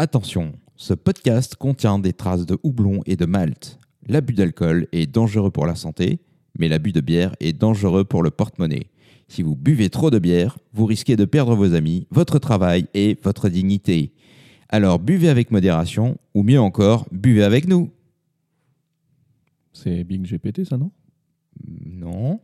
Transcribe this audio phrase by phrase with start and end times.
[0.00, 3.80] Attention, ce podcast contient des traces de houblon et de malt.
[4.06, 6.20] L'abus d'alcool est dangereux pour la santé,
[6.56, 8.90] mais l'abus de bière est dangereux pour le porte-monnaie.
[9.26, 13.18] Si vous buvez trop de bière, vous risquez de perdre vos amis, votre travail et
[13.24, 14.12] votre dignité.
[14.68, 17.90] Alors buvez avec modération, ou mieux encore, buvez avec nous.
[19.72, 20.92] C'est Bing GPT, ça, non?
[21.66, 22.38] Non,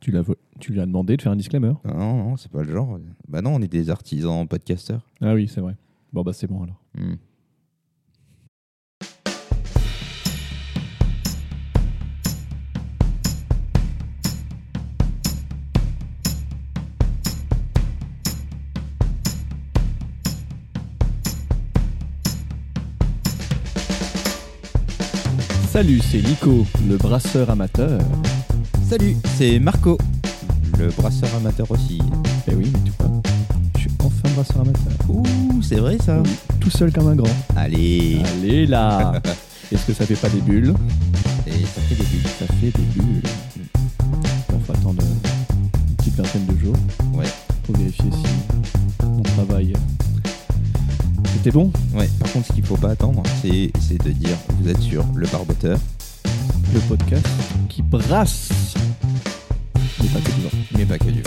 [0.00, 0.24] tu, l'as
[0.58, 1.74] tu lui as demandé de faire un disclaimer?
[1.84, 2.98] Non, non, c'est pas le genre.
[3.28, 5.06] Bah non, on est des artisans podcasteurs.
[5.20, 5.76] Ah oui, c'est vrai.
[6.16, 6.80] Bon, bah c'est bon alors.
[6.94, 7.16] Hmm.
[25.68, 28.00] Salut, c'est Nico, le brasseur amateur.
[28.88, 29.98] Salut, c'est Marco,
[30.78, 32.00] le brasseur amateur aussi.
[32.50, 32.72] Eh oui,
[34.38, 34.92] enfin brasseur amateur.
[35.10, 37.28] Ouh, c'est vrai ça Oui, tout seul comme un grand.
[37.56, 39.20] Allez Allez là
[39.72, 40.74] Est-ce que ça fait pas des bulles
[41.46, 42.28] Et ça fait des bulles.
[42.38, 43.22] Ça fait des bulles.
[44.48, 46.76] Bon, faut attendre une petite vingtaine de jours
[47.14, 47.26] Ouais.
[47.64, 49.72] pour vérifier si mon travail
[51.40, 51.72] était bon.
[51.94, 55.04] Ouais, par contre, ce qu'il faut pas attendre, c'est c'est de dire vous êtes sur
[55.16, 55.78] le barboteur,
[56.72, 57.26] Le podcast
[57.68, 58.50] qui brasse.
[60.00, 61.22] Mais pas que du mais pas que du.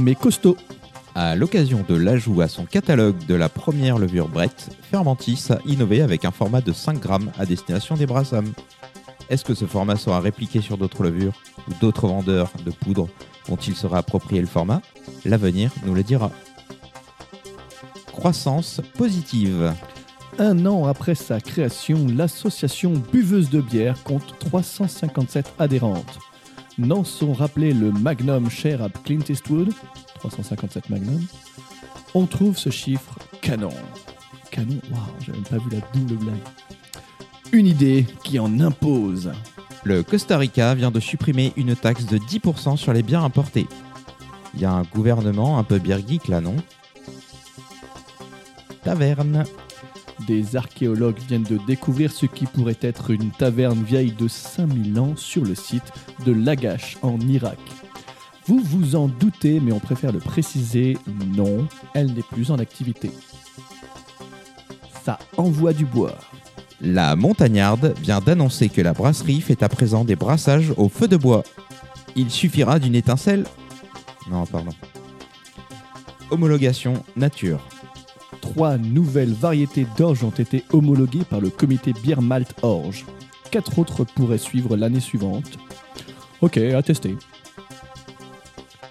[0.00, 0.56] Mais costaud.
[1.14, 6.02] À l'occasion de l'ajout à son catalogue de la première levure Brett, Fermentis a innové
[6.02, 8.52] avec un format de 5 grammes à destination des brassams.
[9.28, 11.34] Est-ce que ce format sera répliqué sur d'autres levures
[11.68, 13.08] ou d'autres vendeurs de poudre
[13.46, 14.80] vont-ils se réapproprier le format?
[15.24, 16.30] L'avenir nous le dira.
[18.12, 19.72] Croissance positive.
[20.38, 26.18] Un an après sa création, l'association Buveuse de bière compte 357 adhérentes.
[26.80, 29.70] N'en sont rappelés le Magnum cher à Clint Eastwood,
[30.14, 31.20] 357 Magnum.
[32.14, 33.68] On trouve ce chiffre canon.
[34.50, 36.40] Canon, waouh, j'ai même pas vu la double blague.
[37.52, 39.30] Une idée qui en impose.
[39.84, 43.66] Le Costa Rica vient de supprimer une taxe de 10% sur les bières importées.
[44.54, 46.56] Il y a un gouvernement un peu geek là, non?
[48.84, 49.44] Taverne.
[50.26, 55.14] Des archéologues viennent de découvrir ce qui pourrait être une taverne vieille de 5000 ans
[55.16, 55.92] sur le site
[56.24, 57.58] de Lagash en Irak.
[58.46, 60.98] Vous vous en doutez, mais on préfère le préciser,
[61.34, 63.10] non, elle n'est plus en activité.
[65.04, 66.16] Ça envoie du bois.
[66.80, 71.16] La Montagnarde vient d'annoncer que la brasserie fait à présent des brassages au feu de
[71.16, 71.42] bois.
[72.16, 73.44] Il suffira d'une étincelle
[74.30, 74.72] Non, pardon.
[76.30, 77.60] Homologation nature.
[78.40, 83.04] Trois nouvelles variétés d'orge ont été homologuées par le comité Bière Malte Orge.
[83.50, 85.58] Quatre autres pourraient suivre l'année suivante.
[86.40, 87.16] Ok, à tester.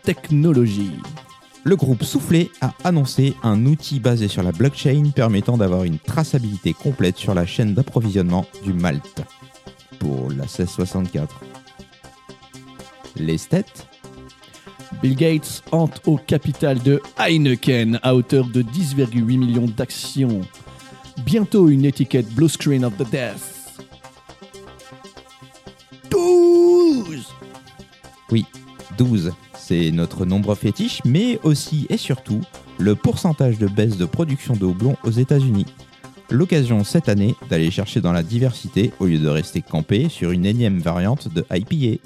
[0.03, 0.91] Technologie.
[1.63, 6.73] Le groupe Soufflé a annoncé un outil basé sur la blockchain permettant d'avoir une traçabilité
[6.73, 9.23] complète sur la chaîne d'approvisionnement du Malte.
[9.99, 11.41] Pour la 1664.
[13.17, 13.87] L'esthète
[15.01, 20.41] Bill Gates hante au capital de Heineken à hauteur de 10,8 millions d'actions.
[21.25, 23.79] Bientôt une étiquette Blue Screen of the Death.
[26.09, 27.27] 12
[28.31, 28.45] Oui,
[28.97, 29.31] 12.
[29.57, 32.41] C'est notre nombre fétiche, mais aussi et surtout
[32.77, 34.65] le pourcentage de baisse de production de
[35.03, 35.65] aux États-Unis.
[36.31, 40.45] L'occasion cette année d'aller chercher dans la diversité au lieu de rester campé sur une
[40.45, 42.01] énième variante de IPA.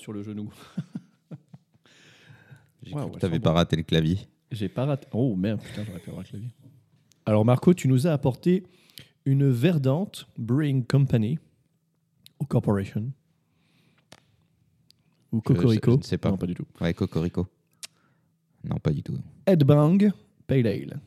[0.00, 0.50] Sur le genou.
[2.82, 4.18] J'ai cru que sans pas raté le clavier.
[4.50, 5.06] J'ai pas raté.
[5.12, 6.48] Oh merde, putain, j'aurais pu avoir le clavier.
[7.26, 8.64] Alors, Marco, tu nous as apporté
[9.26, 11.38] une verdante Brewing Company
[12.40, 13.12] ou Corporation
[15.30, 16.30] ou Je- Cocorico je ne sais pas.
[16.30, 16.64] Non, pas du tout.
[16.80, 17.46] Ouais, Cocorico.
[18.64, 19.16] Non, pas du tout.
[19.46, 20.10] Headbang
[20.46, 21.00] Pale Ale.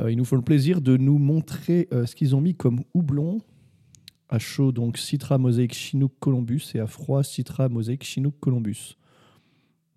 [0.00, 2.82] Euh, ils nous font le plaisir de nous montrer euh, ce qu'ils ont mis comme
[2.94, 3.40] houblon.
[4.32, 8.96] À chaud, donc Citra Mosaic Chinook Columbus et à froid Citra Mosaic Chinook Columbus.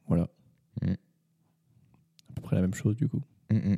[0.09, 0.27] Voilà.
[0.81, 0.91] Mm.
[0.91, 3.21] À peu près la même chose du coup.
[3.49, 3.77] Mm, mm.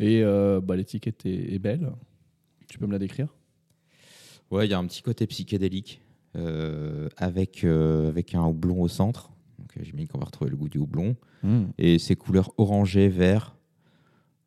[0.00, 1.92] Et euh, bah, l'étiquette est, est belle.
[2.66, 3.28] Tu peux me la décrire?
[4.50, 6.00] Ouais, il y a un petit côté psychédélique
[6.34, 9.30] euh, avec, euh, avec un houblon au centre.
[9.60, 11.14] Donc, J'imagine qu'on va retrouver le goût du houblon.
[11.78, 13.56] Et ces couleurs orangées, vert.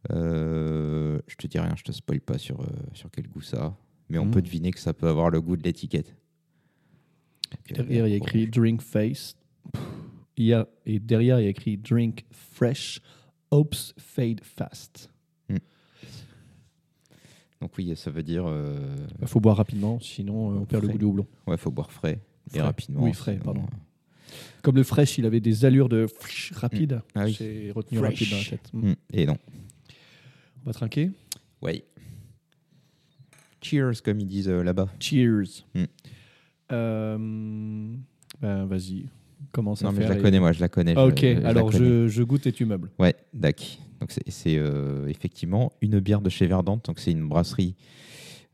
[0.10, 3.77] Je te dis rien, je te spoil pas sur, sur quel goût ça a.
[4.12, 4.32] Mais on Mm.
[4.32, 6.13] peut deviner que ça peut avoir le goût de l'étiquette.
[7.72, 8.48] Euh, Derrière, il y a écrit.
[8.48, 9.36] Drink Face.
[10.38, 13.01] Il y a, et derrière, il y a écrit Drink Fresh.
[13.51, 15.10] Hopes Fade Fast.
[17.60, 18.44] Donc oui, ça veut dire...
[18.48, 18.80] euh,
[19.22, 21.27] Il faut boire rapidement, sinon euh, on perd le goût du houblon.
[21.46, 22.20] ouais, faut boire frais
[22.56, 23.03] et rapidement.
[23.03, 23.62] Oui, frais, sinon, pardon.
[23.62, 27.01] euh, Comme le fresh, il avait des allures de fsh rapide.
[27.13, 27.70] Ah oui.
[27.72, 28.13] Retenu Fresh.
[28.13, 28.70] rapide dans la tête.
[28.74, 28.89] Mm.
[28.89, 29.38] mm, Et non.
[30.63, 31.12] On va trinquer.
[31.62, 31.84] Ouais.
[33.72, 34.90] Cheers, comme ils disent euh, là-bas.
[35.00, 35.66] Cheers.
[35.74, 35.84] Mm.
[36.74, 37.18] Euh,
[38.42, 39.06] ben, vas-y.
[39.51, 40.08] Commence Non, à mais faire.
[40.10, 40.94] je la et- connais, moi, je la connais.
[40.98, 42.92] Ah, je- ok, je la alors je, je goûte et tu meubles.
[43.00, 43.80] Ouais, dac.
[44.00, 46.86] Donc c'est- euh, effectivement une bière de chez Verdante.
[46.86, 47.75] Donc c'est une brasserie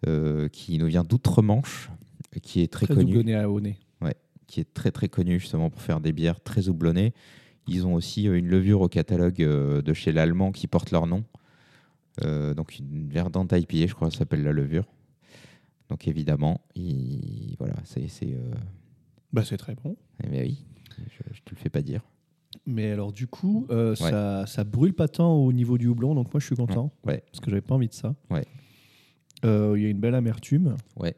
[0.07, 1.89] euh, qui nous vient d'outre-Manche,
[2.43, 3.77] qui est très, Très connue, à au nez.
[4.47, 7.13] qui est très très connue justement pour faire des bières très houblonnées.
[7.67, 11.23] Ils ont aussi une levure au catalogue de chez l'allemand qui porte leur nom.
[12.23, 14.85] Donc une Verdante IPA, je crois, ça s'appelle la levure.
[15.89, 18.51] Donc évidemment, il- voilà, c'est c'est, euh,
[19.33, 19.95] Bah, c'est très bon.
[20.23, 20.65] eh bien oui,
[20.97, 22.01] je, je te le fais pas dire.
[22.65, 26.33] Mais alors, du coup, euh, ça, ça brûle pas tant au niveau du houblon, donc
[26.33, 26.91] moi je suis content.
[27.05, 27.23] Ouais.
[27.31, 28.15] Parce que j'avais pas envie de ça.
[28.29, 28.45] Ouais.
[29.45, 30.75] Euh, Il y a une belle amertume.
[30.97, 31.15] Ouais.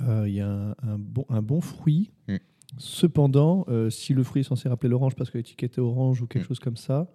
[0.00, 2.10] Il y a un, un bon, un bon fruit.
[2.28, 2.36] Mm.
[2.78, 6.44] Cependant, si le fruit est censé rappeler l'orange parce que l'étiquette est orange ou quelque
[6.44, 6.48] Mm.
[6.48, 7.08] chose comme ça,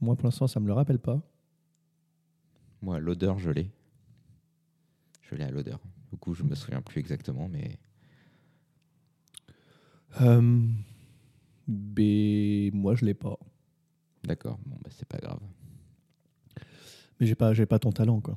[0.00, 1.20] moi pour l'instant ça me le rappelle pas.
[2.80, 3.70] Moi, l'odeur, je l'ai.
[5.22, 5.80] Je l'ai à l'odeur.
[6.12, 7.78] Du coup, je me souviens plus exactement, mais
[10.20, 10.60] Euh,
[11.66, 13.38] mais moi je l'ai pas.
[14.24, 14.58] d'accord.
[14.66, 15.38] Bon, bah, c'est pas grave.
[17.18, 18.36] Mais j'ai pas, j'ai pas ton talent quoi.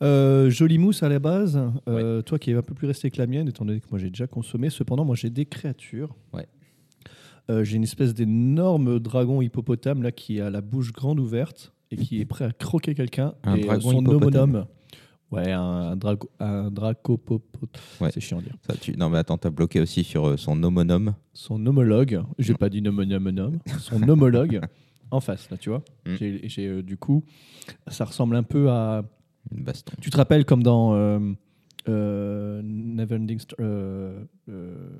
[0.00, 1.60] Euh, jolie mousse à la base.
[1.88, 3.98] Euh, Toi qui es un peu plus resté que la mienne, étant donné que moi
[3.98, 4.70] j'ai déjà consommé.
[4.70, 6.16] Cependant, moi j'ai des créatures.
[6.32, 6.46] Ouais.
[7.50, 11.96] euh, j'ai une espèce d'énorme dragon hippopotame là qui a la bouche grande ouverte et
[11.96, 13.34] qui est prêt à croquer quelqu'un.
[13.42, 14.66] Un et dragon son homonome.
[15.30, 17.68] Ouais, un, drago, un dracopopot.
[18.00, 18.10] Ouais.
[18.10, 18.54] C'est chiant à dire.
[18.66, 18.96] Ça, tu...
[18.96, 21.14] Non, mais attends, t'as bloqué aussi sur euh, son homonome.
[21.34, 24.60] Son homologue, j'ai pas dit nomonome, son homologue
[25.10, 25.82] en face, là, tu vois.
[26.06, 26.14] Mm.
[26.44, 27.24] J'ai- euh, du coup,
[27.88, 29.04] ça ressemble un peu à.
[29.54, 29.92] Une baston.
[30.00, 31.18] Tu te rappelles comme dans euh,
[31.88, 33.38] euh, Neverending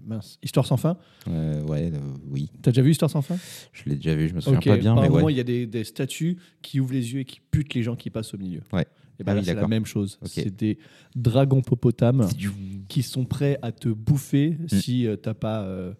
[0.06, 0.96] mince, Histoire sans fin?
[1.26, 1.90] Ouais,
[2.30, 2.50] oui.
[2.62, 3.36] T'as déjà vu Histoire sans fin?
[3.72, 5.32] Je l'ai déjà vu, je me souviens pas bien, par mais moment, ouais.
[5.32, 7.96] il y a des, des statues qui ouvrent les yeux et qui butent les gens
[7.96, 8.60] qui passent au milieu.
[8.72, 8.86] Ouais.
[9.20, 10.18] Et ben Ah là, oui, c'est la même chose.
[10.22, 10.30] Ok.
[10.32, 10.78] C'est des
[11.16, 12.28] dragons popotames
[12.88, 14.68] qui sont prêts à te bouffer Mm.
[14.68, 15.92] si euh, t'as pas euh,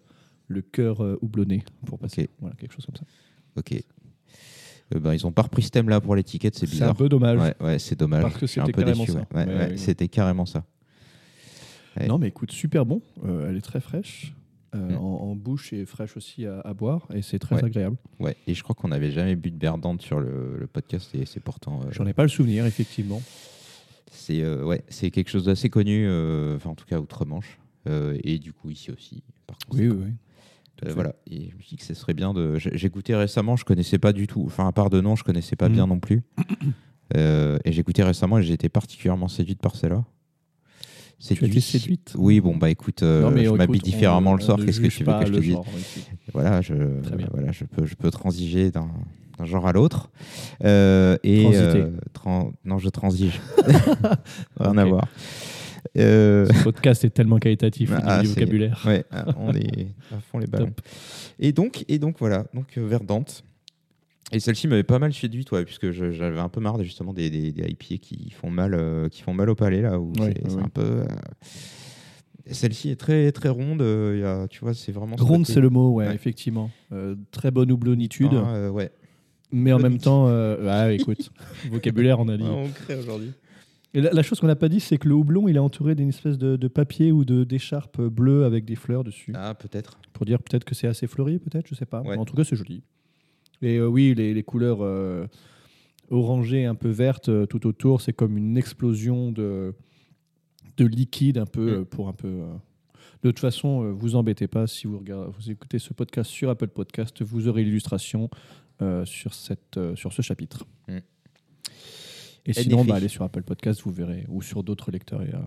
[0.47, 2.23] le cœur euh, houblonné pour passer.
[2.23, 2.29] Ok.
[2.39, 3.03] Voilà, quelque chose comme ça.
[3.57, 3.73] Ok.
[4.95, 6.89] Euh, ben, ils ont pas repris ce thème-là pour l'étiquette, c'est C'est bizarre.
[6.91, 7.39] un peu dommage.
[7.39, 8.21] Ouais, ouais, c'est dommage.
[8.23, 9.11] Parce que c'était peu carrément déçu.
[9.17, 9.27] ça.
[9.35, 9.45] ouais.
[9.45, 9.77] Ouais.
[9.77, 10.65] C'était carrément ça.
[12.07, 13.01] Non, mais écoute, super bon.
[13.25, 14.33] Euh, elle est très fraîche.
[14.75, 14.97] Euh, Mm.
[14.97, 17.07] en, en bouche et fraîche aussi à, à boire.
[17.13, 17.63] Et c'est très Ouais.
[17.65, 17.97] agréable.
[18.19, 18.35] Ouais.
[18.47, 21.39] Et je crois qu'on n'avait jamais bu de Verdante sur le, le podcast et c'est
[21.39, 21.79] pourtant.
[21.85, 23.21] euh, J'en ai pas le souvenir, effectivement.
[24.11, 26.05] C'est euh, ouais, c'est quelque chose d'assez connu,
[26.55, 27.59] enfin en tout cas outre-Manche,
[28.23, 29.23] et du coup ici aussi.
[29.47, 30.11] Par Oui, oui, oui.
[30.85, 31.13] Euh, voilà.
[31.29, 32.57] Et je me suis dit que ce serait bien de.
[32.57, 34.43] j'ai- goûté récemment, je connaissais pas du tout.
[34.45, 35.73] Enfin, à part de nom, je connaissais pas Mhm.
[35.75, 36.21] bien non plus.
[37.17, 40.05] Euh, et j'ai goûté récemment et j'ai été particulièrement séduite par celle-là.
[41.19, 44.41] Tu as été séduite Oui, bon bah écoute, euh, Non, mais je m'habille différemment le
[44.41, 44.57] soir.
[44.63, 45.57] Qu'est-ce que tu veux que je te dise.
[46.33, 46.73] Voilà, je,
[47.31, 48.89] voilà, je peux, je peux transiger d'un
[49.37, 50.11] d'un genre à l'autre.
[50.65, 53.39] Euh, et euh, tran- non, je transige.
[54.59, 55.07] Rien à voir.
[55.97, 58.83] Euh, Ce podcast est tellement qualitatif Ah, du vocabulaire.
[58.85, 60.65] Ouais, ah, on est à fond les ballons.
[60.65, 60.81] Top.
[61.39, 63.43] Et donc, et donc voilà, donc euh, Verdante.
[64.31, 67.51] Et celle-ci m'avait pas mal séduite, ouais, puisque j'avais un peu marre justement des, des,
[67.51, 70.55] des IPA qui font mal, euh, qui font mal au palais là, où Ouais, c'est
[70.55, 70.81] ouais, un peu.
[70.81, 71.05] euh,
[72.51, 73.81] Celle-ci est très très ronde.
[73.81, 75.15] euh, il y a, tu vois, c'est vraiment.
[75.19, 76.71] Ronde, c'est le mot, ouais, effectivement.
[77.31, 78.91] Très bonne houblonnitude, Ah, ouais.
[79.51, 81.31] mais en même temps, ah, écoute,
[81.71, 82.43] vocabulaire, on a dit.
[82.43, 83.31] Ouais, on crée aujourd'hui.
[83.95, 85.95] Et la, la chose qu'on n'a pas dit, c'est que le houblon, il est entouré
[85.95, 89.33] d'une espèce de, de papier ou de d'écharpe bleue avec des fleurs dessus.
[89.35, 89.97] Ah, peut-être.
[90.13, 92.01] Pour dire peut-être que c'est assez fleuri, peut-être, je sais pas.
[92.03, 92.15] Ouais.
[92.15, 92.83] En tout cas, c'est joli.
[93.61, 95.25] Et euh, oui, les, les couleurs euh,
[96.09, 99.73] orangées, un peu vertes euh, tout autour, c'est comme une explosion de,
[100.77, 101.85] de liquide un peu Mm.
[101.85, 102.41] pour un peu.
[103.21, 106.69] De toute façon, vous embêtez pas si vous, regardez, vous écoutez ce podcast sur Apple
[106.69, 108.29] Podcast, vous aurez l'illustration
[108.81, 110.65] euh, sur, cette, euh, sur ce chapitre.
[110.87, 110.97] Mm.
[112.45, 115.21] Et sinon, bah, allez sur Apple Podcast, vous verrez, ou sur d'autres lecteurs.
[115.21, 115.37] Et, euh,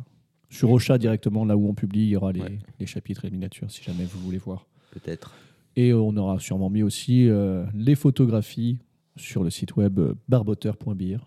[0.51, 2.59] sur Ocha directement, là où on publie, il y aura les, Ouais.
[2.79, 4.67] les chapitres et les miniatures si jamais vous voulez voir.
[4.91, 5.33] Peut-être.
[5.77, 8.79] Et on aura sûrement mis aussi euh, les photographies
[9.17, 11.19] sur le site web euh, barboteur.beer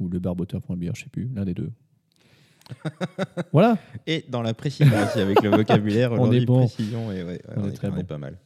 [0.00, 1.70] ou le barboteur.beer, je sais plus, l'un des deux.
[3.52, 6.60] voilà, Et dans la précision aussi, avec le vocabulaire, On est bon.
[6.66, 7.96] précision, et ouais, ouais, On on, est très on bon.
[7.98, 8.38] est pas mal.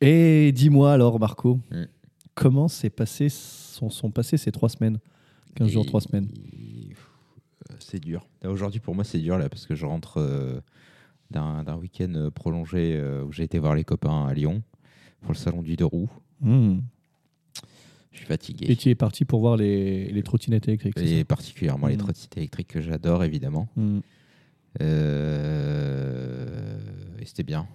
[0.00, 1.84] Et dis-moi alors, Marco, Mm.
[2.34, 4.98] comment s'est passé, sont, sont passées ces trois semaines?
[5.56, 6.28] 15 jours, 3 semaines
[7.70, 8.26] euh, C'est dur.
[8.44, 10.60] Aujourd'hui, pour moi, c'est dur là parce que je rentre euh,
[11.30, 14.62] d'un d'un week-end euh, prolongé euh, où j'ai été voir les copains à Lyon
[15.22, 16.10] pour le salon du deux roues.
[16.40, 16.78] Mm.
[18.12, 18.66] Je suis fatigué.
[18.70, 21.98] Et tu es parti pour voir les, les trottinettes électriques, Et particulièrement les Mm.
[21.98, 23.68] trottinettes électriques que j'adore, évidemment.
[23.76, 23.98] Mm.
[24.80, 26.78] Euh,
[27.20, 27.66] Et c'était bien.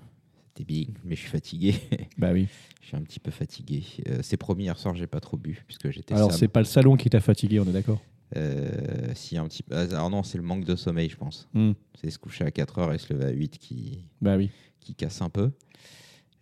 [0.54, 1.76] C'était bien, mais je suis fatigué.
[2.18, 2.48] Bah oui.
[2.82, 3.84] je suis un petit peu fatigué.
[4.08, 6.66] Euh, c'est promis, hier soir, j'ai pas trop bu puisque j'étais Alors, c'est pas le
[6.66, 8.02] salon qui t'a fatigué, on est d'accord?
[8.38, 9.64] Euh, si, un petit.
[9.72, 11.50] Alors non, c'est le manque de sommeil, je pense.
[11.54, 11.72] Mm.
[12.00, 14.50] C'est se coucher à 4 heures et se lever à 8 qui, Bah oui.
[14.80, 15.52] qui casse un peu.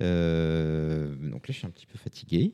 [0.02, 2.54] Euh, donc là, je suis un petit peu fatigué.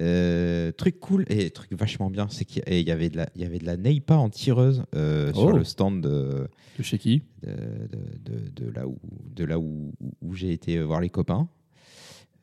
[0.00, 3.44] Euh, truc cool et truc vachement bien, c'est qu'il y avait de la, il y
[3.44, 5.52] avait de la Neipa en tireuse sur Oh.
[5.52, 7.22] le stand de, De chez qui?
[7.42, 8.98] de, de- de- de là où,
[9.34, 11.48] de là où, où j'ai été voir les copains.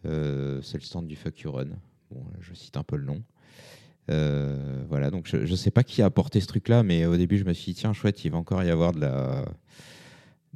[0.04, 0.10] C'est
[0.78, 1.70] le stand du Fuck You Run.
[2.12, 3.22] Bon, je cite un peu le nom.
[4.10, 7.38] Euh, voilà, donc je ne sais pas qui a apporté ce truc-là, mais au début,
[7.38, 9.46] je me suis dit, tiens, chouette, il va encore y avoir de la,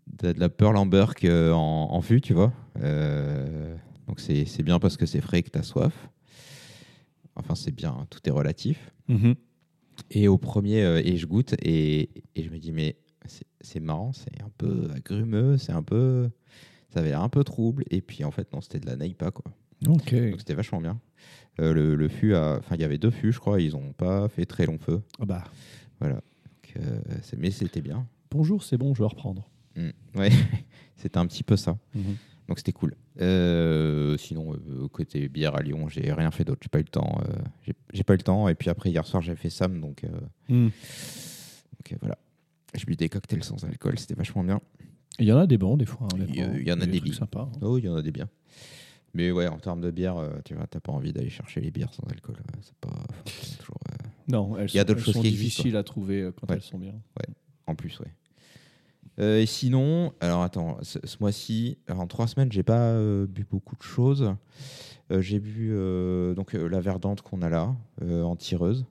[0.07, 2.51] de, de la Pearl Amber que en, en fût, tu vois.
[2.81, 3.75] Euh,
[4.07, 6.09] donc c'est bien parce que c'est frais et que tu as soif.
[7.35, 8.91] Enfin, c'est bien, hein, tout est relatif.
[9.07, 9.35] Mhm.
[10.11, 12.95] Et au premier, euh, et je goûte, et, et je me dis, mais
[13.61, 16.29] c'est- marrant, c'est un peu agrumeux, c'est un peu.
[16.89, 17.83] Ça avait l'air un peu trouble.
[17.89, 19.51] Et puis en fait, non, c'était de la Neipa, quoi.
[19.87, 20.13] Ok.
[20.13, 20.99] Donc c'était vachement bien.
[21.59, 23.93] Euh, le, le fût, a- enfin, il y avait deux fûts, je crois, ils n'ont
[23.93, 25.01] pas fait très long feu.
[25.19, 25.43] Ah bah,
[25.99, 26.15] Voilà.
[26.15, 26.99] Donc, euh,
[27.37, 28.07] mais c'était bien.
[28.31, 29.47] bonjour, c'est bon, je vais reprendre.
[29.75, 29.89] Mm.
[30.15, 30.29] Ouais,
[30.95, 31.77] c'était un petit peu ça.
[32.47, 32.95] Donc c'était cool.
[33.21, 34.57] Euh, sinon,
[34.91, 36.59] côté bière à Lyon, j'ai rien fait d'autre.
[36.63, 37.21] J'ai pas eu le temps.
[37.65, 38.49] j'ai- j'ai pas eu le temps.
[38.49, 39.79] Et puis après, hier soir, j'ai fait Sam.
[39.79, 40.09] Donc, euh,
[40.49, 40.69] Mm.
[40.69, 42.17] donc, voilà.
[42.75, 43.99] Je bu des cocktails sans alcool.
[43.99, 44.59] C'était vachement bien.
[45.19, 46.07] Il y en a des bons, des fois.
[46.11, 46.57] hein, Il y- honnêtement.
[46.59, 47.15] il y en a des trucs bi.
[47.15, 47.43] sympas.
[47.53, 47.59] hein.
[47.61, 48.29] Oh, il y en a des biens.
[49.13, 51.69] Mais ouais, en termes de bière, euh, tu vois, t'as pas envie d'aller chercher les
[51.71, 52.35] bières sans alcool.
[52.39, 52.89] euh, C'est pas
[53.59, 53.77] toujours.
[53.91, 56.29] euh, Non, elles Il y a sont, d'autres choses sont qui existent, difficiles à trouver
[56.39, 56.55] quand Ouais.
[56.55, 56.95] elles sont bien.
[57.67, 58.11] En plus, ouais.
[59.19, 63.45] Euh, et sinon, alors attends, ce, ce mois-ci, en trois semaines, j'ai pas euh, bu
[63.49, 64.33] beaucoup de choses.
[65.11, 65.69] Euh, j'ai bu
[66.35, 68.85] donc la verdante qu'on a là, en tireuse,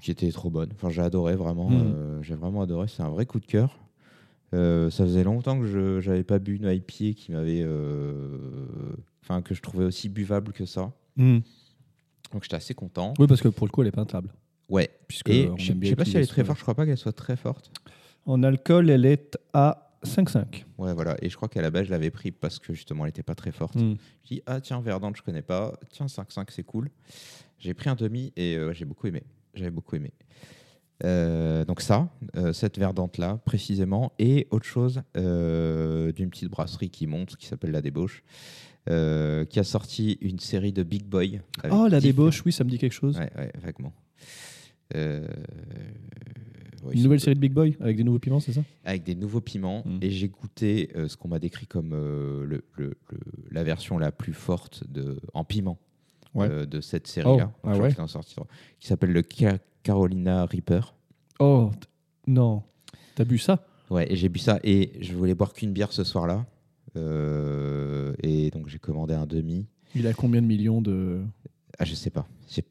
[0.00, 0.70] qui était trop bonne.
[0.74, 1.68] Enfin, j'ai adoré vraiment.
[1.72, 2.88] Euh, j'ai vraiment adoré.
[2.88, 3.78] C'est un vrai coup de cœur.
[4.52, 8.36] Euh, ça faisait longtemps que je j'avais pas bu une IPA qui m'avait, euh,
[9.22, 10.92] enfin que je trouvais aussi buvable que ça.
[11.16, 11.42] Mhm.
[12.32, 13.14] Donc j'étais assez content.
[13.18, 14.30] Oui, parce que pour le coup, elle est peintable.
[14.68, 14.90] Ouais.
[15.08, 16.58] Puisque Et on je bien sais pas si elle est très forte.
[16.58, 17.70] Je crois pas qu'elle soit très forte.
[18.26, 20.64] En alcool, elle est à 5,5.
[20.78, 21.16] Ouais, voilà.
[21.22, 23.34] Et je crois qu'à la base, je l'avais pris parce que justement, elle n'était pas
[23.34, 23.74] très forte.
[23.74, 23.96] Mm.
[24.24, 25.78] Je dis, ah tiens, Verdante, je connais pas.
[25.90, 26.90] Tiens, 5-5, c'est cool.
[27.58, 29.22] J'ai pris un demi et euh, j'ai beaucoup aimé.
[29.54, 30.12] J'avais beaucoup aimé.
[31.04, 34.12] Euh, donc ça, euh, cette Verdante-là, précisément.
[34.18, 38.22] Et autre chose, euh, d'une petite brasserie qui monte, qui s'appelle La Débauche,
[38.86, 41.40] qui a sorti une série de Big Boy.
[41.70, 43.16] Oh, la débauche, oui, ça me dit quelque chose.
[43.18, 43.92] Ouais, ouais, vaguement.
[46.82, 48.62] Ouais, Une nouvelle série de Big Boy avec des nouveaux piments, c'est ça?
[48.84, 49.98] Avec des nouveaux piments Mm.
[50.00, 52.96] et j'ai goûté ce qu'on m'a décrit comme le, le- le-
[53.50, 55.78] la version la plus forte de, en piment
[56.34, 56.48] Ouais.
[56.48, 57.94] euh, de cette série-là, Oh, ah ouais.
[58.78, 59.22] qui s'appelle le
[59.82, 60.94] Carolina Reaper.
[61.38, 61.70] Oh,
[62.26, 62.62] non.
[63.14, 63.64] T'as bu ça?
[63.90, 66.46] Ouais, j'ai bu ça et je voulais boire qu'une bière ce soir-là.
[66.96, 69.66] Euh, et donc j'ai commandé un demi.
[69.94, 71.20] Il a combien de millions de.
[71.78, 72.26] Ah, je sais pas,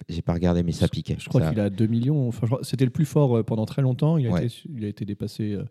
[0.07, 1.15] j'ai pas regardé, mais ça piquait.
[1.19, 2.27] Je crois Ça- qu'il a 2 millions.
[2.27, 4.17] Enfin, c'était le plus fort euh, pendant très longtemps.
[4.17, 4.45] Il a, Ouais.
[4.45, 5.63] été, il a été dépassé euh,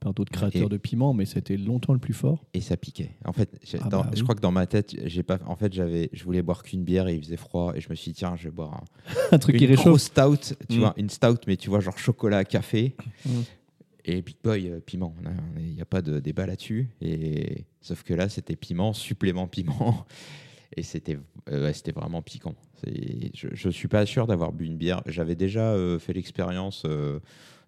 [0.00, 2.44] par d'autres créateurs Et- de piments, mais c'était longtemps le plus fort.
[2.54, 3.10] Et ça piquait.
[3.24, 5.38] En fait, j'ai- Ah dans- bah je crois que dans ma tête, j'ai pas.
[5.46, 7.94] En fait, j'avais, je voulais boire qu'une bière et il faisait froid et je me
[7.94, 8.84] suis dit tiens, je vais boire un,
[9.32, 10.00] Un truc qui réchauffe.
[10.00, 10.80] stout, tu Mm.
[10.80, 12.94] vois, une stout, mais tu vois, genre chocolat, café.
[13.24, 13.30] Mm.
[14.06, 15.14] Et Big Boy, euh, piment.
[15.58, 16.90] Il n'y a pas de débat là-dessus.
[17.00, 17.64] Et...
[17.80, 20.06] Sauf que là, c'était piment, supplément piment.
[20.76, 21.18] Et c'était
[21.50, 22.54] euh, ouais, c'était vraiment piquant.
[22.84, 25.02] Je ne suis pas sûr d'avoir bu une bière.
[25.06, 27.20] J'avais déjà euh, fait l'expérience euh,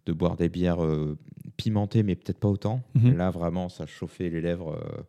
[0.07, 1.19] de boire des bières euh,
[1.57, 2.83] pimentées, mais peut-être pas autant.
[2.95, 3.17] Mhm.
[3.17, 4.73] Là, vraiment, ça chauffait les lèvres.
[4.75, 5.03] euh.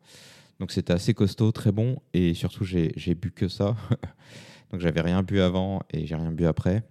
[0.60, 1.98] Donc c'était assez costaud, très bon.
[2.14, 3.76] Et surtout, j'ai j'ai bu que ça.
[4.72, 6.84] Donc j'avais rien bu avant et j'ai rien bu après.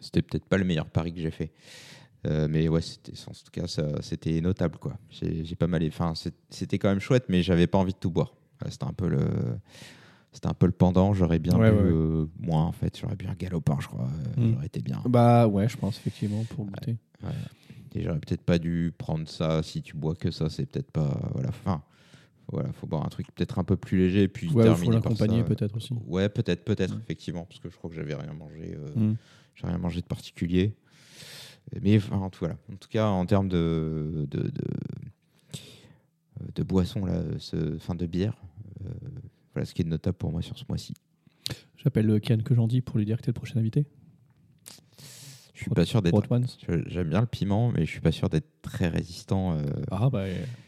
[0.00, 1.52] C'était peut-être pas le meilleur pari que j'ai fait.
[2.26, 4.78] Euh, mais ouais, c'était, en tout cas, ça- c'était notable.
[4.78, 4.96] quoi.
[5.10, 5.84] J'ai, pas mal.
[5.86, 6.14] Enfin,
[6.48, 8.32] c'était quand même chouette, mais j'avais pas envie de tout boire.
[8.60, 9.18] Voilà, c'était un peu le.
[10.34, 11.90] C'était un peu le pendant, j'aurais bien Ouais, bu ouais, ouais.
[11.92, 14.52] euh, moins en fait, j'aurais bu un galopin, je crois, euh, Mm.
[14.54, 15.00] j'aurais été bien.
[15.06, 16.96] Bah ouais, je pense effectivement pour goûter.
[17.94, 19.62] Et j'aurais peut-être pas dû prendre ça.
[19.62, 21.16] Si tu bois que ça, c'est peut-être pas.
[21.32, 21.50] Voilà.
[21.50, 21.80] Enfin,
[22.50, 25.44] voilà, faut boire un truc peut-être un peu plus léger, puis Ouais, il faut l'accompagner
[25.44, 25.94] peut-être aussi.
[26.06, 27.00] Ouais, peut-être, peut-être, Mm.
[27.04, 28.74] effectivement, parce que je crois que j'avais rien mangé.
[28.76, 29.16] euh, Mm.
[29.54, 30.74] J'ai rien mangé de particulier.
[31.80, 32.56] Mais enfin, en tout, voilà.
[32.72, 34.64] en tout cas, en termes de, de, de,
[36.56, 38.36] de boisson, là, ce, enfin de bière,
[38.84, 38.88] euh,
[39.54, 40.94] voilà ce qui est notable pour moi sur ce mois-ci.
[41.76, 43.86] J'appelle euh, Kian que j'en dis pour lui dire que t'es le prochain invité.
[45.54, 46.20] Je suis pas sûr d'être.
[46.86, 49.52] J'aime bien le piment, mais je suis pas sûr d'être très résistant.
[49.56, 50.24] euh, Ah bah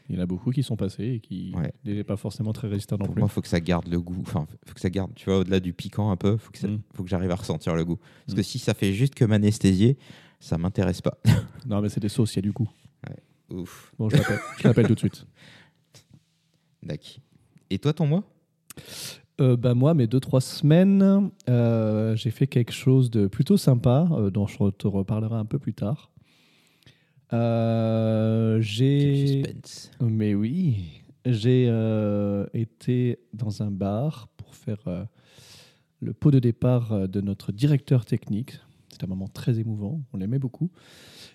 [0.09, 1.73] il y en a beaucoup qui sont passés et qui Ouais.
[1.85, 3.21] n'étaient pas forcément très résistants non pour plus.
[3.21, 4.21] moi, il faut que ça garde le goût.
[4.23, 6.69] Enfin, faut que ça garde, tu vois, au-delà du piquant un peu, faut que, ça-
[6.69, 6.81] Mm.
[6.95, 7.97] faut que j'arrive à ressentir le goût.
[8.27, 8.37] Parce Mm.
[8.37, 9.99] que si ça fait juste que m'anesthésier,
[10.39, 11.19] ça m'intéresse pas.
[11.67, 12.71] Non mais c'est des sauces, il y a du goût.
[13.51, 14.17] Ouf, Bon, je
[14.65, 15.27] l'appelle tout de suite.
[16.83, 17.19] d'accord.
[17.71, 18.23] Et toi, ton mois?
[19.39, 24.09] Euh, bah moi, mes deux trois semaines, euh, j'ai fait quelque chose de plutôt sympa,
[24.13, 26.11] euh, dont je te reparlerai un peu plus tard.
[27.33, 29.43] Euh, j'ai,
[30.01, 31.67] mais oui, j'ai
[32.55, 35.07] été dans un bar pour faire
[36.01, 38.59] le pot de départ de notre directeur technique.
[38.91, 40.71] C'était un moment très émouvant, on l'aimait beaucoup.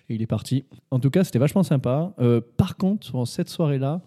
[0.08, 0.64] Et il est parti.
[0.90, 2.14] En tout cas, c'était vachement sympa.
[2.56, 4.00] Par contre, en cette soirée-là,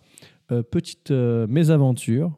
[0.71, 2.35] petite mésaventure.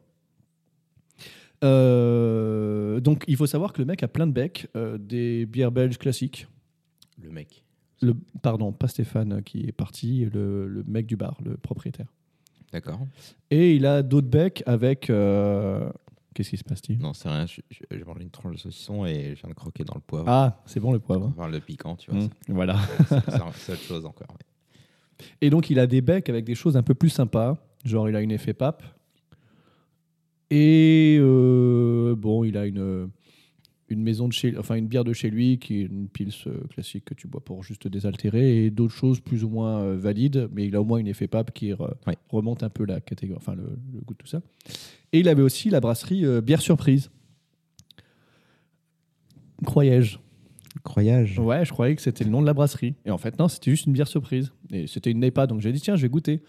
[1.64, 5.72] Euh, donc, il faut savoir que le mec a plein de becs, euh, des bières
[5.72, 6.46] belges classiques.
[7.22, 7.64] Le mec.
[8.00, 12.06] Le, pardon, pas Stéphane qui est parti, le, le mec du bar, le propriétaire.
[12.72, 13.00] D'accord.
[13.50, 15.10] Et il a d'autres becs avec.
[15.10, 15.90] euh,
[16.34, 17.00] Qu'est-ce qui se passe-t-il?
[17.00, 17.46] Non, c'est rien.
[17.46, 20.00] je- je- J'ai mangé une tranche de saucisson et je viens de croquer dans le
[20.00, 20.26] poivre.
[20.28, 21.32] Ah, c'est bon le poivre.
[21.34, 22.20] Parle de piquant, tu vois.
[22.20, 22.76] Mmh, voilà.
[23.08, 24.28] ça- C'est c'est autre chose encore.
[25.40, 27.56] Et donc, il a des becs avec des choses un peu plus sympas.
[27.84, 28.84] Genre, il a une effet pape.
[30.50, 33.10] Et euh, bon, il a une,
[33.90, 36.60] une maison de chez, enfin une bière de chez lui qui est une pils euh,
[36.70, 40.48] classique que tu bois pour juste désaltérer et d'autres choses plus ou moins euh, valides.
[40.54, 42.16] Mais il a au moins une effet pape qui re- Ouais.
[42.30, 44.40] remonte un peu la catégorie, enfin le, le goût de tout ça.
[45.12, 47.10] Et il avait aussi la brasserie euh, Bière Surprise.
[49.64, 50.18] Croyais-je.
[50.84, 51.38] Croyage.
[51.38, 52.94] Ouais, je croyais que c'était le nom de la brasserie.
[53.04, 54.52] Et en fait, non, c'était juste une bière surprise.
[54.70, 56.40] Et c'était une NEPA, donc j'ai dit, tiens, je vais goûter.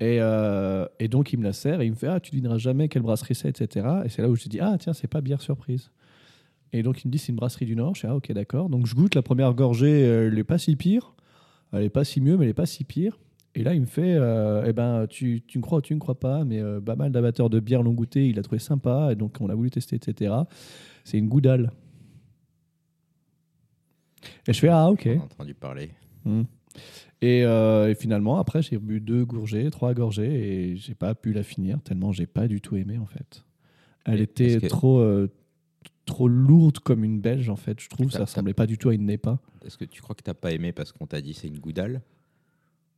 [0.00, 2.58] Et, euh, et donc, il me la sert et il me fait Ah, tu devineras
[2.58, 3.86] jamais quelle brasserie c'est, etc.
[4.04, 5.90] Et c'est là où je dis Ah, tiens, c'est pas bière surprise.
[6.72, 7.94] Et donc, il me dit C'est une brasserie du Nord.
[7.94, 8.68] Je dis Ah, ok, d'accord.
[8.68, 11.14] Donc, je goûte la première gorgée, euh, elle est pas si pire.
[11.72, 13.18] Elle est pas si mieux, mais elle est pas si pire.
[13.56, 16.00] Et là, il me fait euh, Eh ben, tu, tu me crois ou tu ne
[16.00, 19.10] crois pas, mais euh, pas mal d'amateurs de bière l'ont goûté, il a trouvé sympa,
[19.12, 20.34] et donc on a voulu tester, etc.
[21.04, 21.70] C'est une goudale.
[24.48, 25.06] Et je fais Ah, ok.
[25.06, 25.90] On a entendu parler.
[26.24, 26.42] Mm.
[27.24, 31.32] Et, euh, et finalement, après, j'ai bu deux gorgées, trois gorgées, et j'ai pas pu
[31.32, 33.44] la finir tellement j'ai pas du tout aimé en fait.
[34.04, 35.28] Elle Et était que- trop, euh,
[36.04, 37.80] trop lourde comme une belge en fait.
[37.80, 39.38] Je trouve ça ressemblait pas du tout à une NEPA.
[39.64, 42.02] Est-ce que tu crois que t'as pas aimé parce qu'on t'a dit c'est une goudale?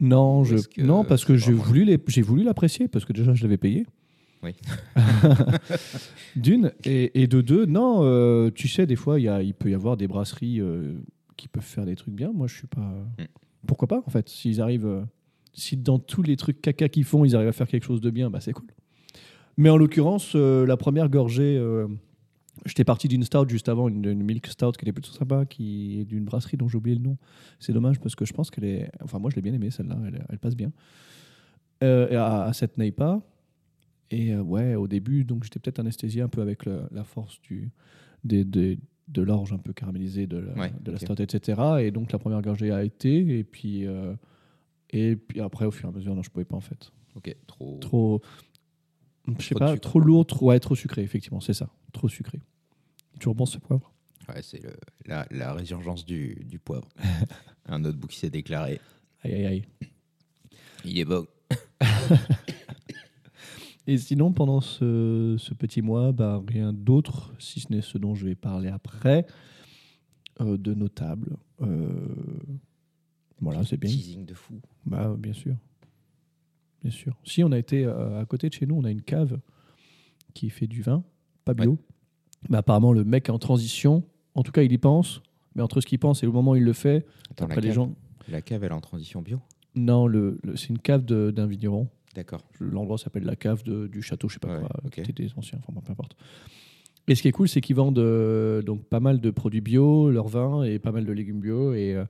[0.00, 3.32] Non, je, que non parce que j'ai voulu, les- j'ai voulu l'apprécier parce que déjà
[3.32, 3.86] je l'avais payé.
[4.42, 4.52] Oui.
[6.36, 9.96] D'une et, et de deux, non, euh, tu sais, des fois il peut y avoir
[9.96, 10.60] des brasseries
[11.36, 12.32] qui peuvent faire des trucs bien.
[12.32, 12.80] Moi, je suis pas.
[13.18, 13.24] Mm.
[13.66, 15.02] Pourquoi pas en fait S'ils arrivent, euh,
[15.52, 18.10] si dans tous les trucs caca qu'ils font, ils arrivent à faire quelque chose de
[18.10, 18.68] bien, bah c'est cool.
[19.56, 21.88] Mais en l'occurrence, euh, la première gorgée, euh,
[22.66, 26.00] j'étais parti d'une stout juste avant, une, une milk stout qui était plutôt sympa, qui
[26.00, 27.16] est d'une brasserie dont j'ai oublié le nom.
[27.58, 28.90] C'est dommage parce que je pense qu'elle est.
[29.02, 29.98] Enfin, moi, je l'ai bien aimée celle-là,
[30.28, 30.72] elle, passe bien.
[31.80, 33.20] À, cette Neipa.
[34.10, 37.70] Et ouais, au début, donc j'étais peut-être anesthésié un peu avec la force du,
[38.24, 41.02] des- de l'orge un peu caramélisé de la, Ouais, de la ok.
[41.04, 41.60] stout, etc.
[41.80, 44.14] Et donc la première gorgée a été, et puis, euh,
[44.90, 46.90] et puis après, au fur et à mesure, non, je pouvais pas en fait.
[47.14, 47.78] Ok, trop.
[47.78, 48.20] Trop,
[49.38, 52.40] je sais pas, sucre, trop lourd, trop, ouais, trop sucré, effectivement, c'est ça, trop sucré.
[53.18, 53.92] Toujours bon ce poivre.
[54.28, 54.60] Ouais, c'est
[55.06, 56.88] la, la résurgence du, du poivre.
[57.66, 58.80] Un autre bout qui s'est déclaré.
[59.22, 59.64] Aïe, aïe, aïe.
[60.84, 61.26] Il est bon.
[63.86, 68.14] Et sinon, pendant ce, ce petit mois, bah, rien d'autre, si ce n'est ce dont
[68.14, 69.26] je vais parler après,
[70.40, 71.36] euh, de notable.
[71.62, 71.88] Euh,
[73.40, 73.90] voilà, c'est bien.
[73.90, 74.54] Teasing de fou.
[74.84, 75.54] Bah, bien sûr.
[76.82, 77.16] Bien sûr.
[77.24, 79.38] Si, on a été euh, à côté de chez nous, on a une cave
[80.34, 81.04] qui fait du vin,
[81.44, 81.78] pas bio.
[82.48, 84.02] Mais apparemment, le mec est en transition.
[84.34, 85.22] En tout cas, il y pense.
[85.54, 87.60] Mais entre ce qu'il pense et le moment où il le fait, Attends, la après
[87.62, 87.94] les cave, gens.
[88.28, 89.40] la cave, elle est en transition bio?
[89.74, 91.88] Non, le, le- c'est une cave d'un vigneron.
[92.16, 92.40] D'accord.
[92.58, 94.90] L'endroit s'appelle la cave de- du château, je sais pas Ouais, quoi, ok.
[94.94, 96.16] qui était des anciens, enfin bon, peu importe.
[97.08, 100.10] Et ce qui est cool, c'est qu'ils vendent euh, donc pas mal de produits bio,
[100.10, 102.04] leur vin et pas mal de légumes bio et, euh,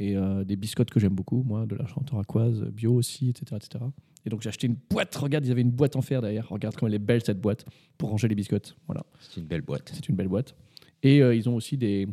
[0.00, 3.84] et euh, des biscottes que j'aime beaucoup, moi, de la chantoracoise bio aussi, etc., etc.
[4.24, 5.14] Et donc j'ai acheté une boîte.
[5.14, 6.48] Regarde, ils avaient une boîte en fer derrière.
[6.48, 7.64] Regarde comme elle est belle cette boîte
[7.98, 8.76] pour ranger les biscottes.
[8.86, 9.92] Voilà, C'est une belle boîte.
[9.94, 10.56] c'est une belle boîte.
[11.04, 12.08] Et ils ont aussi des,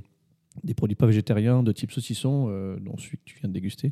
[0.63, 2.47] des produits pas végétariens de type saucisson,
[2.81, 3.91] dont celui que tu viens de déguster,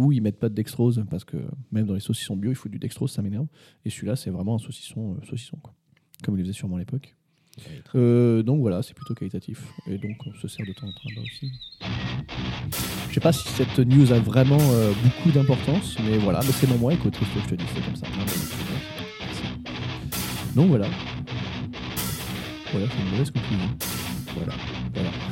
[0.00, 1.36] où ils mettent pas de dextrose parce que
[1.72, 3.46] même dans les saucissons bio, il faut du dextrose, ça m'énerve.
[3.84, 5.74] Et celui-là, c'est vraiment un saucisson, euh, saucisson quoi.
[6.24, 7.14] comme ils le faisaient sûrement à l'époque.
[7.94, 9.62] Euh, donc voilà, c'est plutôt qualitatif.
[9.86, 11.52] Et donc on se sert de temps en temps là aussi.
[13.08, 16.68] Je sais pas si cette news a vraiment euh, beaucoup d'importance, mais voilà, mais c'est
[16.68, 18.06] mon mois, écoute, je te dis, c'est comme ça.
[18.16, 18.54] Merci.
[20.54, 20.86] Donc voilà.
[22.72, 23.68] Voilà, c'est une mauvaise conclusion.
[24.34, 24.54] Voilà,
[24.94, 25.29] voilà.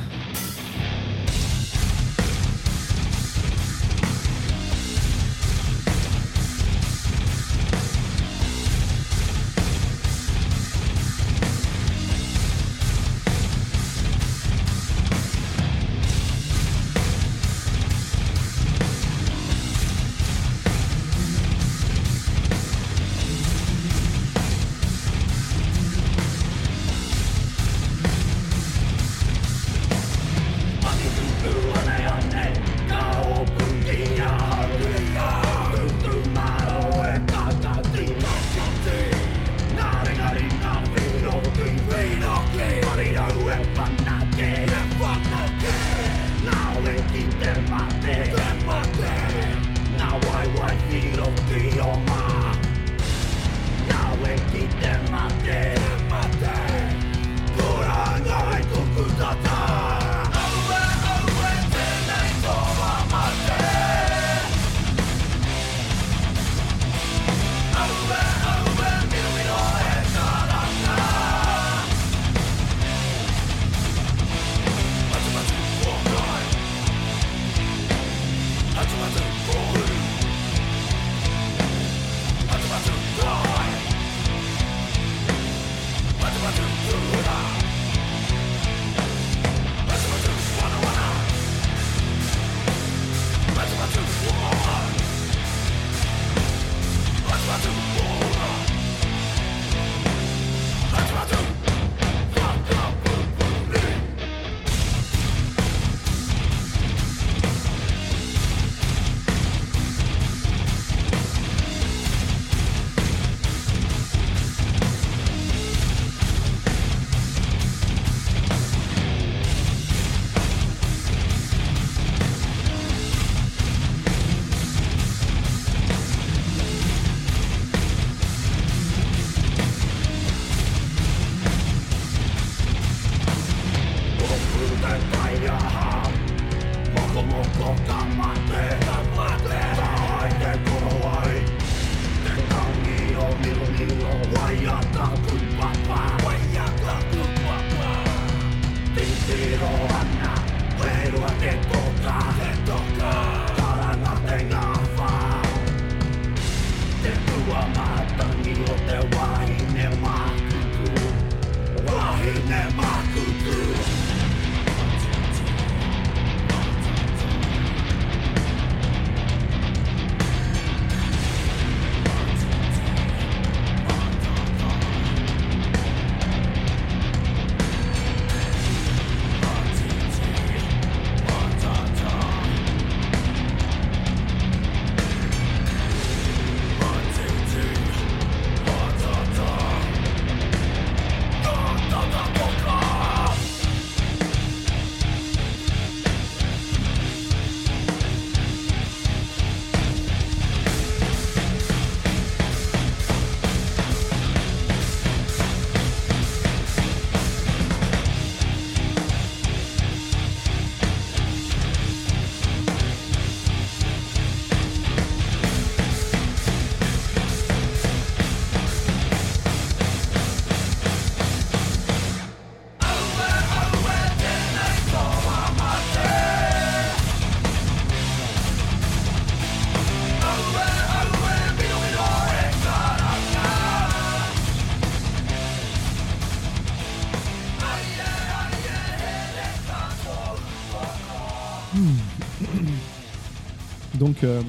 [244.09, 244.41] Donc, euh,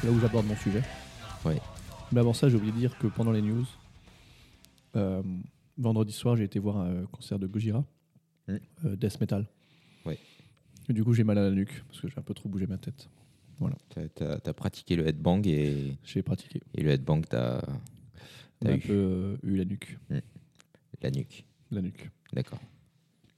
[0.00, 0.82] c'est là où j'aborde mon sujet.
[1.44, 1.60] Ouais.
[2.10, 3.66] Mais avant ça, j'ai oublié de dire que pendant les news,
[4.96, 5.22] euh,
[5.76, 7.84] vendredi soir, j'ai été voir un concert de Gojira,
[8.48, 8.54] Mm.
[8.86, 9.46] euh, Death Metal.
[10.06, 10.18] Ouais.
[10.88, 12.66] Et du coup, j'ai mal à la nuque parce que j'ai un peu trop bougé
[12.66, 13.10] ma tête.
[13.90, 16.62] T'as- T'as t'as pratiqué le headbang et, J'ai pratiqué.
[16.72, 17.60] et le headbang, t'as
[18.60, 19.98] t'as un eu peu eu la nuque.
[21.02, 21.44] la nuque.
[21.70, 22.10] La nuque.
[22.32, 22.60] D'accord.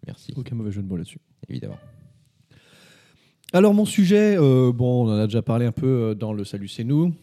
[0.07, 1.18] Merci, Aucun mauvais jeu de mots là-dessus.
[1.48, 1.78] évidemment.
[3.52, 6.44] Alors mon sujet, euh, bon, on en a déjà parlé un peu euh, dans le
[6.44, 7.14] Salut c'est nous,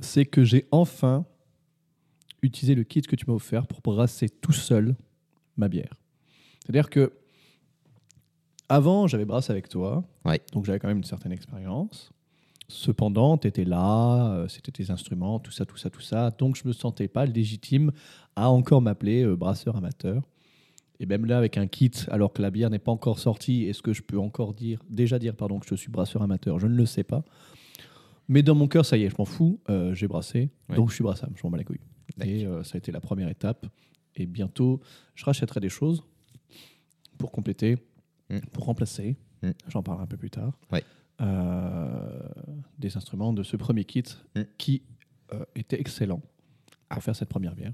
[0.00, 1.26] c'est que j'ai enfin
[2.42, 4.96] utilisé le kit que tu m'as offert pour brasser tout seul
[5.56, 6.00] ma bière.
[6.64, 7.12] C'est-à-dire que
[8.68, 10.40] avant, j'avais brassé avec toi, Ouais.
[10.52, 12.10] donc j'avais quand même une certaine expérience.
[12.68, 16.30] Cependant, tu étais là, euh, c'était tes instruments, tout ça, tout ça, tout ça.
[16.30, 17.92] Donc je me sentais pas légitime
[18.34, 20.22] à encore m'appeler brasseur amateur.
[21.02, 23.82] Et même là, avec un kit, alors que la bière n'est pas encore sortie, est-ce
[23.82, 26.60] que je peux encore dire, déjà dire pardon, que je suis brasseur amateur?
[26.60, 27.24] Je ne le sais pas.
[28.28, 30.76] Mais dans mon cœur, ça y est, je m'en fous, euh, j'ai brassé, Ouais.
[30.76, 31.80] donc je suis brassable, je m'en bats les couilles.
[32.24, 33.66] Et euh, ça a été la première étape.
[34.14, 34.80] Et bientôt,
[35.16, 36.04] je rachèterai des choses
[37.18, 37.78] pour compléter,
[38.30, 38.38] Mm.
[38.52, 39.16] pour remplacer.
[39.42, 39.50] Mm.
[39.68, 40.56] J'en parlerai un peu plus tard.
[40.70, 40.84] Ouais.
[41.20, 42.20] Euh,
[42.78, 44.04] des instruments de ce premier kit
[44.36, 44.42] Mm.
[44.56, 44.82] qui
[45.56, 46.20] était excellent
[46.90, 47.72] pour faire cette première bière.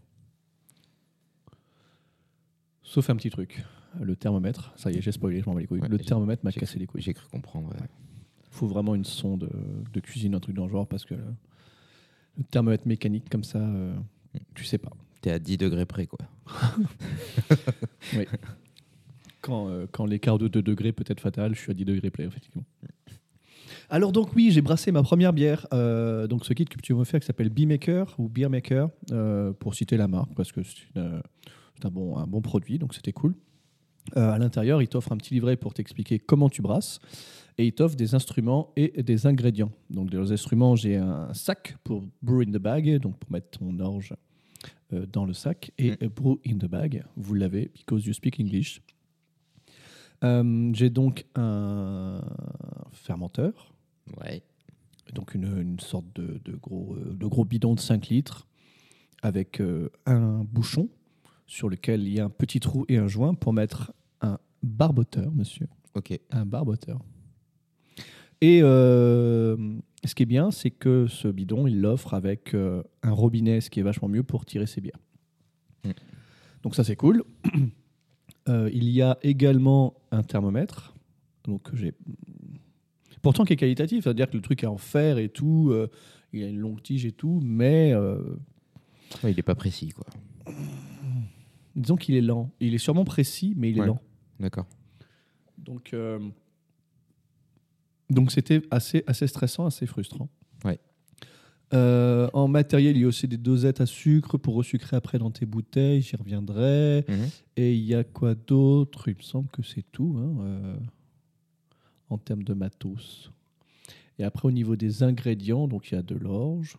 [2.90, 3.62] Sauf un petit truc,
[4.00, 4.72] le thermomètre.
[4.76, 5.80] Ça y est, j'ai spoilé, je m'en bats les couilles.
[5.80, 7.02] Ouais, le thermomètre m'a cassé les couilles.
[7.02, 7.68] J'ai cru comprendre.
[7.68, 7.86] ouais.
[8.50, 9.50] Il faut vraiment une sonde
[9.92, 11.22] de, cuisine, un truc dans le genre, parce que le,
[12.38, 13.94] le thermomètre mécanique comme ça, euh,
[14.54, 14.90] tu sais pas.
[15.20, 16.18] T'es à 10 degrés près, quoi.
[19.40, 22.10] Quand, euh, quand l'écart de 2 degrés peut être fatal, je suis à 10 degrés
[22.10, 22.64] près, effectivement.
[23.90, 27.04] Alors donc oui, j'ai brassé ma première bière, euh, donc ce kit que tu m'as
[27.04, 30.62] fait qui s'appelle Beer Maker ou Beer Maker, euh, pour citer la marque, parce que
[30.62, 33.34] c'est une- c'est un bon, un bon produit, donc c'était cool.
[34.16, 36.98] Euh, à l'intérieur, il t'offre un petit livret pour t'expliquer comment tu brasses,
[37.58, 39.70] et il t'offre des instruments et des ingrédients.
[39.90, 43.58] Donc dans les instruments, j'ai un sac pour brew in the bag, donc pour mettre
[43.58, 44.14] ton orge
[44.94, 46.08] euh, dans le sac, et Mm.
[46.08, 48.80] brew in the bag, vous l'avez, because you speak English.
[50.24, 52.20] Euh, j'ai donc un
[52.92, 53.72] fermenteur,
[54.22, 54.42] Ouais.
[55.14, 58.46] donc une, une sorte de, de gros, de gros bidon de 5 litres
[59.22, 59.60] avec
[60.06, 60.88] un bouchon
[61.48, 65.32] sur lequel il y a un petit trou et un joint pour mettre un barboteur,
[65.32, 65.66] monsieur.
[65.94, 66.16] Ok.
[66.30, 67.00] Un barboteur.
[68.40, 69.56] Et euh,
[70.04, 73.70] ce qui est bien, c'est que ce bidon, il l'offre avec euh, un robinet, ce
[73.70, 75.00] qui est vachement mieux pour tirer ses bières.
[75.84, 75.90] Mm.
[76.62, 77.24] Donc ça, c'est cool.
[78.48, 80.94] Euh, il y a également un thermomètre.
[81.44, 81.92] Donc j'ai
[83.20, 85.70] pourtant qui est qualitatif, c'est-à-dire que le truc est en fer et tout,
[86.32, 87.92] il a une longue tige et tout, mais
[89.22, 90.06] Ouais, il est pas précis, quoi.
[91.78, 92.50] Disons qu'il est lent.
[92.60, 93.86] Il est sûrement précis, mais il est Ouais.
[93.86, 94.00] lent.
[94.40, 94.66] D'accord.
[95.58, 96.18] Donc, euh,
[98.10, 100.28] donc c'était assez, assez stressant, assez frustrant.
[100.64, 100.78] Ouais.
[101.74, 105.30] Euh, en matériel, il y a aussi des dosettes à sucre pour resucrer après dans
[105.30, 107.04] tes bouteilles, j'y reviendrai.
[107.08, 107.28] Mhm.
[107.56, 109.08] Et il y a quoi d'autre?
[109.08, 110.76] Il me semble que c'est tout hein, euh,
[112.08, 113.30] en termes de matos.
[114.18, 116.76] Et après, au niveau des ingrédients, donc il y a de l'orge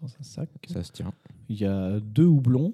[0.00, 0.48] dans un sac.
[0.68, 1.12] Ça se tient.
[1.50, 2.72] Il y a deux houblons.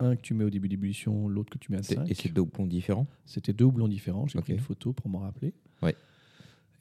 [0.00, 2.10] Un que tu mets au début d'ébullition, l'autre que tu mets à C'est- 5.
[2.10, 4.26] Et c'est deux houblons différents C'était deux houblons différents.
[4.26, 4.44] J'ai Ok.
[4.44, 5.52] pris une photo pour m'en rappeler.
[5.82, 5.94] Ouais.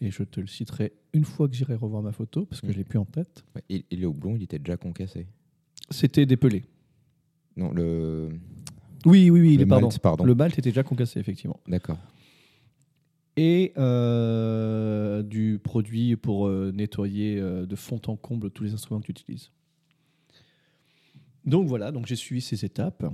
[0.01, 2.77] Et je te le citerai une fois que j'irai revoir ma photo, parce que je
[2.77, 3.43] l'ai plus en tête.
[3.55, 5.27] Ouais, Et, et le houblon, il était déjà concassé.
[5.89, 6.63] C'était dépelé.
[7.55, 8.29] Non, le.
[9.05, 9.87] Oui, oui, oui, Le pardon.
[9.87, 10.23] malt, pardon.
[10.25, 11.59] Le malt était déjà concassé, effectivement.
[11.67, 11.99] D'accord.
[13.35, 19.01] Et euh, du produit pour euh, nettoyer euh, de fond en comble tous les instruments
[19.01, 19.51] que tu utilises.
[21.45, 23.05] Donc voilà, donc j'ai suivi ces étapes.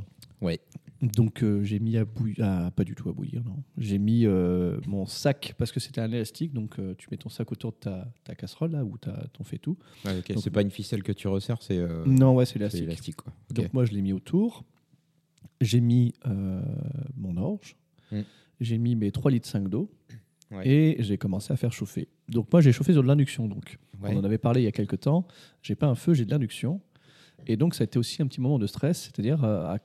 [0.41, 0.59] Ouais.
[1.01, 3.63] Donc euh, j'ai mis à bouillir, ah, pas du tout à bouillir, non.
[3.77, 7.29] J'ai mis euh, mon sac, parce que c'était un élastique, donc euh, tu mets ton
[7.29, 9.77] sac autour de ta, ta casserole, là, où ta, ton fait tout.
[10.05, 10.33] Ouais, ok.
[10.33, 11.79] Donc- C'est pas une ficelle que tu resserres, c'est.
[12.05, 12.83] non, ouais, c'est élastique.
[12.83, 13.33] élastique, quoi.
[13.51, 14.65] Donc moi, je l'ai mis autour.
[15.61, 16.13] J'ai mis
[17.15, 17.75] mon orge.
[18.11, 18.21] Mm.
[18.59, 19.89] J'ai mis mes 3 litres 5 d'eau.
[20.51, 20.67] Ouais.
[20.67, 22.07] Et j'ai commencé à faire chauffer.
[22.27, 23.47] Donc moi, j'ai chauffé sur de l'induction.
[23.47, 24.11] Donc Ouais.
[24.13, 25.27] on en avait parlé il y a quelques temps.
[25.61, 26.81] J'ai pas un feu, j'ai de l'induction.
[27.47, 29.75] Et donc ça a été aussi un petit moment de stress, c'est-à-dire euh,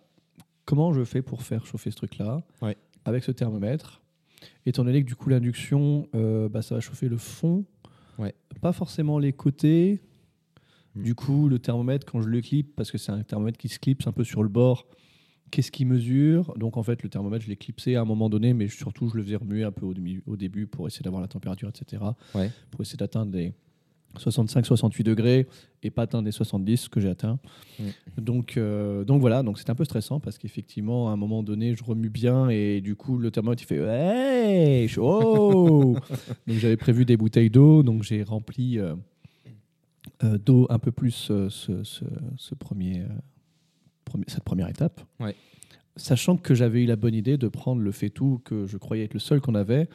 [0.65, 2.77] comment je fais pour faire chauffer ce truc-là Ouais.
[3.05, 4.03] avec ce thermomètre.
[4.67, 7.65] Étant donné que du coup l'induction, euh, bah, ça va chauffer le fond,
[8.19, 8.35] Ouais.
[8.61, 10.01] pas forcément les côtés.
[10.95, 11.03] Mm.
[11.03, 13.79] Du coup, le thermomètre, quand je le clip, parce que c'est un thermomètre qui se
[13.79, 14.87] clipse un peu sur le bord,
[15.51, 16.53] qu'est-ce qu'il mesure?
[16.57, 19.17] Donc en fait, le thermomètre, je l'ai clipsé à un moment donné, mais surtout, je
[19.17, 22.03] le faisais remuer un peu au, début pour essayer d'avoir la température, etc.
[22.35, 22.51] Ouais.
[22.71, 23.55] Pour essayer d'atteindre les
[24.19, 25.47] 65-68 degrés
[25.83, 27.39] et pas atteindre les 70 ce que j'ai atteint.
[27.79, 27.85] Mm.
[28.21, 31.75] Donc, euh, donc voilà, donc c'était un peu stressant parce qu'effectivement, à un moment donné,
[31.75, 35.95] je remue bien et du coup, le thermomètre il fait Hey, chaud
[36.47, 38.95] Donc j'avais prévu des bouteilles d'eau, donc j'ai rempli euh,
[40.23, 41.83] euh, d'eau un peu plus ce, ce-
[42.37, 43.03] ce premier,
[44.05, 45.01] premier- cette première étape.
[45.21, 45.35] Ouais.
[45.97, 49.15] Sachant que j'avais eu la bonne idée de prendre le faitout que je croyais être
[49.15, 49.89] le seul qu'on avait,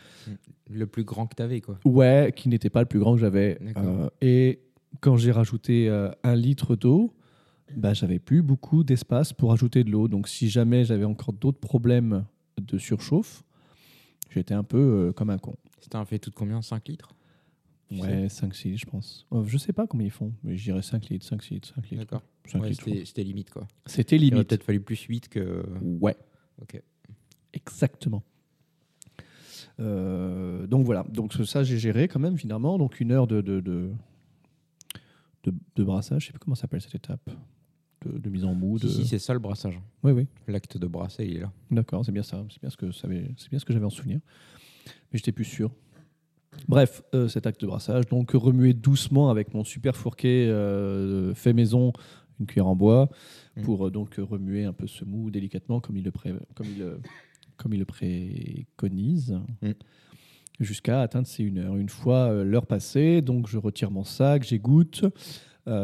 [0.69, 1.79] Le plus grand que t'avais, quoi.
[1.83, 3.59] Ouais, qui n'était pas le plus grand que j'avais.
[3.75, 4.59] Euh, et
[5.01, 7.13] quand j'ai rajouté euh, un litre d'eau,
[7.75, 10.07] bah, j'avais plus beaucoup d'espace pour ajouter de l'eau.
[10.07, 12.25] Donc si jamais j'avais encore d'autres problèmes
[12.57, 13.43] de surchauffe,
[14.29, 15.55] j'étais un peu euh, comme un con.
[15.79, 16.61] C'était un fait tout de combien?
[16.61, 17.09] 5 litres?
[17.09, 17.18] Tu
[17.91, 19.25] Ouais, 5-6 je pense.
[19.33, 21.89] Euh, je sais pas combien ils font, mais je dirais 5 litres, 5 litres, 5
[21.89, 22.03] litres.
[22.03, 22.21] D'accord.
[22.47, 22.73] 5 Ouais,
[23.05, 23.67] c'était limite, quoi.
[23.87, 24.47] C'était Il aurait limite.
[24.49, 25.63] peut-être fallu plus 8 que.
[26.01, 26.15] Ouais.
[26.61, 26.81] Ok.
[27.53, 28.23] Exactement.
[29.79, 33.61] Euh, donc voilà, donc ça j'ai géré quand même finalement, donc une heure de, de,
[33.61, 33.91] de,
[35.45, 37.29] de, de brassage, je sais plus comment ça s'appelle cette étape,
[38.05, 38.77] de, de mise en mou.
[38.77, 38.87] De...
[38.89, 39.79] Si, si, c'est ça le brassage.
[40.03, 41.51] oui, oui, L'acte de brasser, il est là.
[41.71, 43.85] d'accord, c'est bien ça, c'est bien ce que ça avait- c'est bien ce que j'avais
[43.85, 44.19] en souvenir,
[44.85, 45.71] mais j'étais plus sûr.
[46.67, 51.53] Bref, euh, cet acte de brassage, donc remuer doucement avec mon super fourquet euh, fait
[51.53, 51.93] maison,
[52.39, 53.09] une cuillère en bois,
[53.57, 53.61] Mm.
[53.63, 56.79] pour euh, donc remuer un peu ce mou délicatement comme il le, pré- comme il,
[56.79, 56.99] le-
[57.57, 59.71] comme il le préconise, Mm.
[60.59, 61.75] jusqu'à atteindre ces une heure.
[61.75, 65.05] Une fois l'heure passée, donc je retire mon sac, j'égoutte.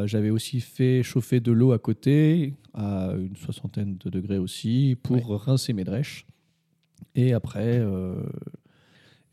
[0.06, 5.30] J'avais aussi fait chauffer de l'eau à côté, à une soixantaine de degrés aussi, pour
[5.44, 6.26] rincer mes drèches.
[7.14, 7.86] Et après,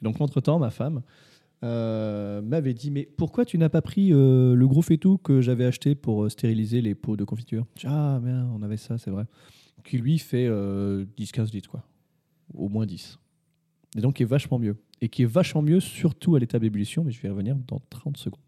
[0.03, 1.01] donc entre-temps, ma femme
[1.64, 5.64] euh, m'avait dit Mais pourquoi tu n'as pas pris euh, le gros faitout que j'avais
[5.64, 7.66] acheté pour euh, stériliser les pots de confiture?
[7.84, 9.24] Ah, merde, on avait ça, c'est vrai.
[9.84, 11.84] Qui lui fait euh, 10-15 litres, quoi.
[12.54, 13.18] Au moins 10.
[13.96, 14.76] Et donc, qui est vachement mieux.
[15.00, 17.80] Et qui est vachement mieux, surtout à l'état d'ébullition, mais je vais y revenir dans
[17.90, 18.40] 30 secondes.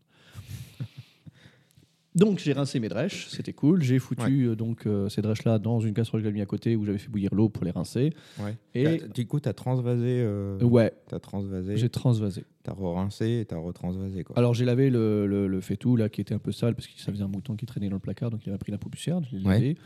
[2.14, 3.82] Donc j'ai rincé mes drèches, c'était cool.
[3.82, 6.46] J'ai foutu euh, donc euh, ces drèches là dans une casserole que j'avais mis à
[6.46, 8.12] côté où j'avais fait bouillir l'eau pour les rincer.
[8.38, 8.56] Ouais.
[8.72, 10.20] Et T'as- Du coup, t'as transvasé.
[10.20, 11.76] euh, ouais, T'as transvasé.
[11.76, 12.44] j'ai transvasé.
[12.62, 14.38] T'as re-rincé et t'as retransvasé, quoi.
[14.38, 16.92] Alors j'ai lavé le, le, le faitout là qui était un peu sale parce que
[17.00, 19.20] ça faisait un mouton qui traînait dans le placard donc il avait pris la poussière.
[19.32, 19.40] Ouais.
[19.54, 19.76] lavé.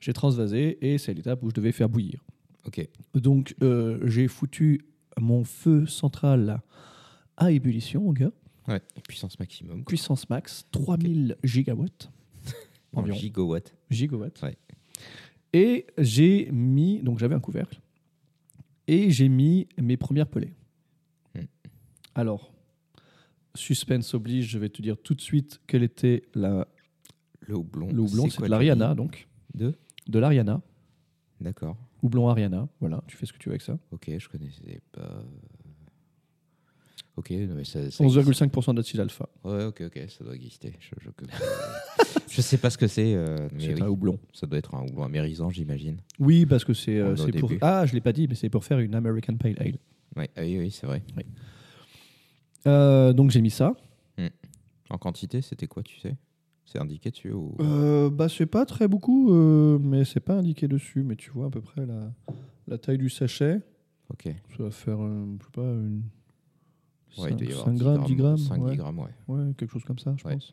[0.00, 2.24] J'ai transvasé et c'est l'étape où je devais faire bouillir.
[2.66, 2.88] Ok.
[3.14, 4.80] Donc euh, j'ai foutu
[5.20, 6.60] mon feu central
[7.36, 8.32] à ébullition, gars.
[8.68, 8.80] Ouais.
[8.96, 9.78] Et puissance maximum.
[9.78, 9.84] quoi.
[9.86, 12.10] Puissance max, 3000 gigawatts.
[12.92, 13.18] En environ.
[13.18, 13.74] gigawatts.
[13.90, 14.42] gigawatts.
[14.42, 14.56] Ouais.
[15.52, 17.80] Et j'ai mis, donc j'avais un couvercle,
[18.86, 20.54] et j'ai mis mes premières pelées.
[21.34, 21.42] Hmm.
[22.14, 22.52] Alors,
[23.54, 26.66] suspense oblige, je vais te dire tout de suite quelle était la,
[27.40, 27.88] Le houblon.
[27.92, 28.28] le houblon.
[28.30, 29.28] c'est quoi de l'Ariana, donc.
[29.54, 29.74] De
[30.08, 30.62] De l'Ariana.
[31.40, 31.76] D'accord.
[32.02, 32.68] Houblon Ariana.
[32.80, 33.78] Voilà, tu fais ce que tu veux avec ça.
[33.90, 35.22] Ok, je connaissais pas.
[37.16, 37.90] Ok, non, mais ça.
[37.90, 38.28] ça existe.
[38.28, 39.26] 11,5% d'acide alpha.
[39.42, 40.74] Ouais, ok, ok, ça doit exister.
[40.78, 41.08] Je, je,
[42.28, 44.18] je sais pas ce que c'est, euh, C'est oui, un houblon.
[44.34, 45.96] ça doit être un houblon amérisant, j'imagine.
[46.18, 47.50] Oui, parce que c'est euh, pour.
[47.62, 49.78] Ah, je l'ai pas dit, mais c'est pour faire une American Pale Ale.
[50.14, 51.02] Ouais, ah oui, oui, c'est vrai.
[52.66, 53.74] Euh, donc j'ai mis ça.
[54.90, 56.14] En quantité, c'était quoi, tu sais?
[56.64, 57.56] C'est indiqué dessus ou...
[57.60, 61.02] Euh, bah c'est pas très beaucoup, mais c'est pas indiqué dessus.
[61.02, 62.12] Mais tu vois à peu près la,
[62.68, 63.60] la taille du sachet.
[64.10, 64.28] Ok.
[64.56, 66.02] Ça va faire, je sais pas, une.
[67.18, 68.38] Ouais, 5, il doit y avoir 10 grammes, 10 grammes.
[68.38, 68.76] 5 ouais.
[68.76, 69.10] grammes, ouais.
[69.28, 70.52] Ouais, quelque chose comme ça, je pense.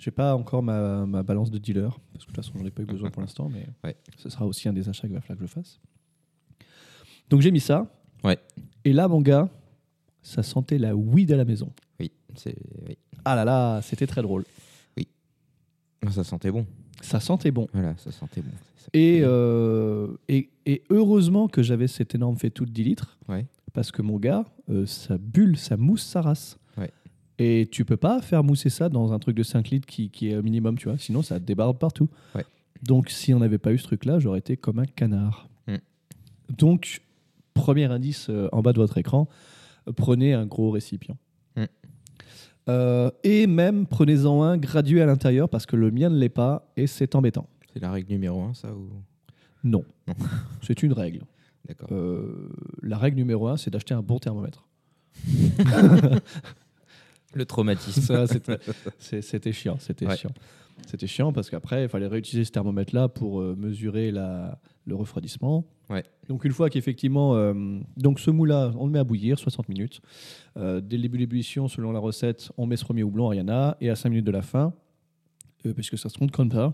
[0.00, 2.70] J'ai pas encore ma, ma balance de dealer, parce que de toute façon, j'en ai
[2.70, 3.66] pas eu besoin pour l'instant, mais
[4.16, 5.80] ce sera aussi un des achats qu'il va falloir que je fasse.
[7.30, 7.86] Donc j'ai mis ça.
[8.24, 8.38] Ouais.
[8.84, 9.48] Et là, mon gars,
[10.22, 11.72] ça sentait la weed à la maison.
[11.98, 12.56] Oui, c'est.
[12.88, 12.98] Oui.
[13.24, 14.44] Ah là là, c'était très drôle.
[16.04, 16.66] Ah, Ça sentait bon.
[17.00, 17.68] Ça sentait bon.
[17.72, 18.50] Voilà, ça sentait bon.
[18.76, 18.88] Ça.
[18.92, 23.46] Et, euh, et, et heureusement que j'avais cette énorme fêtouille de 10 litres, Ouais.
[23.72, 26.58] Parce que mon gars, euh, ça bulle, ça mousse sa race.
[26.76, 26.90] Ouais.
[27.38, 30.28] Et tu peux pas faire mousser ça dans un truc de 5 litres qui, qui
[30.30, 32.08] est au minimum, tu vois, sinon ça débarde partout.
[32.34, 32.44] Ouais.
[32.82, 35.48] Donc si on n'avait pas eu ce truc-là, j'aurais été comme un canard.
[35.66, 35.76] Mm.
[36.56, 37.00] Donc,
[37.54, 39.28] premier indice euh, en bas de votre écran,
[39.96, 41.16] prenez un gros récipient.
[41.56, 41.64] Mm.
[42.68, 46.70] Euh, et même prenez-en un gradué à l'intérieur parce que le mien ne l'est pas
[46.76, 47.48] et c'est embêtant.
[47.72, 48.88] C'est la règle numéro un, ça ou...
[49.64, 50.14] Non, Non.
[50.60, 51.22] c'est une règle.
[51.90, 52.48] Euh,
[52.82, 54.66] la règle numéro un, c'est d'acheter un bon thermomètre.
[57.34, 58.26] Le traumatisme.
[58.98, 60.16] C'était- chiant, c'était Ouais.
[60.16, 60.30] chiant.
[60.86, 65.64] C'était chiant parce qu'après, il fallait réutiliser ce thermomètre-là pour euh, mesurer la, le refroidissement.
[65.88, 66.02] Ouais.
[66.28, 67.54] Donc une fois qu'effectivement, euh,
[67.96, 70.00] donc ce moule-là, on le met à bouillir 60 minutes.
[70.56, 73.76] Euh, dès le début de l'ébullition, selon la recette, on met ce premier houblon Ariana
[73.80, 74.74] et à 5 minutes de la fin,
[75.76, 76.72] puisque ça se compte comme ça,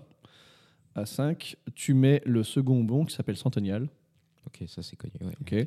[0.94, 3.88] à 5, tu mets le second houblon qui s'appelle Centennial.
[4.46, 5.12] Ok, ça c'est connu.
[5.20, 5.32] ouais.
[5.40, 5.66] Ok.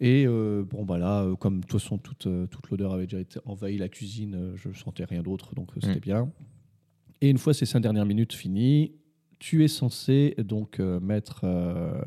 [0.00, 3.06] Et euh, bon, bah là, euh, comme de toute façon, toute, euh, toute l'odeur avait
[3.06, 6.00] déjà été envahi la cuisine, euh, je sentais rien d'autre, donc euh, c'était Mm.
[6.00, 6.32] bien.
[7.20, 8.92] Et une fois ces cinq dernières minutes finies,
[9.38, 12.00] tu es censé donc euh, mettre euh,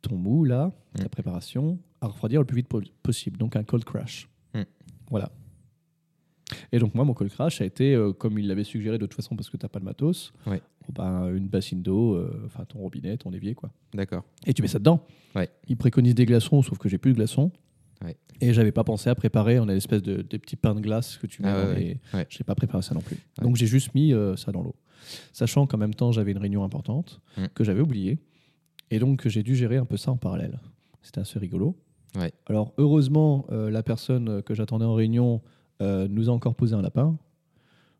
[0.00, 1.08] ton mou, là, ta Mm.
[1.08, 4.28] préparation, à refroidir le plus vite po- possible, donc un cold crash.
[4.54, 4.62] Mm.
[5.10, 5.30] Voilà.
[6.70, 9.14] Et donc moi, mon cold crash a été, euh, comme il l'avait suggéré de toute
[9.14, 10.62] façon parce que tu n'as pas le matos, Ouais.
[10.94, 13.70] Ben, une bassine d'eau, euh, enfin ton robinet, ton évier, quoi.
[13.94, 14.24] D'accord.
[14.46, 15.00] Et tu mets ça dedans.
[15.34, 15.48] Ouais.
[15.68, 17.50] Il préconise des glaçons, sauf que j'ai plus de glaçons.
[18.04, 18.16] Ouais.
[18.40, 19.60] Et j'avais pas pensé à préparer.
[19.60, 21.48] On a l'espèce de des petits pains de glace que tu mets.
[21.48, 22.26] Ah ouais, ouais.
[22.28, 23.16] J'ai pas préparé ça non plus.
[23.40, 24.74] Donc j'ai juste mis euh, ça dans l'eau,
[25.32, 27.46] sachant qu'en même temps j'avais une réunion importante Mm.
[27.54, 28.18] que j'avais oubliée,
[28.90, 30.58] et donc j'ai dû gérer un peu ça en parallèle.
[31.02, 31.76] C'était assez rigolo.
[32.18, 32.32] Ouais.
[32.46, 35.40] Alors heureusement, euh, la personne que j'attendais en réunion
[35.80, 37.16] euh, nous a encore posé un lapin.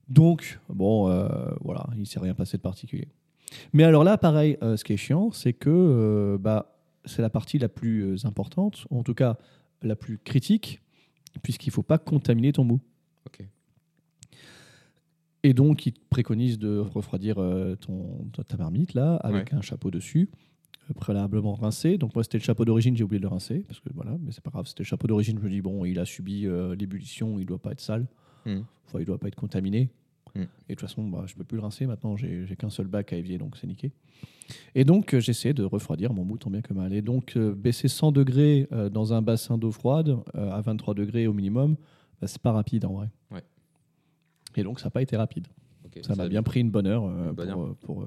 [0.09, 1.29] Donc bon, euh,
[1.61, 3.09] voilà, il s'est rien passé de particulier.
[3.73, 6.75] Mais alors là, pareil, euh, ce qui est chiant, c'est que euh, bah,
[7.05, 9.37] c'est la partie la plus importante, ou en tout cas
[9.83, 10.81] la plus critique,
[11.43, 12.81] puisqu'il ne faut pas contaminer ton mou.
[15.43, 17.37] Et donc, il te préconise de refroidir
[17.81, 20.31] ton, ta- marmite, là, avec un chapeau dessus,
[20.95, 21.99] préalablement rincé.
[21.99, 24.31] Donc, moi, c'était le chapeau d'origine, j'ai oublié de le rincer, parce que voilà, mais
[24.31, 25.39] c'est pas grave, c'était le chapeau d'origine.
[25.39, 28.07] Je me dis, bon, il a subi euh, l'ébullition, il doit pas être sale,
[28.47, 28.61] Hmm.
[28.87, 29.91] enfin, il doit pas être contaminé.
[30.35, 30.41] Mm.
[30.41, 33.13] Et de toute façon, bah, je peux plus le rincer maintenant, j'ai qu'un seul bac
[33.13, 33.93] à évier, donc c'est niqué.
[34.75, 36.93] Et donc, euh, j'essaie de refroidir mon mou tant bien que mal.
[36.95, 40.95] Et donc, euh, baisser 100 degrés euh, dans un bassin d'eau froide, euh, à 23
[40.95, 41.77] degrés au minimum,
[42.21, 43.09] bah, c'est pas rapide en vrai.
[43.31, 43.43] Ouais.
[44.57, 45.49] Et donc, ça n'a pas été rapide.
[46.01, 47.77] Ça m'a bien pris une bonne heure, Une bonne pour, heure.
[47.83, 48.07] pour,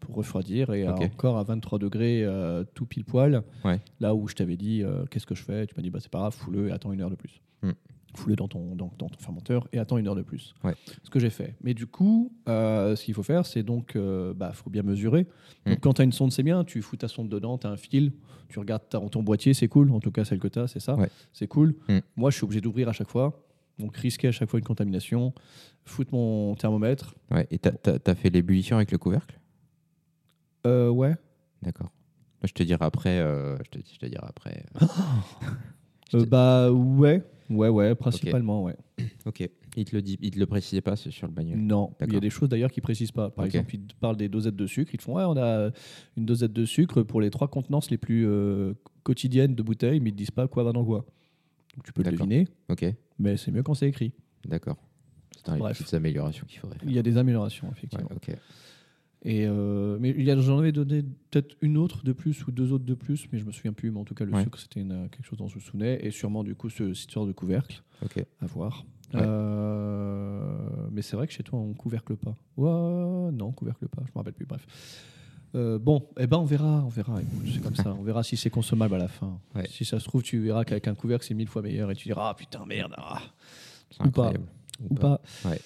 [0.00, 0.70] pour refroidir.
[0.74, 1.00] Et à- Ok.
[1.00, 2.26] encore à 23 degrés,
[2.74, 3.80] tout pile poil, Ouais.
[4.00, 6.18] là où je t'avais dit qu'est-ce que je fais, tu m'as dit bah, c'est pas
[6.18, 7.40] grave, fous-le et attends une heure de plus.
[7.62, 7.70] Hmm.
[8.14, 10.54] Fous-le dans ton, dans, dans ton fermenteur et attends une heure de plus.
[10.64, 10.74] Ouais.
[11.02, 11.56] Ce que j'ai fait.
[11.62, 15.24] Mais du coup, euh, ce qu'il faut faire, c'est donc, il bah, faut bien mesurer.
[15.66, 15.80] Donc Hmm.
[15.80, 17.76] quand tu as une sonde, c'est bien, tu fous ta sonde dedans, tu as un
[17.76, 18.12] fil,
[18.48, 20.80] tu regardes ta- ton boîtier, c'est cool, en tout cas celle que tu as, c'est
[20.80, 21.08] ça, Ouais.
[21.32, 21.74] c'est cool.
[21.88, 22.00] Hmm.
[22.16, 23.46] Moi, je suis obligé d'ouvrir à chaque fois.
[23.78, 25.32] Donc risquer à chaque fois une contamination,
[25.86, 27.46] foutre mon thermomètre, Ouais.
[27.50, 29.38] Et t'as t'as fait l'ébullition avec le couvercle?
[30.66, 31.14] Euh, ouais.
[31.62, 31.90] D'accord.
[32.44, 33.18] Je te dirai après.
[33.18, 34.64] euh, je, te, je te dirai après.
[34.82, 34.86] euh.
[36.14, 37.22] Euh, te- bah ouais,
[37.54, 38.76] ouais, ouais, principalement, ouais.
[39.26, 39.48] Ok.
[39.76, 41.58] Il te le dit, il te le précisait pas sur le bagnole.
[41.58, 43.30] Non, il y a des choses d'ailleurs qui précisent pas.
[43.30, 44.94] Par exemple, ils te parlent des dosettes de sucre.
[44.94, 45.70] Ils te font, ouais, on a
[46.16, 50.10] une dosette de sucre pour les trois contenances les plus euh, quotidiennes de bouteilles, mais
[50.10, 51.06] ils te disent pas quoi va dans quoi.
[51.76, 52.84] Donc tu peux le deviner, Ok.
[53.18, 54.12] mais c'est mieux quand c'est écrit.
[54.46, 54.76] D'accord.
[55.44, 55.78] C'est Bref.
[55.78, 56.88] petites améliorations qu'il faudrait faire.
[56.88, 58.06] Il y a des améliorations, effectivement.
[58.10, 58.36] Ouais, ok.
[59.24, 62.50] Et euh, mais il y a- j'en avais donné peut-être une autre de plus ou
[62.50, 63.90] deux autres de plus, mais je me souviens plus.
[63.92, 64.42] Mais en tout cas, le Ouais.
[64.42, 66.04] sucre, c'était une- quelque chose dont je me souvenais.
[66.04, 67.82] Et sûrement, du coup, ce cette histoire de couvercle.
[68.04, 68.24] Ok.
[68.40, 68.84] À voir.
[69.14, 69.20] Ouais.
[69.22, 72.34] Euh, mais c'est vrai que chez toi, on couvercle pas.
[72.56, 74.02] Ouais, non, on couvercle pas.
[74.04, 74.46] Je me rappelle plus.
[74.46, 74.66] Bref.
[75.54, 77.20] Euh, bon, eh ben on verra, on verra.
[77.52, 77.94] C'est comme ça.
[77.98, 79.38] On verra si c'est consommable à la fin.
[79.54, 79.66] Ouais.
[79.68, 82.08] Si ça se trouve, tu verras qu'avec un couvercle, c'est mille fois meilleur et tu
[82.08, 82.94] diras ah putain merde.
[82.96, 83.20] ah.
[84.04, 84.32] Ou pas.
[84.90, 85.20] Ou pas.
[85.44, 85.60] Ouais.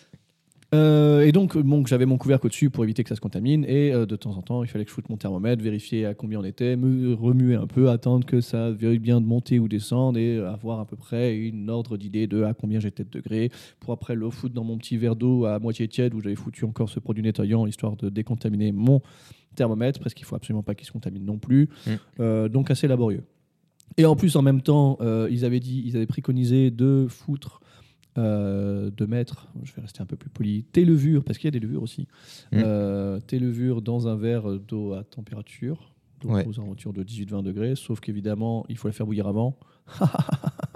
[0.77, 3.65] Euh, et donc, bon, j'avais mon couvercle au-dessus pour éviter que ça se contamine.
[3.65, 6.15] Et euh, de temps en temps, il fallait que je foute mon thermomètre, vérifier à
[6.15, 9.69] combien on était, me remuer un peu, attendre que ça veuille bien de monter ou
[9.69, 13.51] descendre et avoir à peu près une ordre d'idée de à combien j'étais de degrés.
[13.81, 16.65] Pour après le foutre dans mon petit verre d'eau à moitié tiède où j'avais foutu
[16.65, 19.01] encore ce produit nettoyant histoire de décontaminer mon
[19.55, 21.69] thermomètre parce qu'il faut absolument pas qu'il se contamine non plus.
[21.87, 21.91] Mm.
[22.21, 23.23] Euh, donc assez laborieux.
[23.97, 24.99] Et en plus, en même temps,
[25.31, 27.61] ils avaient dit, ils avaient préconisé de foutre
[28.19, 31.49] euh, de mettre, je vais rester un peu plus poli, tes levures, parce qu'il y
[31.49, 32.07] a des levures aussi,
[32.53, 32.57] Mm.
[32.65, 36.47] euh, tes levures dans un verre d'eau à température, donc Ouais.
[36.47, 39.59] aux alentours de 18-20 degrés, sauf qu'évidemment, il faut la faire bouillir avant.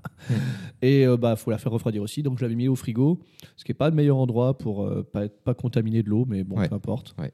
[0.82, 2.22] Et euh, bah faut la faire refroidir aussi.
[2.22, 3.20] Donc je l'avais mis au frigo,
[3.56, 6.44] ce qui est pas le meilleur endroit pour pas être pas contaminé de l'eau, mais
[6.44, 6.68] bon, Ouais.
[6.68, 7.14] peu importe.
[7.18, 7.32] Ouais.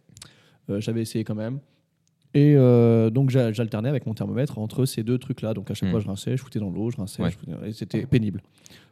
[0.80, 1.60] J'avais essayé quand même.
[2.34, 5.54] Et euh, donc j'a- j'alternais avec mon thermomètre entre ces deux trucs-là.
[5.54, 5.92] Donc à chaque Mm.
[5.92, 7.30] fois je rinçais, je foutais dans l'eau, je rinçais, Ouais.
[7.30, 8.42] je foutais- et c'était pénible.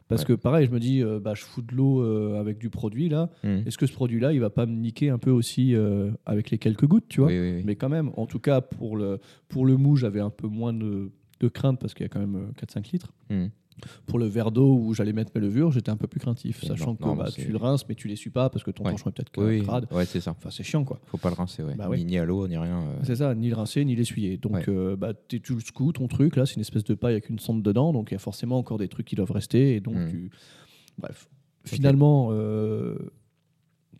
[0.07, 0.27] Parce Ouais.
[0.27, 3.09] que pareil, je me dis, euh, bah, je fous de l'eau euh, avec du produit
[3.09, 3.29] là.
[3.43, 3.61] Hmm.
[3.65, 6.57] Est-ce que ce produit-là, il va pas me niquer un peu aussi euh, avec les
[6.59, 7.63] quelques gouttes, tu vois Oui, oui, oui.
[7.65, 10.73] Mais quand même, en tout cas, pour le, pour le mou, j'avais un peu moins
[10.73, 13.13] de, de crainte parce qu'il y a quand même euh, 4-5 litres.
[13.31, 13.47] Hmm.
[14.05, 16.67] Pour le verre d'eau où j'allais mettre mes levures, j'étais un peu plus craintif, Et
[16.67, 18.85] sachant non, que non, bah, tu le rinces, mais tu l'essuies pas parce que ton
[18.85, 18.93] Ouais.
[18.93, 19.87] est peut-être Oui, crade.
[19.91, 20.31] Ouais, c'est ça.
[20.31, 20.99] Enfin, c'est chiant, quoi.
[21.07, 21.75] Faut pas le rincer, ouais.
[21.75, 21.89] Bah.
[21.95, 22.79] Ni, ni à l'eau, ni rien.
[22.81, 22.95] euh.
[23.03, 24.37] C'est ça, ni le rincer, ni l'essuyer.
[24.37, 24.63] Donc, Ouais.
[24.69, 27.39] euh, bah, tu le secoues, ton truc, là, c'est une espèce de paille avec une
[27.39, 29.75] sonde dedans, donc il y a forcément encore des trucs qui doivent rester.
[29.75, 30.09] Et donc, Mm.
[30.09, 30.29] tu-
[30.97, 31.27] bref.
[31.65, 32.95] Finalement, euh,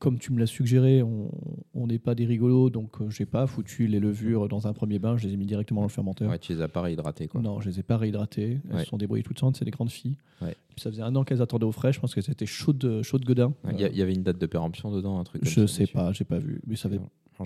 [0.06, 3.88] comme tu me l'as suggéré, on n'est pas des rigolos, donc euh, j'ai pas foutu
[3.88, 6.30] les levures dans un premier bain, je les ai mis directement dans le fermenteur.
[6.30, 7.42] Ouais, tu les as pas réhydratés, quoi.
[7.42, 8.60] Non, je les ai pas réhydratées.
[8.70, 8.84] Elles Ouais.
[8.84, 10.16] se sont débrouillées toutes seules, c'est des grandes filles.
[10.44, 10.56] Ouais.
[10.76, 13.26] Puis ça faisait un an qu'elles attendaient au frais, je pense qu'elles étaient chaudes, chaudes
[13.26, 13.52] godin.
[13.72, 15.94] Il y, avait une date de péremption dedans, un truc comme je ça, sais dessus.
[15.96, 16.62] pas, j'ai pas vu.
[16.68, 17.00] Mais ça fait,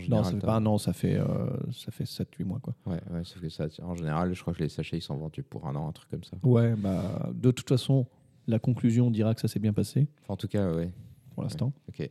[0.09, 2.59] non, ça fait pas un an, ça fait, euh, ça fait 7-8 mois.
[2.59, 2.75] Quoi.
[2.87, 5.43] Ouais, ouais, sauf que ça, en général, je crois que les sachets, ils sont vendus
[5.43, 6.35] pour un an, un truc comme ça.
[6.43, 8.05] Ouais, bah, de toute façon,
[8.47, 10.91] la conclusion dira que ça s'est bien passé Enfin, en tout cas, ouais.
[11.35, 11.71] pour l'instant.
[11.87, 12.09] Ok.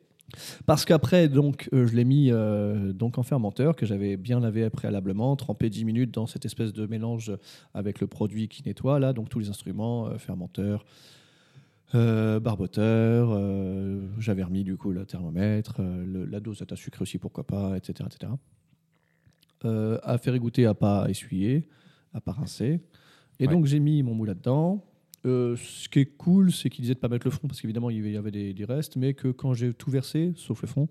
[0.66, 4.68] Parce qu'après, donc, euh, je l'ai mis euh, donc en fermenteur que j'avais bien lavé
[4.70, 7.32] préalablement, trempé 10 minutes dans cette espèce de mélange
[7.74, 10.84] avec le produit qui nettoie, là, donc tous les instruments, euh, fermenteur,
[11.94, 13.30] barboteur,
[14.18, 18.06] j'avais remis du coup le thermomètre, le- la dose à sucre aussi, pourquoi pas, etc.
[18.12, 18.32] etc.
[20.02, 21.66] À faire égoutter, à pas essuyer,
[22.12, 22.80] à pas rincer.
[23.40, 23.52] Et Ouais.
[23.52, 24.84] donc j'ai mis mon moule là-dedans.
[25.26, 27.90] Euh, ce qui est cool, c'est qu'il disait de pas mettre le fond parce qu'évidemment
[27.90, 30.86] il y avait des, des restes, mais que quand j'ai tout versé, sauf le fond,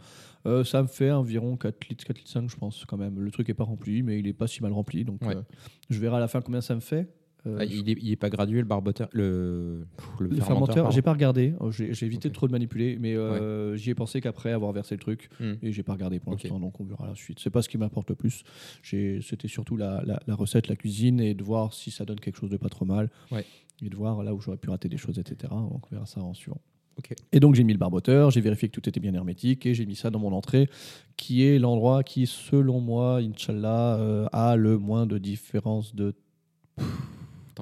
[0.46, 3.20] euh, ça me fait environ 4 litres, 4 litres 5, je pense quand même.
[3.20, 5.36] Le truc est pas rempli, mais il est pas si mal rempli, donc Ouais.
[5.36, 5.42] euh,
[5.90, 7.08] je verrai à la fin combien ça me fait.
[7.46, 9.86] Ah, il, est, il est pas gradué, le barboteur Le,
[10.20, 11.54] le, le fermenteur, j'ai pas regardé.
[11.62, 12.34] Oh, J'ai j'ai évité Ok.
[12.34, 15.54] trop de manipuler, mais euh, j'y ai pensé qu'après avoir versé le truc, Hmm.
[15.62, 17.40] et j'ai pas regardé pour l'instant, donc on verra la suite.
[17.40, 18.44] C'est pas ce qui m'importe le plus.
[18.84, 22.20] J'ai- C'était surtout la, la- la recette, la cuisine, et de voir si ça donne
[22.20, 23.46] quelque chose de pas trop mal, Ouais.
[23.82, 25.52] Et de voir là où j'aurais pu rater des choses, etc.
[25.52, 26.62] Donc on verra ça en suivant.
[26.98, 27.14] Ok.
[27.32, 29.86] Et donc j'ai mis le barboteur, j'ai vérifié que tout était bien hermétique, et j'ai
[29.86, 30.68] mis ça dans mon entrée,
[31.16, 36.16] qui est l'endroit qui, selon moi, Inch'Allah, euh, a le moins de différence de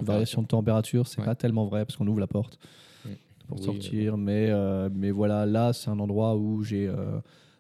[0.01, 1.26] variation de température, c'est Ouais.
[1.26, 2.59] pas tellement vrai parce qu'on ouvre la porte
[3.05, 3.09] Mm.
[3.47, 7.20] pour Oui, sortir, mais, euh, mais voilà, là c'est un endroit où j'ai euh,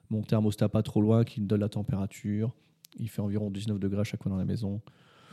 [0.09, 2.51] mon thermostat pas trop loin qui me donne la température.
[2.97, 4.81] Il fait environ 19 degrés à chaque fois dans la maison,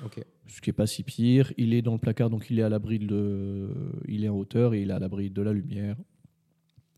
[0.05, 0.25] Ok.
[0.47, 1.53] Ce qui est pas si pire.
[1.57, 3.69] Il est dans le placard, donc il est à l'abri de,
[4.09, 5.97] il est en hauteur et il est à l'abri de la lumière.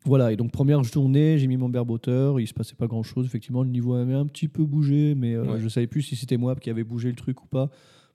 [0.07, 3.25] Voilà, et donc première journée, j'ai mis mon barboteur, il se passait pas grand chose.
[3.25, 5.61] Effectivement, le niveau avait un petit peu bougé, mais euh, Ouais.
[5.61, 7.71] je savais plus si c'était moi qui avait bougé le truc ou pas.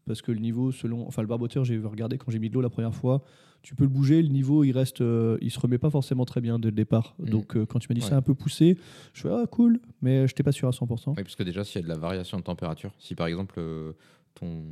[0.06, 1.08] Parce que le niveau, selon.
[1.08, 3.24] Enfin, le barboteur, j'ai regardé quand j'ai mis de l'eau la première fois.
[3.62, 5.02] Tu peux le bouger, le niveau, il reste.
[5.02, 7.16] euh, il se remet pas forcément très bien dès le départ.
[7.20, 7.30] Mhm.
[7.30, 8.08] Donc, euh, quand tu m'as dit Ouais.
[8.08, 8.78] c'est un peu poussé,
[9.14, 11.12] je fais ah cool, mais je n'étais pas sûr à 100%.
[11.18, 13.56] Oui, parce que déjà, s'il y a de la variation de température, si par exemple
[13.60, 13.92] euh,
[14.40, 14.64] ton,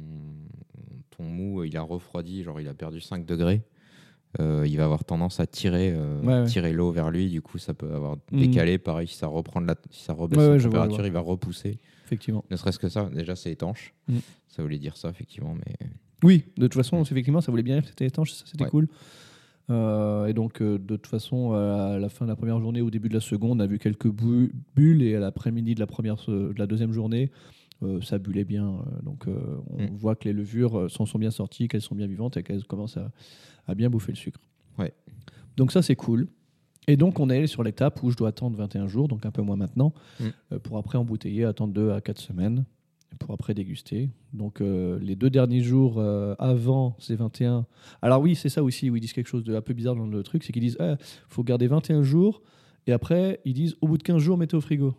[1.15, 3.61] ton mou il a refroidi, genre il a perdu 5 degrés,
[4.39, 6.45] euh, il va avoir tendance à tirer, euh, Ouais, ouais.
[6.45, 7.30] tirer l'eau vers lui.
[7.30, 8.39] Du coup, ça peut avoir Mhm.
[8.39, 8.78] décalé.
[8.78, 11.20] Pareil, si ça reprend de la, si ça rebaisse Ouais, la vois, température, il va
[11.22, 11.78] repousser.
[12.05, 12.43] Effectivement.
[12.51, 13.93] Ne serait-ce que ça, déjà c'est étanche.
[14.07, 14.20] Mhm.
[14.47, 15.53] Ça voulait dire ça, effectivement.
[15.55, 15.88] Mais
[16.24, 18.88] Oui, de toute façon, effectivement, ça voulait bien dire que c'était étanche, ça c'était cool.
[19.70, 22.82] Euh, et donc, euh, de toute façon, euh, à la fin de la première journée,
[22.82, 25.80] au début de la seconde, on a vu quelques bu- bulles, et à l'après-midi de
[25.82, 27.51] la première, de la deuxième journée, euh,
[28.01, 28.67] ça bullait bien.
[28.69, 29.95] euh, donc, euh, on Mm.
[29.95, 32.63] voit que les levures euh, s'en sont bien sorties, qu'elles sont bien vivantes et qu'elles
[32.65, 33.11] commencent à,
[33.67, 34.39] à bien bouffer le sucre.
[34.80, 34.93] Ouais.
[35.57, 36.28] Donc ça, c'est cool.
[36.88, 39.32] Et donc, on est allé sur l'étape où je dois attendre 21 jours, donc un
[39.32, 40.23] peu moins maintenant, Mm.
[40.53, 42.65] euh, pour après embouteiller, attendre 2 à 4 semaines,
[43.19, 44.09] pour après déguster.
[44.34, 47.65] Donc, euh, les deux derniers jours euh, avant ces 21...
[48.01, 50.07] Alors oui, c'est ça aussi, où ils disent quelque chose de un peu bizarre dans
[50.07, 50.97] le truc, c'est qu'ils disent, il
[51.30, 52.41] faut garder 21 jours,
[52.86, 54.93] et après, ils disent, au bout de 15 jours, mettez au frigo.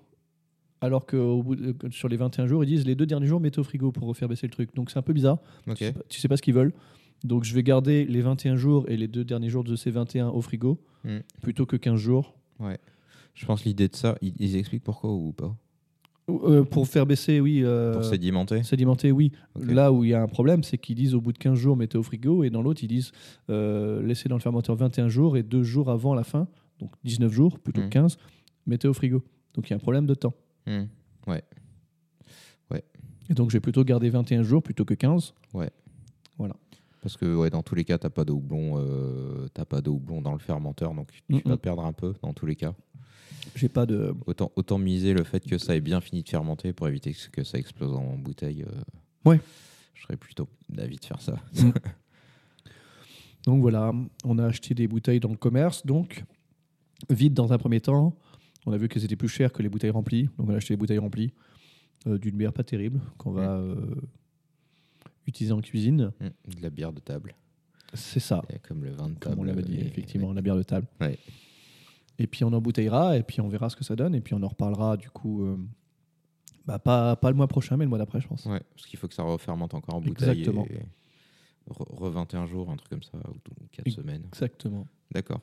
[0.80, 3.40] Alors que au bout de- sur les 21 jours, ils disent, les deux derniers jours,
[3.40, 4.74] mettez au frigo pour refaire baisser le truc.
[4.76, 5.38] Donc, c'est un peu bizarre.
[5.66, 6.72] Tu sais pas- Tu sais pas ce qu'ils veulent.
[7.24, 10.28] Donc je vais garder les 21 jours et les deux derniers jours de ces 21
[10.28, 11.18] au frigo Mm.
[11.42, 12.34] plutôt que 15 jours.
[13.34, 15.52] Je pense l'idée de ça, ils, ils expliquent pourquoi ou pas
[16.28, 17.62] Euh, pour faire baisser, oui.
[17.64, 18.62] euh, Pour sédimenter.
[18.62, 19.32] sédimenter, oui.
[19.60, 21.76] Là où il y a un problème, c'est qu'ils disent au bout de 15 jours,
[21.76, 22.44] mettez au frigo.
[22.44, 23.10] Et dans l'autre, ils disent
[23.50, 26.46] euh, laissez dans le fermenteur 21 jours et deux jours avant la fin,
[26.78, 28.16] donc 19 jours plutôt que 15,
[28.66, 29.22] mettez au frigo.
[29.54, 30.34] Donc il y a un problème de temps.
[30.68, 30.86] Hmm.
[33.30, 35.34] Et donc je vais plutôt garder 21 jours plutôt que 15.
[37.00, 40.20] Parce que ouais, dans tous les cas, t'as pas de houblon, euh, pas de houblon
[40.20, 41.58] dans le fermenteur, donc tu Mm, vas mm.
[41.58, 42.74] perdre un peu dans tous les cas.
[43.54, 44.14] J'ai pas de.
[44.26, 47.44] Autant, autant miser le fait que ça ait bien fini de fermenter pour éviter que-
[47.44, 48.62] ça explose en bouteille.
[48.64, 49.40] euh, Ouais.
[49.94, 51.36] Je serais plutôt d'avis de faire ça.
[53.44, 53.92] Donc voilà,
[54.24, 56.24] on a acheté des bouteilles dans le commerce, donc
[57.08, 58.14] vide dans un premier temps.
[58.68, 60.74] On a vu qu'elles étaient plus chères que les bouteilles remplies, donc on a acheté
[60.74, 61.32] des bouteilles remplies
[62.06, 63.94] euh, d'une bière pas terrible qu'on va euh,
[65.26, 66.12] utiliser en cuisine.
[66.20, 67.34] Mm, De la bière de table.
[67.94, 69.36] C'est ça, Et Comme le vin de table.
[69.36, 70.86] comme on l'avait dit, et- effectivement, la bière de table.
[71.00, 71.18] Ouais.
[72.18, 74.42] Et puis on embouteillera, et puis on verra ce que ça donne, et puis on
[74.42, 75.56] en reparlera du coup, euh,
[76.66, 78.44] bah, pas, pas le mois prochain, mais le mois d'après, je pense.
[78.44, 80.40] Ouais, parce qu'il faut que ça refermente encore en bouteille.
[80.40, 80.66] Exactement.
[80.68, 80.80] et
[81.70, 83.34] Re, re 21 jours, un truc comme ça, ou
[83.72, 84.24] 4 Ex- semaines.
[84.26, 84.86] Exactement.
[85.10, 85.40] D'accord.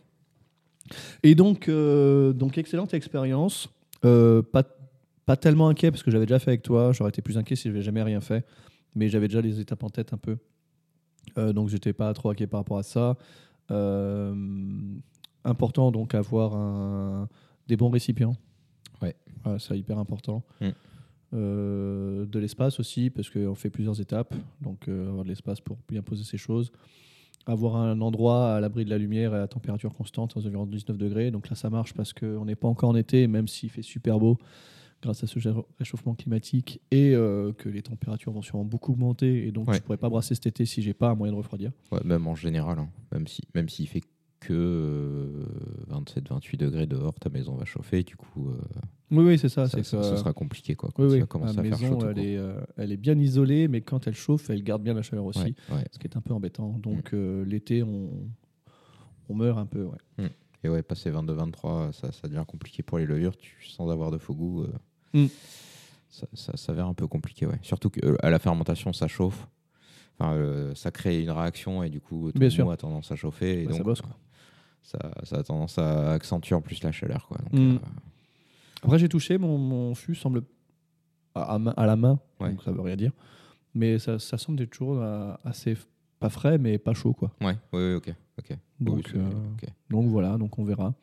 [1.23, 3.69] Et donc, euh, donc excellente expérience.
[4.03, 4.63] Euh, pas,
[5.25, 6.91] pas tellement inquiet parce que j'avais déjà fait avec toi.
[6.91, 8.45] J'aurais été plus inquiet si je n'avais jamais rien fait.
[8.93, 10.37] Mais j'avais déjà les étapes en tête un peu.
[11.37, 13.17] Euh, donc, j'étais pas trop inquiet par rapport à ça.
[13.71, 14.35] Euh,
[15.43, 17.27] important donc avoir un,
[17.67, 18.35] des bons récipients.
[19.01, 19.15] Ouais.
[19.43, 20.43] Voilà, c'est hyper important.
[20.61, 20.69] Mm.
[21.33, 24.33] De l'espace aussi parce qu'on fait plusieurs étapes.
[24.61, 26.71] Donc, avoir de l'espace pour bien poser ces choses
[27.45, 30.71] avoir un endroit à l'abri de la lumière et à température constante, aux environs de
[30.71, 31.31] 19 degrés.
[31.31, 34.19] Donc là, ça marche parce qu'on n'est pas encore en été, même s'il fait super
[34.19, 34.37] beau
[35.01, 35.37] grâce à ce
[35.77, 39.45] réchauffement climatique et euh, que les températures vont sûrement beaucoup augmenter.
[39.47, 39.75] Et donc, Ouais.
[39.75, 41.71] je ne pourrais pas brasser cet été si j'ai pas un moyen de refroidir.
[41.91, 42.89] Ouais, même en général, hein.
[43.11, 44.01] même si même s'il fait
[44.47, 45.45] que
[45.89, 48.57] 27-28 degrés dehors, ta maison va chauffer, du coup, euh,
[49.11, 49.67] Oui, oui, c'est ça.
[49.67, 50.89] ça, c'est ça- ce sera compliqué quoi.
[50.93, 51.95] Quand oui, va commencer faire chaud.
[51.95, 54.93] tout elle est, euh, elle est bien isolée, mais quand elle chauffe, elle garde bien
[54.93, 55.85] la chaleur aussi, Ouais, ouais.
[55.91, 56.69] ce qui est un peu embêtant.
[56.79, 57.15] Donc, Mm.
[57.15, 58.09] euh, l'été, on,
[59.29, 59.83] on meurt un peu.
[59.83, 60.29] Ouais.
[60.63, 64.17] Et ouais, passer 22-23, ça, ça devient compliqué pour les levures, tu, sans avoir de
[64.17, 64.63] faux goût.
[64.63, 64.71] euh,
[65.13, 65.27] Mm.
[66.09, 67.59] Ça, ça s'avère un peu compliqué, ouais.
[67.61, 69.47] Surtout qu'à la fermentation, ça chauffe.
[70.17, 72.63] Enfin, euh, ça crée une réaction et du coup, ton Bien sûr.
[72.65, 73.63] mou a tendance à chauffer.
[73.63, 74.15] Et Ouais, ça donc, bosse, quoi.
[74.85, 77.27] Ça, ça a tendance à accentuer en plus la chaleur.
[77.27, 77.37] Quoi.
[77.39, 77.75] Donc, Mm.
[77.75, 77.79] euh,
[78.83, 80.43] Après, j'ai touché, mon, mon fût semble
[81.33, 82.49] à, la main, Ouais.
[82.51, 83.11] donc ça veut rien dire.
[83.73, 85.75] Mais ça, ça semble être toujours euh, assez,
[86.19, 87.13] pas frais, mais pas chaud.
[87.13, 87.31] Quoi.
[87.41, 88.13] ouais, ouais, ouais, ok.
[88.39, 88.57] ok.
[88.79, 89.69] Donc, Oui, euh, ok.
[89.89, 90.93] donc voilà, donc on verra.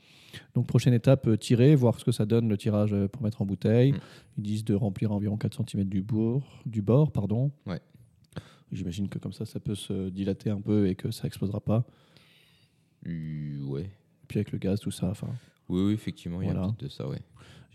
[0.55, 3.93] Donc prochaine étape, tirer, voir ce que ça donne le tirage pour mettre en bouteille.
[3.93, 3.99] Mm.
[4.39, 7.11] Ils disent de remplir environ 4 cm du, bourg, du bord.
[7.13, 7.51] pardon.
[7.67, 7.81] Ouais.
[8.71, 11.85] J'imagine que comme ça, ça peut se dilater un peu et que ça explosera pas.
[13.07, 13.91] Ouais.
[14.29, 15.09] Puis avec le gaz, tout ça.
[15.11, 15.29] Enfin,
[15.69, 16.69] Oui, oui, effectivement, il y a Voilà.
[16.69, 17.21] un petit de ça, ouais.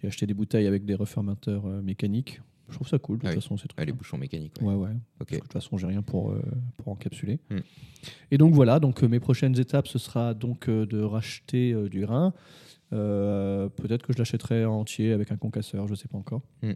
[0.02, 2.42] j'ai acheté des bouteilles avec des refermenteurs euh, mécaniques.
[2.70, 3.18] Je trouve ça cool.
[3.18, 3.42] De toute Ah oui.
[3.42, 4.68] façon, c'est Ah, les bouchons mécaniques, ouais.
[4.68, 4.90] Ouais, ouais.
[4.90, 4.98] Ok.
[5.20, 6.42] Parce que de toute façon, j'ai rien pour, euh,
[6.78, 7.40] pour encapsuler.
[7.50, 7.60] Hmm.
[8.30, 12.06] Et donc voilà, donc euh, mes prochaines étapes, ce sera donc euh, de racheter du.
[12.94, 16.42] Euh, Peut-être que je l'achèterai entier avec un concasseur, je ne sais pas encore.
[16.62, 16.74] Hmm.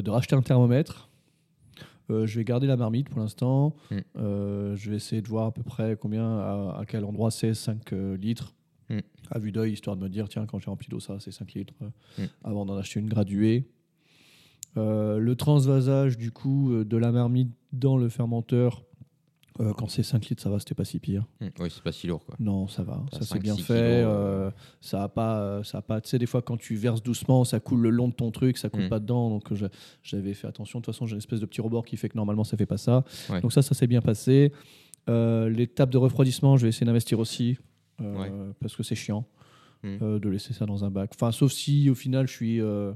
[0.00, 1.10] De racheter un thermomètre.
[2.10, 3.74] Euh, je vais garder la marmite pour l'instant.
[3.90, 3.98] Hmm.
[4.16, 7.54] Euh, je vais essayer de voir à peu près combien, à, à quel endroit c'est
[7.54, 8.54] 5 euh, litres.
[8.90, 9.00] Hmm.
[9.30, 11.52] À vue d'œil, histoire de me dire, tiens, quand j'ai rempli d'eau, ça, c'est 5
[11.54, 11.74] litres.
[12.18, 12.24] Hmm.
[12.42, 13.68] Avant d'en acheter une graduée.
[14.76, 18.82] Le transvasage du coup de la marmite dans le fermenteur,
[19.60, 21.24] euh, quand c'est 5 litres, ça va, c'était pas si pire.
[21.40, 21.46] Mm.
[21.60, 22.34] Oui, c'est pas si lourd, quoi.
[22.40, 23.74] Non, ça va, ça c'est 5, bien 6 fait.
[23.74, 24.50] kilos, euh,
[24.80, 26.00] ça a pas, euh, ça a pas.
[26.00, 28.58] Tu sais, des fois quand tu verses doucement, ça coule le long de ton truc,
[28.58, 28.88] ça coule Mm.
[28.88, 29.30] pas dedans.
[29.30, 29.68] Donc euh,
[30.02, 30.80] j'avais fait attention.
[30.80, 32.66] De toute façon, j'ai une espèce de petit rebord qui fait que normalement ça fait
[32.66, 33.04] pas ça.
[33.30, 33.40] Ouais.
[33.40, 34.52] Donc ça, ça s'est bien passé.
[35.08, 37.58] Euh, L'étape de refroidissement, je vais essayer d'investir aussi
[38.00, 38.32] euh, Ouais.
[38.60, 39.24] parce que c'est chiant
[39.84, 39.98] Mm.
[40.02, 41.10] euh, de laisser ça dans un bac.
[41.14, 42.60] Enfin, sauf si au final je suis.
[42.60, 42.92] euh,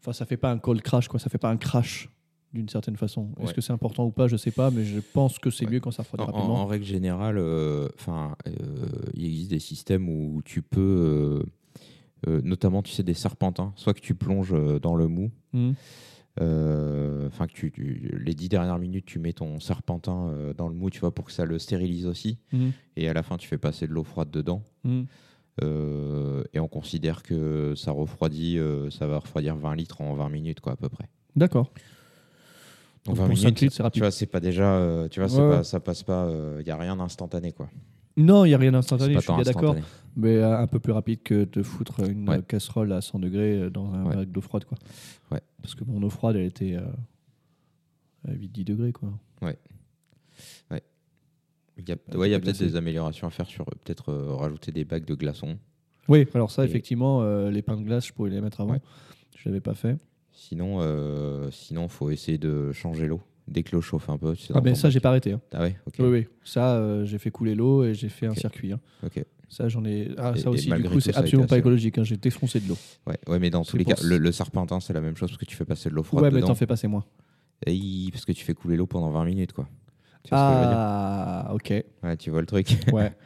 [0.00, 1.18] Enfin, ça fait pas un cold crash, quoi.
[1.20, 2.10] Ça fait pas un crash
[2.54, 3.28] d'une certaine façon.
[3.38, 3.54] Est-ce Ouais.
[3.54, 4.28] que c'est important ou pas?
[4.28, 5.72] Je sais pas, mais je pense que c'est Ouais.
[5.72, 6.54] mieux quand ça refroidit En, en- rapidement.
[6.62, 8.52] en règle générale, euh, enfin, euh,
[9.14, 11.44] il existe des systèmes où tu peux,
[12.28, 15.30] euh, notamment, tu sais, des serpentins, soit que tu plonges dans le mou,
[16.40, 20.74] euh, enfin que tu, tu- les dix dernières minutes, tu mets ton serpentin dans le
[20.74, 22.72] mou, tu vois, pour que ça le stérilise aussi, Mhm.
[22.96, 24.62] et à la fin, tu fais passer de l'eau froide dedans.
[25.62, 28.58] Euh, et on considère que ça refroidit,
[28.90, 31.08] ça va refroidir 20 litres en 20 minutes, quoi, à peu près.
[31.36, 31.70] D'accord.
[33.06, 34.02] Donc Donc 20 pour 5 minutes, litres, c'est tu rapide.
[34.02, 35.64] vois, c'est pas déjà, euh, tu vois, Ouais, pas- ouais.
[35.64, 36.28] ça passe pas,
[36.60, 37.68] il y a rien d'instantané, quoi.
[38.16, 39.76] Non, il n'y a rien d'instantané, je suis d'accord.
[40.16, 42.38] Mais euh, un peu plus rapide que de foutre une Ouais.
[42.38, 44.14] euh, casserole à 100 degrés euh, dans un Ouais.
[44.16, 44.64] bac d'eau froide.
[44.64, 44.78] Quoi.
[45.32, 45.40] Ouais.
[45.60, 46.82] Parce que mon eau froide, elle était euh,
[48.28, 48.92] à 8-10 degrés.
[48.92, 49.10] Quoi.
[51.76, 53.62] Il y a, c'est ouais, il y a pas peut-être des améliorations à faire sur
[53.62, 55.58] euh, peut-être euh, rajouter des bacs de glaçons.
[56.08, 58.74] Oui, alors ça, Et- effectivement, euh, les pains de glace, je pourrais les mettre avant.
[58.74, 58.80] Ouais.
[59.36, 59.96] Je ne l'avais pas fait.
[60.34, 64.34] Sinon, euh, sinon, faut essayer de changer l'eau dès que l'eau chauffe un peu.
[64.54, 65.32] Ah ben ça, j'ai pas arrêté.
[65.32, 65.40] hein.
[65.52, 65.94] Ah ouais, ok.
[66.00, 66.26] Oui, oui.
[66.44, 68.72] Ça, euh, j'ai fait couler l'eau et j'ai fait un circuit.
[68.72, 68.80] hein.
[69.04, 69.24] ok.
[69.48, 70.10] Ça, j'en ai.
[70.18, 71.98] Ah, Et- ça aussi, du coup, c'est absolument pas écologique.
[71.98, 72.04] hein.
[72.04, 72.76] J'ai défoncé de l'eau.
[73.06, 75.38] Ouais, ouais, mais dans tous les cas, le, le serpentin, c'est la même chose parce
[75.38, 77.04] que tu fais passer de l'eau froide Ouais, mais t'en fais passer moins.
[77.66, 79.68] Et parce que tu fais couler l'eau pendant 20 minutes, quoi.
[80.24, 81.72] Tu Ah, ok.
[82.02, 82.76] Ouais, tu vois le truc.
[82.92, 83.12] Ouais.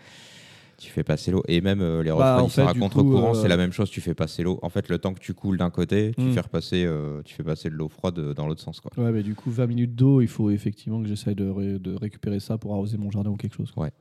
[0.78, 1.42] tu fais passer l'eau.
[1.48, 3.72] Et même euh, les Bah, en refroidisseurs fait, à contre-courant, coup, euh, c'est la même
[3.72, 3.90] chose.
[3.90, 4.58] Tu fais passer l'eau.
[4.62, 6.32] En fait, le temps que tu coules d'un côté, tu, Hmm.
[6.32, 8.90] fais repasser, euh, tu fais passer de l'eau froide dans l'autre sens, quoi.
[8.96, 11.94] Ouais, mais du coup, 20 minutes d'eau, il faut effectivement que j'essaye de, ré- de
[11.94, 13.70] récupérer ça pour arroser mon jardin ou quelque chose.
[13.72, 13.84] quoi.
[13.84, 13.92] Ouais.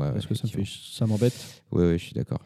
[0.00, 1.62] ouais, parce que ça me m'embête.
[1.72, 2.40] Ouais, ouais, je suis d'accord.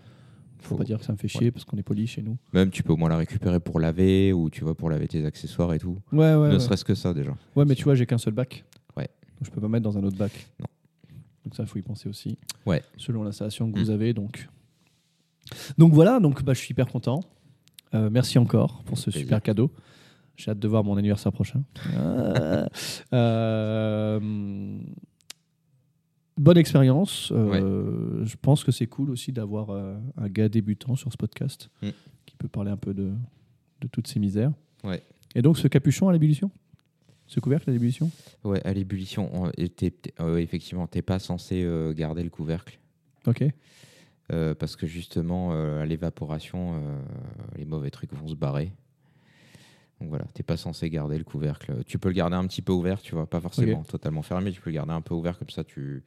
[0.60, 2.36] Faut Faut- pas dire que ça me fait chier parce qu'on est poli chez nous.
[2.52, 5.24] Même tu peux au moins la récupérer pour laver ou tu vois pour laver tes
[5.26, 5.98] accessoires et tout.
[6.12, 6.48] Ouais, ouais.
[6.48, 6.60] ne ouais.
[6.60, 7.34] serait-ce que ça déjà.
[7.56, 8.64] Ouais, mais tu vois, j'ai qu'un seul bac.
[8.96, 9.08] Ouais.
[9.38, 10.30] Donc je peux pas mettre dans un autre bac.
[10.60, 10.66] Non.
[11.44, 12.38] Donc ça, il faut y penser aussi.
[12.66, 12.82] Ouais.
[12.96, 13.82] Selon l'installation que Mm.
[13.82, 14.48] vous avez, donc.
[15.78, 17.20] Donc voilà, donc bah, je suis hyper content.
[17.94, 19.70] Euh, merci encore pour ce super cadeau.
[20.36, 21.62] J'ai hâte de voir mon anniversaire prochain.
[21.96, 22.68] Ah.
[23.12, 24.78] Euh,
[26.38, 27.30] bonne expérience.
[27.32, 31.88] Euh, Je pense que c'est cool aussi d'avoir un gars débutant sur ce podcast Mm.
[32.26, 33.12] qui peut parler un peu de,
[33.80, 34.52] de toutes ces misères.
[34.84, 35.02] Ouais.
[35.34, 36.50] Et donc ce capuchon à l'ébullition?
[37.32, 38.10] Ce couvercle à l'ébullition?
[38.44, 42.28] Ouais, à l'ébullition, on- et t'es- t'es- euh, effectivement, t'es pas censé euh, garder le
[42.30, 42.78] couvercle.
[43.26, 43.42] Ok.
[44.32, 47.02] euh, parce que justement, euh, à l'évaporation, euh,
[47.56, 48.72] les mauvais trucs vont se barrer.
[50.00, 51.82] Donc voilà, t'es pas censé garder le couvercle.
[51.86, 54.60] Tu peux le garder un petit peu ouvert, tu vois, pas forcément totalement fermé, tu
[54.60, 56.02] peux le garder un peu ouvert comme ça, tu,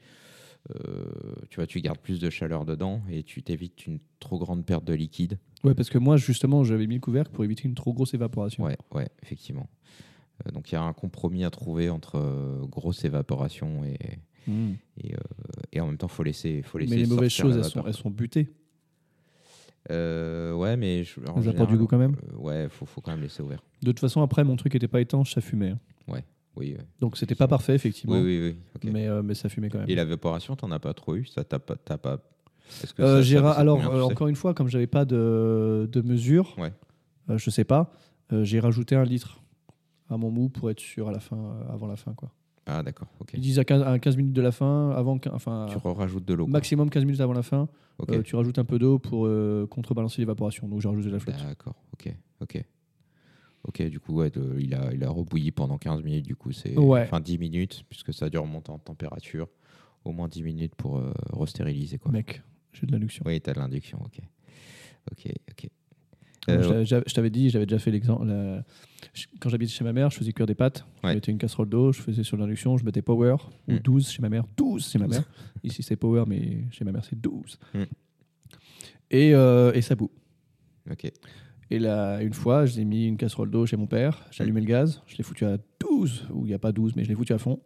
[0.76, 1.06] euh,
[1.50, 4.86] tu vois, tu gardes plus de chaleur dedans et tu t'évites une trop grande perte
[4.86, 5.38] de liquide.
[5.64, 8.64] Ouais, parce que moi, justement, j'avais mis le couvercle pour éviter une trop grosse évaporation.
[8.64, 9.68] Ouais, ouais, effectivement.
[10.46, 13.98] Euh, donc il y a un compromis à trouver entre euh, grosse évaporation et,
[14.48, 14.74] Mm.
[15.04, 15.18] et, euh,
[15.74, 16.96] et en même temps, faut laisser, faut laisser.
[16.96, 18.54] Mais les mauvaises choses, elles sont, elles sont butées.
[19.92, 23.02] Euh, ouais, mais je, en apportent du général, goût quand même euh, ouais, faut, faut
[23.02, 23.64] quand même laisser ouvert.
[23.82, 25.72] De toute façon, après, mon truc était pas étanche, ça fumait.
[25.72, 25.80] hein.
[26.58, 26.86] Oui, ouais.
[27.02, 28.16] Donc, c'était pas parfait, effectivement.
[28.16, 28.90] oui, oui, oui.
[28.94, 29.90] Mais, euh, mais ça fumait quand même.
[29.90, 31.26] Et l'évaporation, t'en as pas trop eu?
[31.26, 32.18] Ça t'as pas, pas.
[32.96, 36.72] Que ça- ça- alors, combien encore une fois, comme j'avais pas de, de mesure, Ouais.
[37.36, 37.92] je sais pas,
[38.44, 39.42] j'ai rajouté un litre
[40.10, 42.14] à mon mou pour être sûr à la fin, euh, avant la fin.
[42.14, 42.32] Quoi.
[42.68, 43.32] Ah d'accord, ok.
[43.36, 46.34] Ils disent à 15, à 15 minutes de la fin, avant, enfin, Tu rajoutes de
[46.34, 46.48] l'eau.
[46.48, 47.68] maximum 15 minutes avant la fin,
[48.00, 48.10] Ok.
[48.12, 50.68] euh, tu rajoutes un peu d'eau pour euh, contrebalancer l'évaporation.
[50.68, 51.38] Donc, j'ai rajouté de la flotte.
[51.38, 52.64] D'accord, ok, ok.
[53.68, 56.52] Ok, du coup, ouais, de- il, a, il a rebouilli pendant 15 minutes, du coup,
[56.52, 56.78] c'est.
[56.78, 57.02] Ouais.
[57.02, 59.48] Enfin, 10 minutes, puisque ça dure monter en température.
[60.04, 62.12] Au moins 10 minutes pour euh, restériliser, quoi.
[62.12, 62.44] Mec,
[62.74, 63.24] j'ai de l'induction.
[63.26, 64.20] Oui, t'as de l'induction, ok.
[65.12, 65.70] Ok, ok.
[66.50, 68.26] Euh, je t'avais- Je t'avais dit, j'avais déjà fait l'exemple.
[68.26, 68.64] la-
[69.40, 70.86] Quand j'habitais chez ma mère, je faisais cuire des pâtes.
[71.04, 71.12] Ouais.
[71.12, 73.36] Je mettais une casserole d'eau, je faisais sur l'induction, je mettais power
[73.68, 73.80] ou Mm.
[73.80, 74.44] 12 chez ma mère.
[74.58, 75.24] 12 chez ma mère.
[75.64, 77.58] Ici c'est power, mais chez ma mère c'est 12.
[77.74, 77.84] Mm.
[79.12, 80.12] Et, euh, et ça bout.
[80.92, 81.12] ok.
[81.72, 84.68] Et là, une fois, j'ai mis une casserole d'eau chez mon père, j'ai allumé le
[84.68, 87.16] gaz, je l'ai foutu à 12, ou il n'y a pas 12, mais je l'ai
[87.16, 87.60] foutu à fond.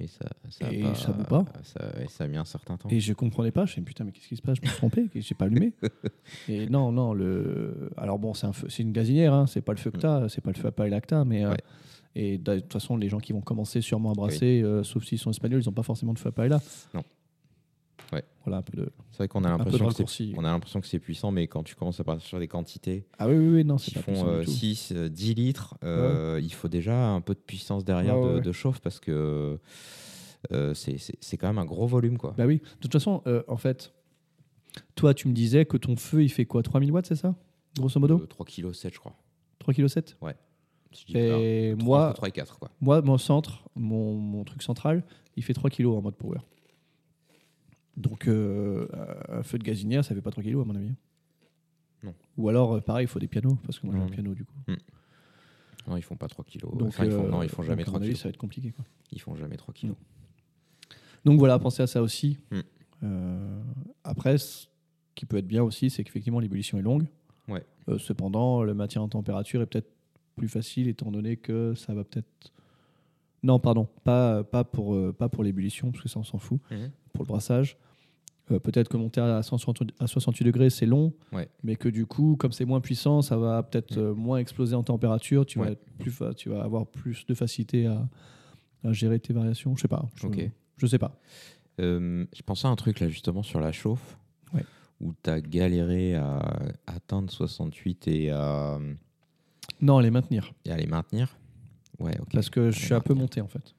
[0.00, 1.44] Et ça, ça, Et pas, ça bout pas.
[1.62, 2.88] Ça, et ça a mis un certain temps.
[2.88, 3.60] Et je comprenais pas.
[3.64, 4.56] Je me suis dit, putain, mais qu'est-ce qui se passe?
[4.56, 5.72] Je me suis trompé, j'ai pas allumé.
[6.48, 7.90] et non, non, le.
[7.96, 10.40] Alors bon, c'est un feu- une gazinière, hein, c'est pas le feu que t'as, c'est
[10.40, 11.44] pas le feu à paille lacta, mais.
[11.44, 11.58] euh, Ouais.
[12.16, 15.18] Et de toute façon, les gens qui vont commencer sûrement à brasser, euh, sauf s'ils
[15.18, 16.60] sont espagnols, ils n'ont pas forcément de feu à paille là.
[16.94, 17.02] Non.
[18.12, 18.22] Ouais.
[18.44, 18.90] Voilà un peu de.
[19.10, 21.62] C'est vrai qu'on a l'impression que c'est on a l'impression que c'est puissant, mais quand
[21.62, 24.44] tu commences à partir sur des quantités Ah oui, oui, oui, non, qui font euh,
[24.44, 24.50] tout.
[24.50, 28.30] 6, euh, 10 litres, euh, il faut déjà un peu de puissance derrière Ouais, ouais,
[28.30, 28.40] de, ouais.
[28.42, 29.58] de chauffe parce que
[30.52, 32.18] euh, c'est- quand même un gros volume.
[32.18, 32.34] Quoi.
[32.36, 32.58] Bah oui.
[32.58, 33.92] De toute façon, euh, en fait,
[34.94, 37.34] toi, tu me disais que ton feu, il fait quoi 3000 watts, c'est ça
[37.78, 38.18] Grosso modo?
[38.20, 39.14] Euh, 3 kg 7, je crois.
[39.58, 40.16] 3 kg 7
[40.92, 42.58] Si je dis pas- Et entre moi, 3 et 4.
[42.58, 42.70] Quoi.
[42.80, 45.02] Moi, mon centre, mon, mon truc central,
[45.36, 46.38] il fait 3 kg en mode power.
[47.96, 48.88] Donc, euh,
[49.28, 50.94] un feu de gazinière, ça fait pas 3 kg à mon avis.
[52.02, 52.14] Non.
[52.36, 54.44] Ou alors, euh, pareil, il faut des pianos, parce que moi j'ai un piano du
[54.44, 54.54] coup.
[55.86, 56.60] Non, ils font pas 3 kg.
[56.76, 58.18] Donc, Enfin, ils font, euh, non, ils font jamais donc, à 3 mon avis, kg.
[58.18, 58.72] ça va être compliqué.
[58.72, 58.84] Quoi.
[59.12, 59.92] Ils font jamais 3 kg.
[61.24, 62.38] Donc voilà, pensez à ça aussi.
[62.50, 62.60] Mm.
[63.02, 63.60] Euh,
[64.02, 64.66] après, ce
[65.14, 67.06] qui peut être bien aussi, c'est qu'effectivement l'ébullition est longue.
[67.48, 67.62] Ouais.
[67.88, 69.90] Euh, cependant, le maintien en température est peut-être
[70.36, 72.52] plus facile étant donné que ça va peut-être.
[73.42, 76.60] Non, pardon, pas, pas pour, euh, pas pour l'ébullition, parce que ça on s'en fout.
[76.70, 76.90] Mhm.
[77.12, 77.76] Pour le brassage.
[78.50, 81.48] Euh, peut-être que monter à 160 à 68 degrés, c'est long, Ouais.
[81.62, 84.00] mais que du coup, comme c'est moins puissant, ça va peut-être Mm.
[84.00, 85.46] euh, moins exploser en température.
[85.46, 85.72] Tu, vas Ouais.
[85.72, 88.06] être plus tu vas avoir plus de facilité à,
[88.84, 89.74] à gérer tes variations.
[89.76, 90.04] Je sais pas.
[90.16, 90.50] Je, Ok.
[90.76, 91.18] je sais pas.
[91.80, 94.18] Euh, je pensais à un truc là justement sur la chauffe
[94.52, 94.62] Ouais.
[95.00, 96.38] où tu as galéré à
[96.86, 98.78] atteindre 68 et à,
[99.80, 100.52] Non, les maintenir.
[100.66, 101.36] et à les maintenir.
[101.98, 102.28] Ouais, ok.
[102.32, 103.74] Parce que je suis un peu monté en fait.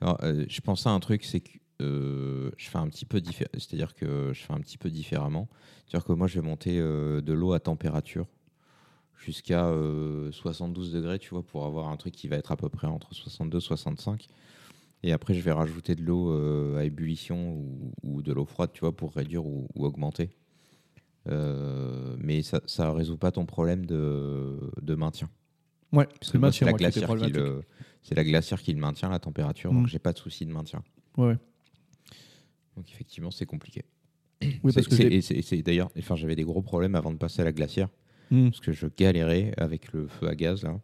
[0.00, 1.50] Alors, euh, je pensais à un truc, c'est que
[1.80, 3.20] euh, je fais un petit peu
[3.54, 5.48] c'est-à-dire que je fais un petit peu différemment.
[5.86, 8.26] C'est-à-dire que moi, je vais monter euh, de l'eau à température
[9.16, 12.68] jusqu'à euh, 72 degrés, tu vois, pour avoir un truc qui va être à peu
[12.68, 14.26] près entre 62 et 65.
[15.04, 18.70] Et après, je vais rajouter de l'eau euh, à ébullition ou, ou de l'eau froide,
[18.72, 20.30] tu vois, pour réduire ou, ou augmenter.
[21.28, 25.28] Euh, mais ça ne résout pas ton problème de, de maintien.
[25.92, 27.62] Ouais, c'est la, glacière qui le-
[28.02, 29.76] c'est la glacière qui le maintient, la température, Mm.
[29.76, 30.82] donc j'ai pas de souci de maintien.
[31.18, 31.36] Ouais.
[32.76, 33.84] Donc effectivement, c'est compliqué.
[34.64, 37.42] Oui, parce que c'est- je et d'ailleurs, enfin, j'avais des gros problèmes avant de passer
[37.42, 37.88] à la glacière
[38.30, 38.48] Hmm.
[38.48, 40.80] parce que je galérais avec le feu à gaz là,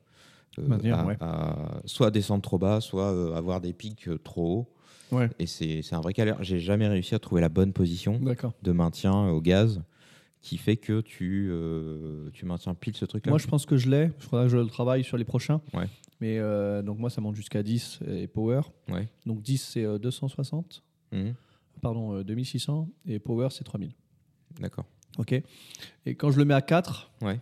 [0.58, 1.16] euh, Maintenir, à- ouais.
[1.20, 5.16] à soit descendre trop bas, soit euh, avoir des pics euh, trop hauts.
[5.16, 5.30] Ouais.
[5.38, 6.36] Et c'est un vrai galère.
[6.44, 8.20] J'ai jamais réussi à trouver la bonne position
[8.62, 9.80] de maintien au gaz
[10.42, 11.50] qui fait que tu,
[12.34, 13.30] tu maintiens pile ce truc-là.
[13.30, 14.10] Moi, je pense que je l'ai.
[14.18, 15.62] Il faudra que je le travaille sur les prochains.
[15.72, 15.86] Ouais.
[16.20, 16.38] Mais
[16.82, 18.60] donc, moi, ça monte jusqu'à 10 et power.
[19.24, 20.82] Donc, 10, c'est euh, 260.
[21.12, 21.34] Mhm.
[21.80, 22.88] Pardon, euh, 2600.
[23.06, 23.92] Et power, c'est 3000.
[24.60, 24.84] D'accord.
[25.18, 25.32] OK
[26.06, 27.40] Et quand je le mets à 4, Ouais.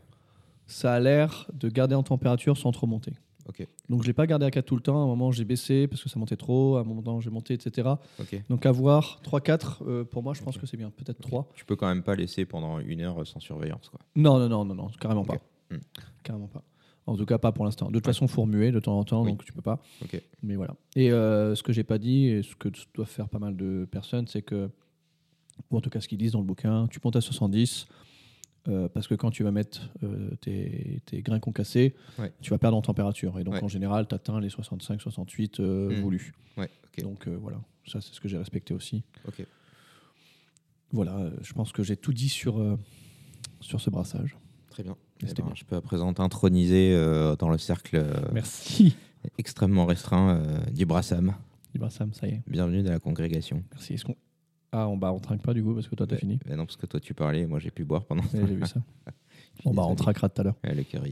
[0.66, 3.12] ça a l'air de garder en température sans trop monter.
[3.48, 3.64] Ok.
[3.88, 4.98] Donc, je l'ai pas gardé à 4 tout le temps.
[5.00, 6.76] À un moment, j'ai baissé parce que ça montait trop.
[6.76, 7.88] À un moment, j'ai monté, etc.
[8.18, 8.42] Ok.
[8.48, 10.90] Donc, avoir 3-4, euh, pour moi, je pense que c'est bien.
[10.90, 11.48] Peut-être 3.
[11.54, 13.88] Tu peux quand même pas laisser pendant une heure sans surveillance.
[13.88, 14.00] Quoi.
[14.16, 15.36] Non, non, non, non, non, carrément pas.
[15.70, 15.76] Hmm.
[16.24, 16.62] Carrément pas.
[17.06, 17.86] En tout cas, pas pour l'instant.
[17.88, 19.30] De toute façon, faut remuer de temps en temps, Oui.
[19.30, 19.80] donc tu peux pas.
[20.42, 20.74] Mais voilà.
[20.96, 23.86] Et euh, ce que j'ai pas dit, et ce que doivent faire pas mal de
[23.90, 24.68] personnes, c'est que,
[25.70, 27.86] ou en tout cas ce qu'ils disent dans le bouquin, tu montes à 70,
[28.68, 32.32] euh, parce que quand tu vas mettre euh, tes, tes grains concassés, Ouais.
[32.40, 33.38] tu vas perdre en température.
[33.38, 33.62] Et donc Ouais.
[33.62, 36.00] en général, tu atteins les 65, 68 euh, Hmm.
[36.02, 36.32] voulus.
[36.56, 36.68] Ouais.
[37.02, 39.04] Donc voilà, ça c'est ce que j'ai respecté aussi.
[40.92, 42.60] Voilà, je pense que j'ai tout dit sur,
[43.60, 44.36] sur ce brassage.
[44.70, 44.96] Très bien.
[45.22, 48.96] Eh ben, je peux à présent t'introniser euh, dans le cercle euh, Merci.
[49.38, 51.34] extrêmement restreint euh, du Brassam.
[51.74, 52.42] Ibrahim, ça y est.
[52.46, 53.62] Bienvenue dans la congrégation.
[53.72, 53.94] Merci.
[53.94, 54.16] Est-ce qu'on...
[54.72, 56.20] Ah, on, bah, on trinque pas du coup parce que toi, t'as Ouais.
[56.20, 56.38] fini.
[56.50, 58.22] Eh non, parce que toi tu parlais, moi j'ai pu boire pendant.
[58.22, 58.80] Ouais, j'ai vu ça.
[59.64, 60.56] Bon, bah, on traquera tout à l'heure.
[60.64, 61.06] Le cœur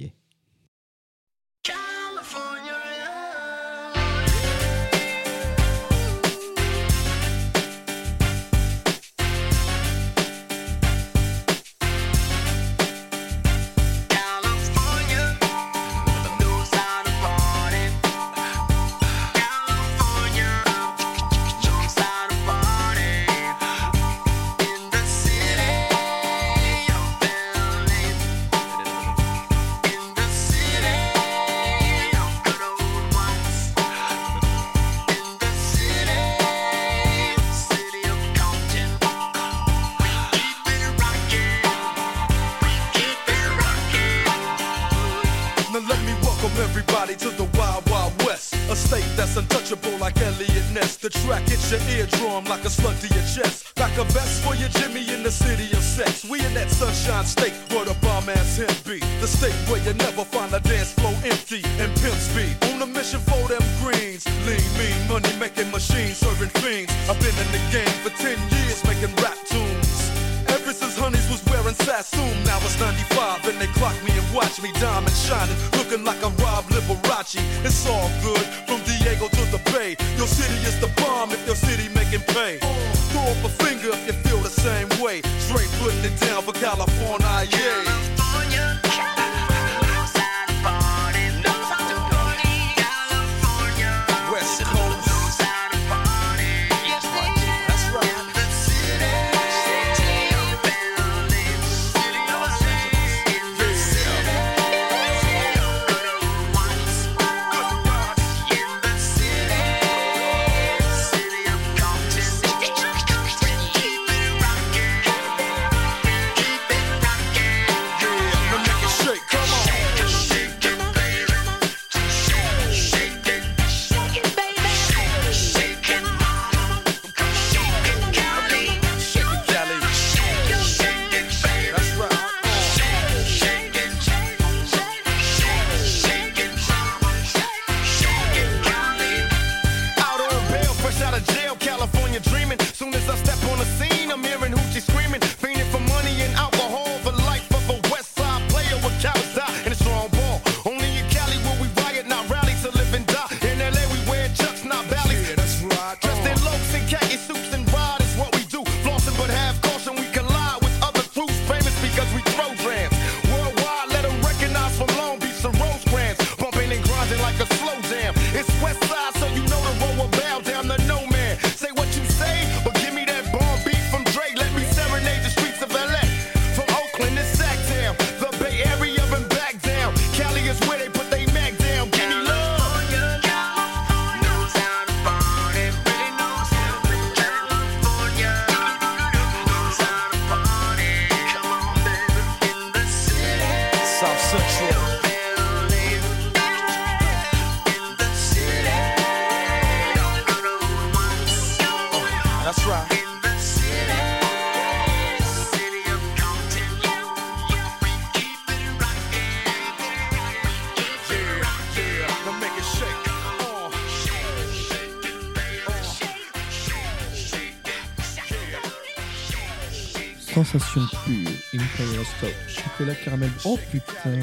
[220.35, 223.30] Sensation pure, Imperial Stout, chocolat caramel.
[223.45, 224.18] Oh putain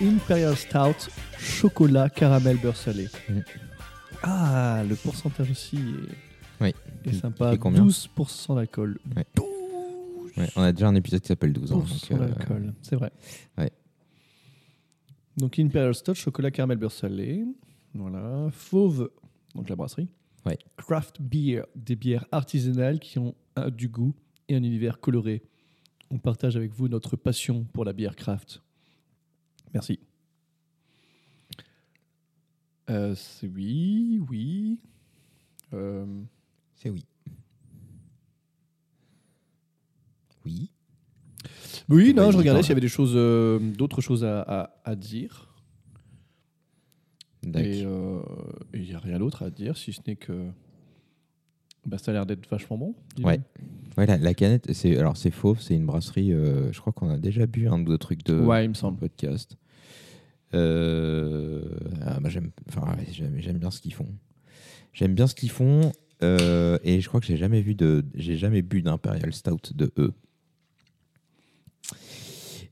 [0.00, 3.08] Imperial Stout, chocolat caramel beurre salé.
[3.28, 3.40] Mm.
[4.22, 6.68] Ah, le pourcentage aussi est, Oui.
[6.68, 6.74] est
[7.06, 7.50] Il- sympa.
[7.52, 8.98] fait combien 12% d'alcool.
[9.14, 9.26] Ouais.
[9.36, 9.44] 12%
[10.36, 11.78] Ouais, on a déjà un épisode qui s'appelle 12 ans.
[11.78, 13.12] donc, euh, d'alcool, c'est vrai.
[13.58, 13.70] ouais.
[15.36, 17.44] Donc Imperial Stout, chocolat caramel beurre salé.
[17.94, 18.48] Voilà.
[18.50, 19.10] Fauve,
[19.54, 20.08] donc la brasserie.
[20.46, 20.58] Ouais.
[20.76, 24.14] Craft Beer, des bières artisanales qui ont un- du goût
[24.48, 25.42] et un univers coloré.
[26.10, 28.62] On partage avec vous notre passion pour la bière craft.
[29.72, 29.98] Merci.
[32.90, 34.78] Euh, c'est oui, oui.
[35.72, 36.04] Euh,
[36.74, 37.04] c'est oui.
[40.44, 40.70] Oui.
[41.88, 44.94] oui, non, je regardais s'il y avait des choses, euh, d'autres choses à, à- à
[44.94, 45.53] dire.
[47.56, 48.20] Et euh,
[48.74, 50.46] il n'y a rien d'autre à dire, si ce n'est que
[51.86, 52.94] bah, ça a l'air d'être vachement bon.
[53.22, 53.40] Ouais.
[53.96, 56.32] Ouais, la, la canette, c'est alors c'est faux, c'est une brasserie.
[56.32, 58.74] euh, je crois qu'on a déjà bu un ou deux trucs de Ouais, il me
[58.74, 58.98] semble.
[58.98, 59.56] podcast.
[60.54, 61.62] Euh,
[62.02, 64.08] ah, bah, j'aime, enfin, ouais, j'aime, j'aime bien ce qu'ils font.
[64.92, 65.92] J'aime bien ce qu'ils font
[66.22, 69.92] euh, et je crois que j'ai jamais vu de, j'ai jamais bu d'imperial stout de
[69.98, 70.12] eux.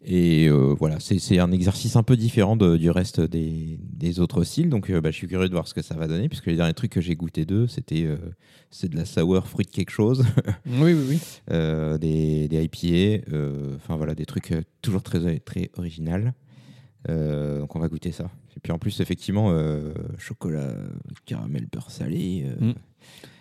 [0.04, 4.42] Et euh, voilà, c'est, un exercice un peu différent de- du reste des, des autres
[4.42, 4.68] styles.
[4.68, 6.56] Donc, euh, bah, je suis curieux de voir ce que ça va donner, puisque les
[6.56, 8.16] derniers trucs que j'ai goûté d'eux, c'était euh,
[8.70, 10.24] c'est de la sour fruit quelque chose.
[10.66, 11.18] Oui, oui, oui.
[12.00, 13.24] des, des IPA,
[13.76, 16.34] enfin voilà, des trucs toujours très, très original.
[17.08, 18.30] Donc on va goûter ça.
[18.56, 19.52] Et puis en plus, effectivement,
[20.18, 20.74] chocolat,
[21.26, 22.72] caramel, beurre salé, Mm.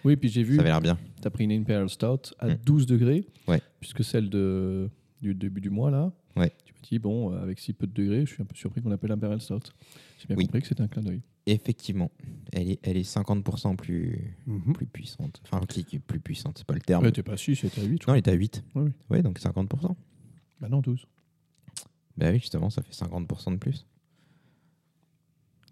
[0.04, 0.98] Oui, puis j'ai vu, ça avait l'air bien.
[1.22, 2.58] tu as pris une Imperial Stout à Mm.
[2.66, 3.62] 12 degrés, Ouais.
[3.80, 4.90] puisque celle de,
[5.22, 6.52] du début du mois, là, Ouais.
[6.66, 8.82] tu m'as dit, bon, euh, avec si peu de degrés, je suis un peu surpris
[8.82, 9.72] qu'on l'appelle Imperial Stout.
[10.20, 10.46] J'ai bien Oui.
[10.46, 11.22] compris que c'était un clin d'œil.
[11.48, 12.12] Effectivement,
[12.54, 14.36] elle est, elle est 50% plus,
[14.76, 15.42] plus puissante.
[15.44, 17.04] Enfin, qui- est plus puissante, c'est pas le terme.
[17.04, 18.08] Ouais, t'es pas 6, c'était à 8.
[18.08, 18.64] non, elle est à 8.
[18.76, 18.92] Oui, oui.
[19.10, 19.96] Ouais, donc 50%.
[20.60, 21.08] Bah non, 12.
[22.18, 23.88] Bah oui, justement, ça fait 50% de plus.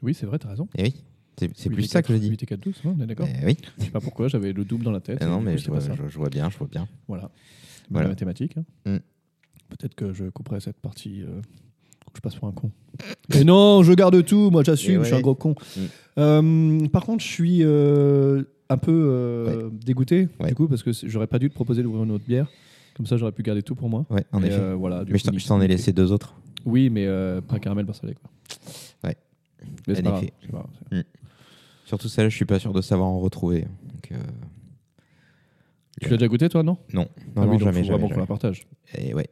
[0.01, 0.67] Oui, c'est vrai, t'as raison.
[0.77, 0.95] Et oui,
[1.37, 2.29] c'est c'est 8 plus et ça que 4, je dis.
[2.29, 3.27] 8 et 4, 12, ouais, on est d'accord.
[3.29, 5.19] Eh oui, Je sais pas pourquoi, j'avais le double dans la tête.
[5.21, 6.87] Eh non, mais je vois, je- je vois bien, je vois bien.
[7.07, 7.29] Voilà.
[7.91, 8.07] Voilà.
[8.09, 8.55] mathématique.
[8.57, 8.65] hein.
[8.85, 8.97] Mm.
[9.69, 11.21] Peut-être que je couperai cette partie.
[11.23, 11.41] euh,
[12.15, 12.71] je passe pour un con.
[13.33, 15.53] Mais non, je garde tout, moi j'assume, Eh je suis un gros con.
[15.77, 15.81] Mm.
[16.17, 20.49] Euh, par contre, je suis euh, un peu euh, dégoûté, Ouais.
[20.49, 22.47] du coup, parce que j'aurais pas dû te proposer d'ouvrir une autre bière.
[22.95, 24.05] Comme ça, j'aurais pu garder tout pour moi.
[24.09, 24.73] Ouais, en Et, effet.
[24.73, 26.33] voilà, mais coup, je t'en- ai laissé deux autres.
[26.65, 27.07] Oui, mais
[27.47, 28.15] pas caramel salé.
[28.15, 28.29] Quoi.
[29.05, 29.15] Ouais.
[29.87, 30.33] Mais En effet.
[30.51, 31.05] pas c'est-
[31.85, 33.61] Surtout celle-là, je suis pas sûr de savoir en retrouver.
[33.61, 34.11] Donc,
[36.01, 36.77] Tu l'as déjà goûté, toi, non?
[36.93, 38.67] Non, non, Ah non, oui, donc jamais, faut jamais, vraiment qu'on la partage.
[38.97, 39.29] Et ouais.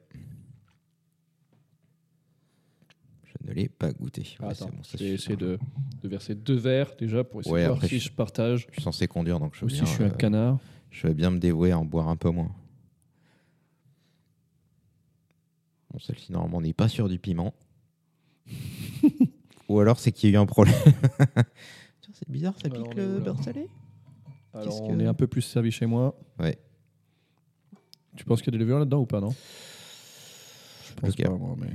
[3.26, 4.22] Je ne l'ai pas goûté.
[4.22, 5.24] Ouais, c'est Attends, bon, ça je vais suffit.
[5.34, 5.60] essayer de,
[6.02, 8.68] de verser deux verres déjà pour essayer Ouais, de voir après, si je- je partage.
[8.70, 10.60] Je suis censé conduire, donc je veux Ou si bien, je suis un euh, canard.
[10.92, 12.52] je vais bien me dévouer à en boire un peu moins.
[15.92, 17.54] Bon, celle-ci, normalement, n'est pas sûr du piment.
[19.70, 20.76] Ou alors, c'est qu'il y a eu un problème.
[22.14, 23.68] C'est bizarre, ça pique le beurre salé?
[24.54, 26.18] Alors, Qu'est-ce on que- est un peu plus servi chez moi.
[26.40, 26.58] Ouais.
[28.16, 29.30] Tu penses qu'il y a des levures là-dedans ou pas, non?
[30.88, 31.22] Je pense Ok.
[31.22, 31.70] pas, moi, mais...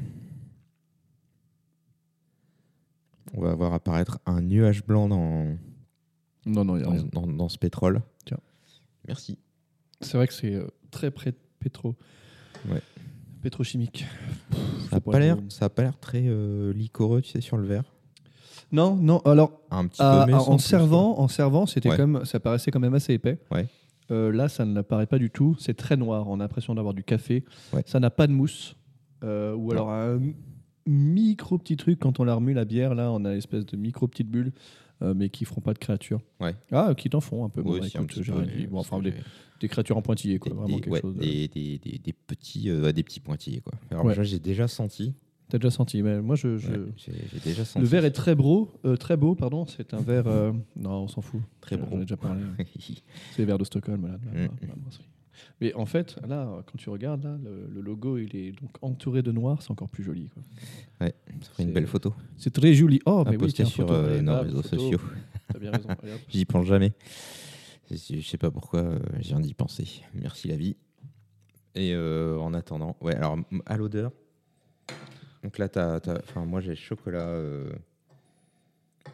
[3.34, 5.56] On va voir apparaître un nuage blanc dans,
[6.46, 7.04] Non, non, a dans, rien.
[7.12, 8.02] dans- dans ce pétrole.
[8.24, 8.38] Tiens.
[9.08, 9.38] Merci.
[10.00, 11.94] C'est vrai que c'est euh, très près pétro.
[12.68, 12.80] Ouais.
[13.42, 14.04] Pétrochimique.
[14.90, 17.66] Ça n'a pas l'air, ça a pas l'air très euh, liquoreux, tu sais, sur le
[17.66, 17.84] verre.
[18.70, 21.96] Non, non, alors, Un petit à- peu, à- en servant, en servant, c'était Ouais.
[21.96, 23.38] comme, ça paraissait quand même assez épais.
[23.50, 23.66] Ouais.
[24.10, 25.56] Euh, là, ça ne l'apparaît pas du tout.
[25.58, 26.28] C'est très noir.
[26.28, 27.44] On a l'impression d'avoir du café.
[27.72, 27.82] Ouais.
[27.86, 28.76] Ça n'a pas de mousse.
[29.24, 30.20] Euh, ou alors un
[30.86, 32.94] micro petit truc quand on la remue la bière.
[32.94, 34.52] Là, on a une espèce de micro petite bulle,
[35.02, 36.20] euh, mais qui feront pas de créatures.
[36.40, 36.54] Ouais.
[36.70, 37.62] Ah, qui t'en font un peu.
[37.62, 38.66] Bon, Ouais, bah, aussi, un écoute, petit peu.
[38.70, 40.50] Bon, enfin, des, créatures en pointillés, quoi.
[40.50, 41.14] des, Vraiment des- quelque ouais, chose.
[41.14, 43.72] de- des, des- des- des petits, euh, des petits pointillés, quoi.
[43.90, 45.14] Alors, moi, j'ai déjà senti.
[45.48, 46.56] T'as déjà senti Mais moi, je.
[46.56, 46.70] je-
[47.44, 47.80] déjà senti.
[47.80, 49.66] Le verre est très beau, euh, très beau, pardon.
[49.66, 50.26] C'est un verre.
[50.26, 51.42] euh, Non, on s'en fout.
[51.60, 51.84] Très beau.
[51.98, 52.40] déjà parlé.
[52.80, 54.48] C'est les verres de Stockholm, là, de la- Mm.
[54.62, 55.04] de la brasserie.
[55.60, 59.22] Mais en fait, là, quand tu regardes, là, le, le logo, il est donc entouré
[59.22, 60.28] de noir, c'est encore plus joli.
[60.28, 60.42] quoi.
[61.00, 63.00] Ça ferait une belle photo C'est très joli.
[63.06, 64.78] Oh, mais oui, sur photo, euh, nos réseaux photo.
[64.78, 65.00] sociaux.
[65.52, 65.88] T'as bien raison.
[66.28, 66.92] J'y pense jamais.
[67.90, 70.02] Je sais pas pourquoi, euh, je viens d'y penser.
[70.14, 70.76] Merci la vie.
[71.74, 74.12] Et euh, en attendant, ouais, alors à l'odeur.
[75.42, 77.70] Donc là, t'as, t'as- enfin, moi j'ai chocolat, euh,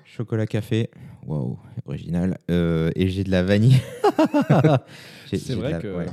[0.04, 0.90] chocolat café,
[1.26, 3.76] waouh, original, Euh, et j'ai de la vanille.
[5.26, 6.06] C'est vrai la- que ouais.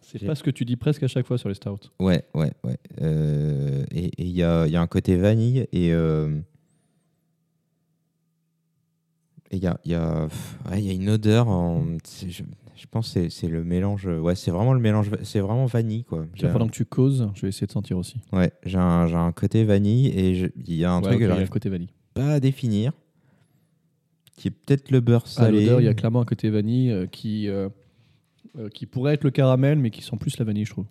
[0.00, 1.78] c'est pas ce que tu dis presque à chaque fois sur les stouts.
[2.00, 2.76] Ouais, ouais, ouais.
[3.00, 6.38] Euh, et il y a, il y a un côté vanille et euh,
[9.50, 11.48] et il y a, il y, a, pff, ouais, il y a une odeur.
[11.48, 11.84] En,
[12.26, 12.42] je,
[12.74, 14.06] Je pense que c'est- le mélange.
[14.06, 15.10] Ouais, c'est vraiment le mélange.
[15.24, 16.24] C'est vraiment vanille, quoi.
[16.52, 18.16] Pendant que tu causes, je vais essayer de sentir aussi.
[18.32, 20.30] Ouais, j'ai un, côté vanille et
[20.66, 21.90] il y a un Ouais, truc que y a le côté vanille.
[22.14, 22.92] Pas à définir,
[24.36, 25.60] qui est peut-être le beurre À salé.
[25.60, 27.68] l'odeur, il y a clairement un côté vanille euh, qui, euh,
[28.58, 30.86] euh, qui pourrait être le caramel, mais qui sent plus la vanille, je trouve.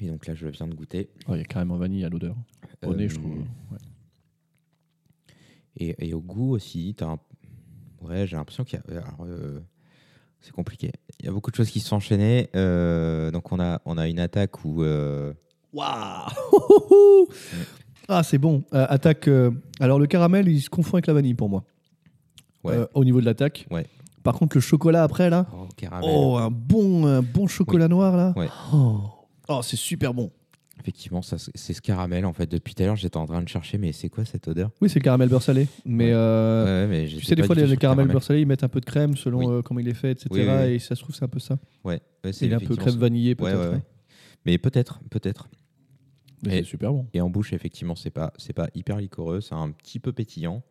[0.00, 1.08] Et donc là, je viens de goûter.
[1.28, 2.36] Oh, il y a carrément vanille à l'odeur.
[2.84, 3.38] Au nez, je trouve.
[3.38, 3.78] ouais.
[5.78, 7.18] Et, et au goût aussi, t'as un...
[8.02, 8.98] ouais, j'ai l'impression qu'il y a.
[8.98, 9.26] alors,
[10.40, 10.92] c'est compliqué.
[11.20, 12.48] Il y a beaucoup de choses qui se sont enchaînées.
[12.54, 14.82] Euh, donc on a, on a une attaque où.
[15.72, 16.30] Waouh
[18.08, 18.62] Ah, c'est bon.
[18.74, 19.28] Euh, attaque.
[19.28, 19.50] euh,
[19.80, 21.64] alors, le caramel, il se confond avec la vanille pour moi.
[22.64, 22.74] Ouais.
[22.74, 23.66] Euh, au niveau de l'attaque.
[23.70, 23.86] Ouais.
[24.22, 25.46] Par contre, le chocolat après, là.
[25.52, 26.10] Oh, caramel.
[26.12, 28.32] Oh, un bon, un bon chocolat noir, là.
[28.36, 28.48] Ouais.
[28.72, 29.00] Oh,
[29.48, 30.30] Oh, c'est super bon.
[30.80, 32.46] Effectivement, ça, c'est ce caramel en fait.
[32.50, 34.70] Depuis tout à l'heure, j'étais en train de chercher, mais c'est quoi cette odeur?
[34.80, 35.68] Oui, c'est le caramel beurre salé.
[35.84, 36.06] Mais.
[36.06, 36.10] Ouais.
[36.14, 37.80] euh, Ouais, mais Tu j'étais sais, des pas fois, du les, tout les sur le
[37.80, 39.46] caramels beurre salé, ils mettent un peu de crème selon Oui.
[39.48, 40.28] euh, comment il est fait, etc.
[40.32, 40.72] Oui, oui, oui.
[40.74, 41.58] Et ça se trouve, c'est un peu ça.
[41.84, 43.00] Ouais, ouais, c'est Il est un peu effectivement crème ça.
[43.00, 43.58] vanillée, Ouais, peut-être.
[43.70, 43.82] ouais, ouais.
[44.44, 45.48] Mais peut-être, peut-être.
[46.44, 47.06] C'est super bon.
[47.14, 50.62] Et en bouche, effectivement, c'est pas, c'est pas hyper liquoreux, c'est un petit peu pétillant.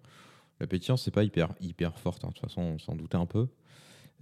[0.59, 2.15] Le pétillant, c'est pas hyper, hyper fort.
[2.23, 2.27] hein.
[2.29, 3.47] De toute façon, on s'en doutait un peu.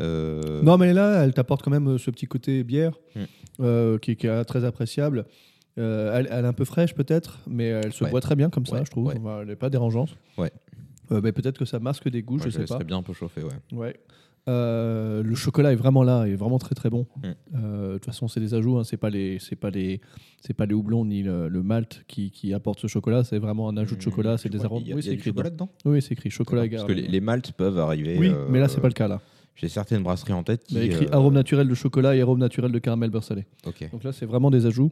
[0.01, 3.19] Euh, Non, mais là, elle t'apporte quand même euh, ce petit côté bière Mm.
[3.59, 5.25] euh, qui, qui est très appréciable.
[5.77, 8.09] Euh, elle, elle est un peu fraîche peut-être, mais elle se Ouais.
[8.09, 9.05] boit très bien comme ça, Ouais, je trouve.
[9.07, 9.15] ouais.
[9.19, 10.17] Enfin, elle n'est pas dérangeante.
[10.37, 10.51] Ouais.
[11.11, 12.79] Mais peut-être que ça masque des goûts, je je sais pas.
[12.83, 13.51] bien un peu chauffer, ouais.
[13.77, 13.95] Ouais.
[14.49, 17.05] Euh, le chocolat est vraiment là, est vraiment très très bon.
[17.17, 17.27] Mm.
[17.55, 20.01] Euh, De toute façon, c'est des ajouts, hein, c'est pas les, c'est pas les,
[20.41, 23.23] c'est pas les houblons ni le, le malt qui, qui apporte ce chocolat.
[23.23, 24.79] C'est vraiment un ajout de chocolat, c'est des arômes.
[24.79, 25.29] qu'il y a- Oui, c'est écrit.
[25.29, 25.69] chocolat dedans.
[25.85, 26.67] Oui, c'est écrit chocolat.
[26.69, 28.17] Parce que les, les maltes peuvent arriver.
[28.19, 29.21] Oui, euh, mais là c'est pas le cas là.
[29.55, 30.73] J'ai certaines brasseries en tête qui.
[30.75, 33.23] Il y a écrit euh, arôme naturel de chocolat et arôme naturel de caramel beurre
[33.23, 33.45] salé.
[33.91, 34.91] Donc là, c'est vraiment des ajouts.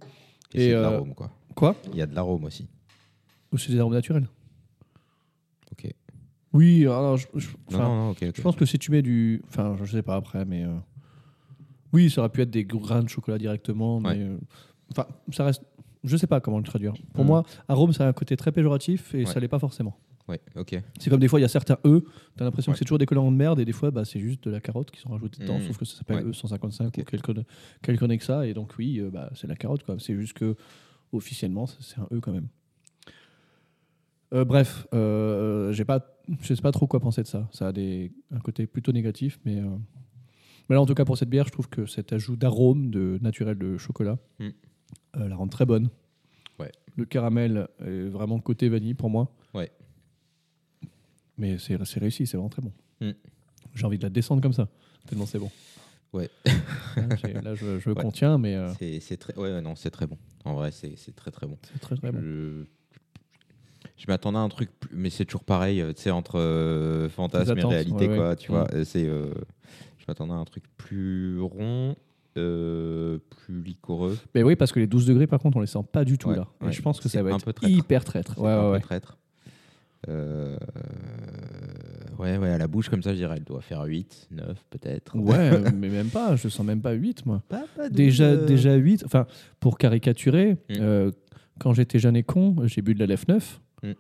[0.54, 1.32] Et, c'est Et, de euh, l'arôme, quoi.
[1.56, 1.76] Quoi?
[1.92, 2.68] Il y a de l'arôme aussi.
[3.52, 4.28] Ou c'est des arômes naturels.
[6.54, 9.42] Oui, alors, je, je- Non, non, non, je pense que si tu mets du.
[9.48, 10.64] Enfin, je sais pas après, mais.
[10.66, 10.76] euh,
[11.94, 14.20] Oui, ça aurait pu être des grains de chocolat directement, mais.
[14.20, 14.38] Euh,
[14.92, 15.64] Enfin, ça reste.
[16.04, 16.94] Je sais pas comment le traduire.
[17.14, 17.28] Pour Mhm.
[17.30, 19.26] moi, arôme, ça a un côté très péjoratif et Ouais.
[19.26, 19.98] ça l'est pas forcément.
[20.28, 20.76] Ouais, ok.
[21.00, 22.04] C'est comme des fois, il y a certains E,
[22.36, 22.74] t'as l'impression Ouais.
[22.74, 24.60] que c'est toujours des collants de merde et des fois, bah, c'est juste de la
[24.60, 25.68] carotte qui sont rajoutées dedans, Mhm.
[25.68, 26.32] sauf que ça s'appelle Ouais.
[26.32, 26.98] E155 Ok.
[26.98, 27.32] ou quelque,
[27.82, 28.46] quel connexe que ça.
[28.48, 29.96] Et donc, oui, euh, bah, c'est la carotte, quoi.
[30.00, 30.56] C'est juste que
[31.14, 32.48] officiellement, c'est- un E quand même.
[34.34, 34.88] Euh, bref,
[35.74, 36.00] j'ai pas,
[36.40, 37.48] je sais pas trop quoi penser de ça.
[37.52, 39.66] Ça a des, un côté plutôt négatif, mais, euh,
[40.70, 43.20] mais là, en tout cas, pour cette bière, je trouve que cet ajout d'arôme de
[43.22, 44.48] naturel de chocolat Mm.
[45.18, 45.90] euh, la rend très bonne.
[46.60, 46.72] Ouais.
[46.96, 49.34] Le caramel est vraiment côté vanille pour moi.
[49.54, 49.72] Ouais.
[51.38, 52.72] Mais c'est réussi, c'est vraiment très bon.
[53.02, 53.12] Mm.
[53.74, 54.68] J'ai envie de la descendre comme ça,
[55.08, 55.50] tellement c'est bon.
[56.14, 56.30] Ouais.
[57.44, 57.96] Là, je, je Ouais.
[58.02, 59.34] contiens, mais euh, C'est très.
[59.38, 60.18] Ouais, ouais, non, c'est très bon.
[60.44, 61.58] En vrai, c'est c'est très très bon.
[61.72, 62.20] c'est très très bon.
[64.02, 67.08] Je, m'attendais à un truc, plus- mais c'est toujours pareil, euh, tu sais, entre euh,
[67.10, 68.30] fantasme et réalité, ouais, quoi.
[68.30, 68.36] ouais.
[68.36, 69.06] Tu vois, euh, c'est.
[69.08, 69.34] euh,
[70.00, 71.96] je m'attendais à un truc plus rond,
[72.38, 74.18] euh, plus liquoreux.
[74.34, 76.30] Mais oui, parce que les 12 degrés, par contre, on les sent pas du tout
[76.30, 76.48] Ouais, là.
[76.68, 77.64] Et je pense que ça va être traître.
[77.70, 78.40] hyper traître.
[78.40, 78.80] Ouais, un ouais, peu ouais.
[78.80, 79.18] traître.
[82.20, 85.18] Ouais, ouais, à la bouche, comme ça, je dirais, elle doit faire 8, 9, peut-être.
[85.18, 87.42] Ouais, mais même pas, je sens même pas 8 moi.
[87.50, 89.26] Pas, pas de- Déjà, de- déjà 8, enfin,
[89.60, 91.10] pour caricaturer, Mm.
[91.60, 93.60] quand j'étais jeune et con, j'ai bu de la lef 9.
[93.84, 93.92] Mm.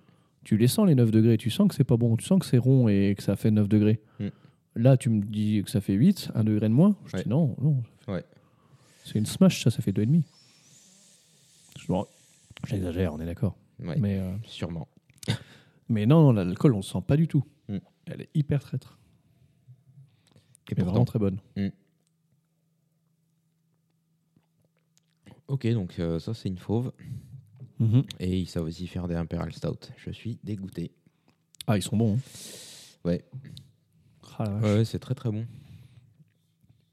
[0.43, 2.45] Tu les sens les 9 degrés, tu sens que c'est pas bon, tu sens que
[2.45, 3.99] c'est rond et que ça fait 9 degrés.
[4.19, 4.27] Mm.
[4.75, 6.95] Là, tu me dis que ça fait 8, 1 degré de moins.
[7.05, 7.23] Je Ouais.
[7.23, 7.83] dis non, non.
[8.07, 8.23] Ouais.
[9.03, 10.23] C'est une smash, ça, ça fait 2,5.
[11.79, 12.05] Je- bon,
[12.67, 13.55] J'exagère, on est d'accord.
[13.79, 14.87] Ouais, Mais, euh, sûrement.
[15.89, 17.43] mais non, l'alcool, on le sent pas du tout.
[17.69, 17.77] Mm.
[18.05, 18.97] Elle est hyper traître.
[20.69, 21.39] Et Mais pourtant, vraiment très bonne.
[25.47, 26.91] ok, donc euh, ça, c'est une fauve.
[27.81, 28.03] Mhm.
[28.19, 29.89] Et ils savent aussi faire des Imperial Stout.
[29.97, 30.91] Je suis dégoûté.
[31.67, 32.15] Ah, ils sont bons.
[32.15, 32.19] hein.
[33.03, 33.25] Ouais.
[34.37, 34.63] Ah, la vache.
[34.63, 35.45] Ouais, ouais, c'est très très bon.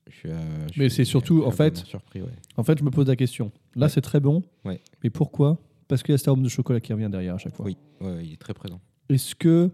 [0.08, 2.32] Je suis, euh, je Mais c'est surtout, en fait- surpris, ouais.
[2.56, 3.52] En fait, je me pose la question.
[3.74, 3.90] Là, Ouais.
[3.90, 4.42] c'est très bon.
[4.64, 4.80] Ouais.
[5.04, 5.58] Mais pourquoi?
[5.86, 7.64] Parce qu'il y a cet arôme de chocolat qui revient derrière à chaque fois.
[7.66, 7.76] Oui,
[8.22, 8.80] il est très présent.
[9.08, 9.70] Est-ce que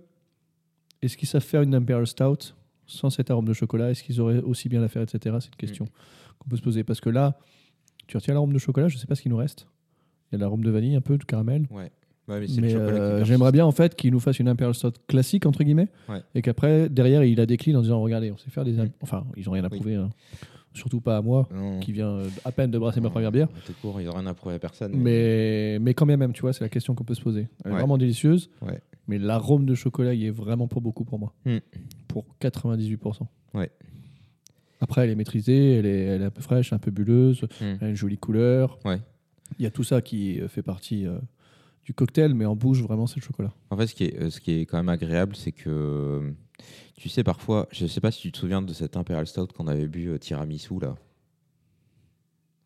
[1.02, 2.54] est-ce qu'ils savent faire une Imperial Stout
[2.86, 3.90] sans cet arôme de chocolat?
[3.90, 5.36] Est-ce qu'ils auraient aussi bien la faire, etc.
[5.40, 5.86] C'est une question
[6.38, 6.82] qu'on peut se poser.
[6.84, 7.38] Parce que là,
[8.06, 9.66] tu retiens l'arôme de chocolat, je ne sais pas ce qu'il nous reste.
[10.34, 11.66] Il y a l'arôme de vanille, un peu de caramel.
[11.70, 11.90] Ouais.
[12.26, 15.44] Ouais, mais c'est euh, j'aimerais bien en fait qu'il nous fasse une Imperial Stout classique
[15.44, 16.22] entre guillemets, Ouais.
[16.34, 18.88] et qu'après derrière il la décline en disant regardez on sait faire des, Mm.
[19.02, 19.76] enfin ils ont rien à Oui.
[19.76, 20.08] prouver, hein.
[20.72, 23.48] surtout pas à moi Non, qui vient euh, à peine de brasser ma première bière.
[23.66, 24.92] Tout court, ils n'ont rien à prouver à personne.
[24.96, 27.46] Mais, mais quand même, tu vois, c'est la question qu'on peut se poser.
[27.62, 27.78] Elle est Ouais.
[27.80, 28.48] vraiment délicieuse,
[29.06, 31.34] mais l'arôme de chocolat, il est vraiment pour beaucoup pour moi.
[31.44, 31.58] Hmm.
[32.08, 33.28] Pour 98%.
[33.52, 33.70] Ouais.
[34.80, 37.76] Après, elle est maîtrisée, elle est, elle est un peu fraîche, un peu bulleuse, Hmm.
[37.80, 38.78] elle a une jolie couleur.
[38.84, 38.98] Ouais.
[39.58, 41.18] Il y a tout ça qui euh, fait partie euh,
[41.84, 43.52] du cocktail, mais en bouche, vraiment, c'est le chocolat.
[43.70, 46.32] En fait, ce qui est, euh, ce qui est quand même agréable, c'est que
[46.96, 49.66] Tu sais, parfois, je sais pas si tu te souviens de cet Imperial Stout qu'on
[49.66, 50.94] avait bu euh, tiramisu là.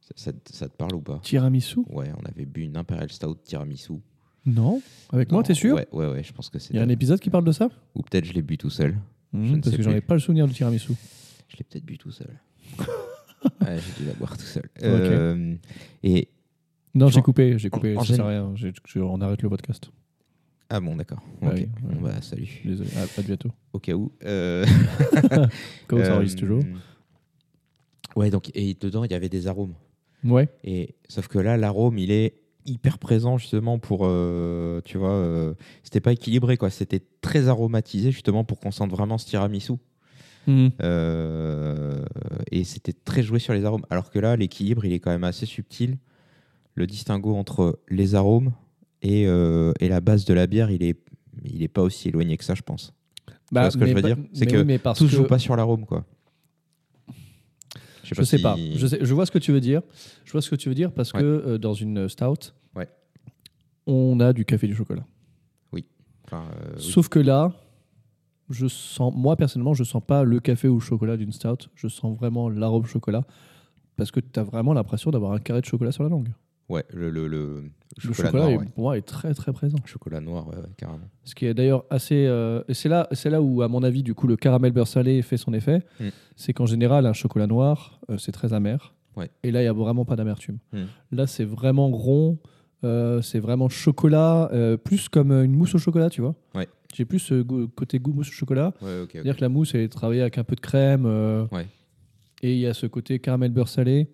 [0.02, 1.18] Ça, ça te- ça te parle ou pas?
[1.22, 1.80] Tiramisu?
[1.88, 3.94] Ouais, on avait bu une Imperial Stout tiramisu.
[4.46, 4.80] Non.
[5.10, 5.74] Avec moi, Non, t'es sûr?
[5.74, 6.72] ouais, ouais, ouais, je pense que c'est.
[6.74, 7.68] Il y a un épisode qui parle de ça?
[7.94, 8.96] Ou peut-être je l'ai bu tout seul.
[9.32, 10.92] Je ne Parce sais que j'en ai pas le souvenir du tiramisu.
[11.48, 12.38] Je l'ai peut-être bu tout seul.
[13.62, 14.68] ouais, j'ai dû la boire tout seul.
[14.82, 15.54] Euh,
[16.02, 16.28] et
[16.94, 18.52] Non, j'ai coupé, j'ai coupé, en ça sert à rien.
[18.54, 19.90] Je- on arrête le podcast.
[20.70, 21.22] ah bon, d'accord.
[21.42, 21.68] Ah ouais.
[21.82, 22.60] Bon, bah salut.
[22.64, 23.50] Désolé, à, à bientôt.
[23.72, 24.12] Au cas où.
[24.24, 24.64] Euh,
[25.86, 26.62] Comment ça euh, enregistre toujours
[28.16, 29.74] Ouais, donc et dedans il y avait des arômes.
[30.24, 30.48] Ouais.
[30.64, 32.34] Et sauf que là, l'arôme, il est
[32.66, 35.54] hyper présent justement pour, euh, tu vois, euh,
[35.84, 36.70] c'était pas équilibré quoi.
[36.70, 39.74] C'était très aromatisé justement pour qu'on sente vraiment ce tiramisu.
[40.46, 40.70] Mhm.
[40.82, 42.02] Euh,
[42.50, 43.84] et c'était très joué sur les arômes.
[43.90, 45.98] Alors que là, l'équilibre, il est quand même assez subtil.
[46.78, 48.52] Le distinguo entre les arômes
[49.02, 50.96] et, euh, et la base de la bière, il est,
[51.44, 52.92] il est pas aussi éloigné que ça, je pense.
[53.50, 54.16] vois ce que je veux Bah, dire?
[54.16, 56.04] Pas- C'est que oui, Tout que- joue pas sur l'arôme, quoi.
[58.04, 58.56] Je sais si- pas.
[58.76, 59.82] Je, sais- je vois ce que tu veux dire.
[60.24, 61.20] Je vois ce que tu veux dire parce Ouais.
[61.20, 62.88] que euh, dans une stout, Ouais.
[63.86, 65.04] on a du café et du chocolat.
[66.30, 66.82] Enfin, euh, oui.
[66.82, 67.52] Sauf que là,
[68.50, 71.68] je sens, moi personnellement, je sens pas le café ou le chocolat d'une stout.
[71.74, 73.24] Je sens vraiment l'arôme chocolat
[73.96, 76.28] parce que tu as vraiment l'impression d'avoir un carré de chocolat sur la langue.
[76.68, 78.64] Ouais, le, le, le- le Le chocolat, chocolat, noir, est- ouais.
[78.74, 79.78] pour moi, est très très présent.
[79.86, 81.00] Chocolat noir, ouais, carrément.
[81.24, 82.26] Ce qui est d'ailleurs assez.
[82.26, 85.22] euh, c'est là, c'est là où, à mon avis, du coup, le caramel beurre salé
[85.22, 85.82] fait son effet.
[85.98, 86.08] Mm.
[86.36, 88.94] C'est qu'en général, un chocolat noir, euh, c'est très amer.
[89.16, 89.30] Ouais.
[89.42, 90.58] Et là, il n'y a vraiment pas d'amertume.
[90.72, 90.82] Mm.
[91.12, 92.38] Là, c'est vraiment rond.
[92.84, 94.50] euh, c'est vraiment chocolat,
[94.84, 96.34] plus comme une mousse au chocolat, tu vois.
[96.54, 96.68] Ouais.
[96.94, 97.42] J'ai plus ce
[97.74, 98.72] côté goût mousse au chocolat.
[98.82, 99.10] Ouais, ok, ok.
[99.14, 101.04] C'est-à-dire que la mousse, elle est travaillée avec un peu de crème.
[101.50, 101.66] Ouais.
[102.42, 104.08] Et il y a ce côté caramel beurre salé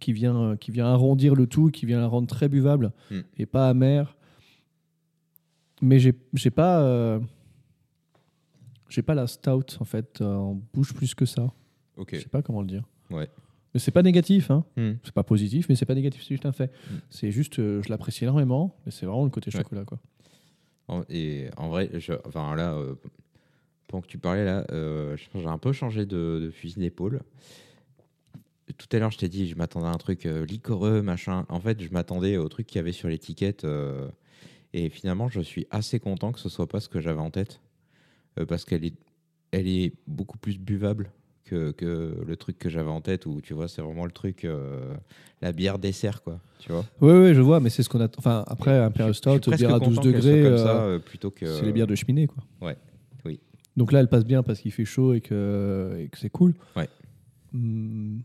[0.00, 3.20] qui vient, euh, qui vient arrondir le tout, qui vient la rendre très buvable Mm.
[3.38, 4.16] et pas amer.
[5.82, 6.80] Mais j'ai j'ai pas.
[6.82, 7.20] euh,
[8.88, 11.52] j'ai pas la stout en fait euh, en bouche plus que ça.
[11.96, 12.10] Ok.
[12.14, 12.84] Je sais pas comment le dire.
[13.10, 13.28] Ouais.
[13.72, 14.64] Mais c'est pas négatif, hein.
[14.76, 14.92] Hmm.
[15.02, 16.68] C'est pas positif, mais c'est pas négatif, c'est juste un fait.
[16.90, 16.94] Mm.
[17.10, 19.62] C'est juste, euh, je l'apprécie énormément, mais c'est vraiment le côté Ouais.
[19.62, 19.98] chocolat, quoi.
[20.86, 22.78] En- et en vrai, je- enfin là,
[23.88, 24.64] pendant que tu parlais là,
[25.16, 27.22] j'ai un peu changé de, de fusil d'épaule.
[28.78, 31.44] Tout à l'heure, je t'ai dit, je m'attendais à un truc euh, liquoreux, machin.
[31.50, 33.64] En fait, je m'attendais au truc qu'il y avait sur l'étiquette.
[33.64, 34.08] euh,
[34.72, 37.60] et finalement, je suis assez content que ce soit pas ce que j'avais en tête.
[38.38, 38.94] euh, parce qu'elle est,
[39.52, 41.10] elle est beaucoup plus buvable
[41.44, 44.44] que, que le truc que j'avais en tête, où tu vois, c'est vraiment le truc,
[44.46, 44.94] euh,
[45.42, 46.40] la bière dessert, quoi.
[46.58, 48.08] Tu vois Oui, oui, je vois, mais c'est ce qu'on a.
[48.16, 50.22] Enfin, après, un Je suis- Imperial je suis Stout, presque bière à 12 content qu'elle
[50.22, 51.44] soit degrés, comme ça, euh, plutôt que.
[51.46, 52.42] c'est les bières de cheminée, quoi.
[52.62, 52.76] Ouais,
[53.26, 53.38] oui.
[53.76, 56.54] Donc là, elle passe bien parce qu'il fait chaud et que, et que c'est cool.
[56.76, 56.88] Ouais.
[57.52, 58.20] Hmm.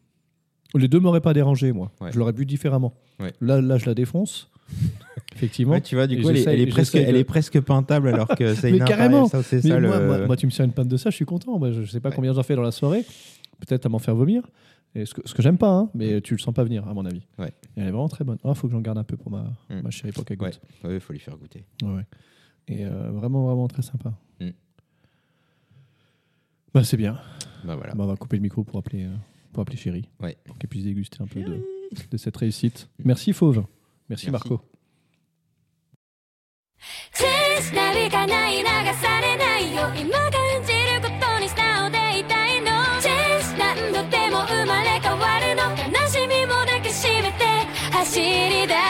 [0.76, 1.92] Les deux m'auraient pas dérangé, moi.
[2.00, 2.12] Ouais.
[2.12, 2.94] Je l'aurais bu différemment.
[3.20, 3.34] Ouais.
[3.42, 4.50] Là, là, je la défonce.
[5.36, 5.74] Effectivement.
[5.74, 7.24] Ouais, tu vois, du coup, elle est, j'essaye- elle est presque, j'essaye elle de- est
[7.24, 9.28] presque peintable alors que c'est Mais une carrément.
[9.28, 10.06] Ça, Mais ça moi, le.
[10.08, 11.58] moi, moi, tu me sers une pinte de ça, je suis content.
[11.58, 12.16] Moi, je, sais pas Ouais.
[12.16, 13.04] combien j'en fais dans la soirée.
[13.66, 14.44] Peut-être à m'en faire vomir.
[14.96, 16.94] Et ce que, ce que j'aime pas, hein, mais tu le sens pas venir, à
[16.94, 17.22] mon avis.
[17.38, 17.48] Ouais.
[17.78, 18.38] Et elle est vraiment très bonne.
[18.46, 19.82] Il faut que j'en garde un peu pour ma, Mm.
[19.84, 20.62] ma chérie pour qu'elle ouais, goûte.
[20.92, 21.66] il faut lui faire goûter.
[21.84, 22.06] Ouais, ouais.
[22.68, 24.14] Et euh, vraiment, vraiment très sympa.
[24.40, 24.50] Mm.
[26.74, 27.18] Bah, c'est bien.
[27.64, 27.94] Bah voilà.
[27.96, 29.16] Bah, on va couper le micro pour appeler, euh,
[29.53, 30.09] pour appeler chérie.
[30.21, 30.37] Ouais.
[30.45, 31.63] Pour qu'elle puisse déguster un peu de,
[32.11, 32.89] de cette réussite.
[33.05, 33.65] Merci Fauve.
[34.09, 34.31] Merci, Merci.
[34.31, 34.61] Marco.
[48.15, 48.88] チェン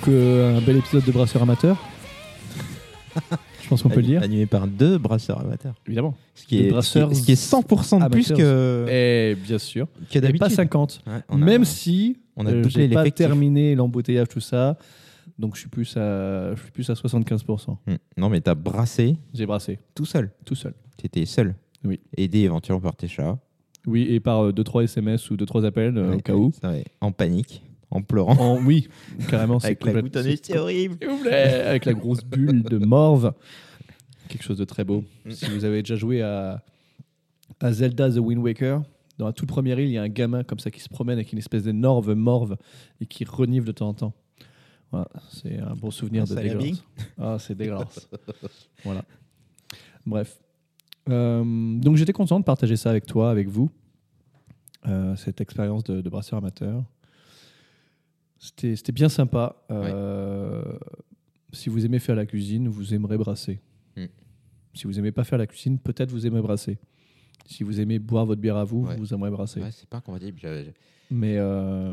[0.00, 1.76] Donc euh, un bel épisode de Brasseur Amateur.
[3.62, 4.22] Je pense qu'on peut le dire.
[4.22, 5.74] Animé par deux brasseurs amateurs.
[5.86, 6.14] Évidemment.
[6.34, 8.36] Ce qui Deux est, ce qui est- brasseurs ce qui est 100% de plus amateurs.
[8.38, 9.86] que, Et bien sûr.
[10.10, 10.40] que Et d'habitude.
[10.40, 11.02] pas 50.
[11.06, 13.26] Ouais, on a- Même si on a euh, doublé j'ai pas l'effectif.
[13.26, 14.78] terminé l'embouteillage, tout ça.
[15.38, 17.76] Donc je suis plus à, je suis plus à 75%.
[17.86, 17.94] Hmm.
[18.16, 20.30] Non, mais t'as brassé J'ai brassé, tout seul.
[20.46, 20.72] tout seul.
[20.96, 21.54] T'étais seul.
[21.84, 22.00] Oui.
[22.16, 23.38] Aidé éventuellement par tes chats.
[23.86, 26.52] Oui, et par 2-3 SMS ou 2-3 appels euh, au Ouais, cas où.
[26.60, 26.84] ça, ouais.
[27.00, 28.36] En panique, en pleurant.
[28.38, 28.88] En, oui,
[29.28, 30.96] carrément, c'est Avec la complètement- boutonneuse, c'est horrible.
[31.00, 33.32] S'il vous plaît, avec la grosse bulle de morve.
[34.28, 35.04] Quelque chose de très beau.
[35.24, 35.30] Mm.
[35.32, 36.62] Si vous avez déjà joué à,
[37.60, 38.82] à Zelda The Wind Waker,
[39.18, 41.18] dans la toute première île, il y a un gamin comme ça qui se promène
[41.18, 42.56] avec une espèce d'énorme morve
[43.00, 44.12] et qui renifle de temps en temps.
[44.92, 46.82] Voilà, c'est un bon souvenir Un de dégueulasse.
[47.18, 48.08] Ah, c'est dégueulasse.
[48.84, 49.04] voilà.
[50.06, 50.38] Bref.
[51.08, 51.42] Euh,
[51.78, 53.70] donc j'étais content de partager ça avec toi, avec vous,
[54.86, 56.82] euh, cette expérience de, de brasseur amateur.
[58.40, 59.56] C'était bien sympa.
[59.70, 60.64] Euh,
[61.52, 63.60] Si vous aimez faire la cuisine, vous aimerez brasser.
[63.96, 64.04] Mm.
[64.74, 66.78] Si vous aimez pas faire la cuisine, peut-être vous aimez brasser.
[67.46, 68.96] Si vous aimez boire votre bière à vous, Ouais.
[68.96, 69.60] vous aimerez brasser.
[69.60, 70.38] Ouais, c'est pas incompatible.
[71.10, 71.92] Mais euh,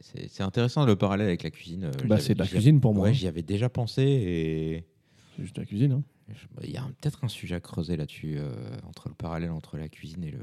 [0.00, 1.84] c'est intéressant le parallèle avec la cuisine.
[1.84, 3.08] euh, bah, c'est de la cuisine pour moi.
[3.08, 4.84] Ouais, j'y avais déjà pensé et
[5.36, 5.92] C'est juste de la cuisine.
[5.92, 6.02] hein.
[6.54, 8.50] bah, il y a peut-être un sujet à creuser là-dessus euh,
[8.88, 10.38] entre le parallèle entre la cuisine et le.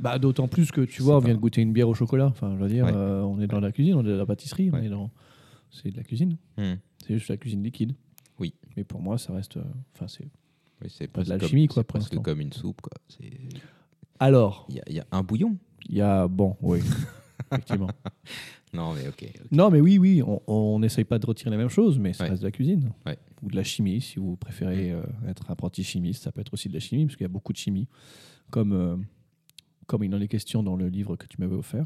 [0.00, 2.26] Bah, D'autant plus que tu vois, on vient de goûter une bière au chocolat.
[2.26, 2.92] Enfin, je veux dire, Ouais.
[2.94, 5.10] euh, on est dans la cuisine, on est dans la pâtisserie, on est dans.
[5.70, 6.36] C'est de la cuisine.
[6.56, 6.74] Hmm.
[7.06, 7.94] C'est juste la cuisine liquide.
[8.38, 8.54] Oui.
[8.76, 9.56] Mais pour moi, ça reste.
[9.56, 9.62] euh,
[9.94, 10.28] Enfin, c'est.
[10.80, 12.92] Oui, c'est Pas de l'alchimie, comme- quoi, presque comme une soupe quoi.
[14.20, 15.56] Alors, Il y, a- il y a un bouillon.
[15.88, 16.26] il y a.
[16.28, 16.80] Bon, oui.
[17.52, 17.88] Effectivement.
[18.74, 19.24] Non mais ok.
[19.24, 19.40] ok.
[19.52, 22.24] Non, mais oui, oui, on- on n'essaye pas de retirer les mêmes choses, mais ça
[22.24, 22.92] reste de la cuisine.
[23.42, 26.68] Ou de la chimie, si vous préférez euh, être apprenti chimiste, ça peut être aussi
[26.68, 27.86] de la chimie, parce qu'il y a beaucoup de chimie,
[28.50, 29.04] comme,
[29.88, 31.84] comme il en est question dans le livre que tu m'avais offert,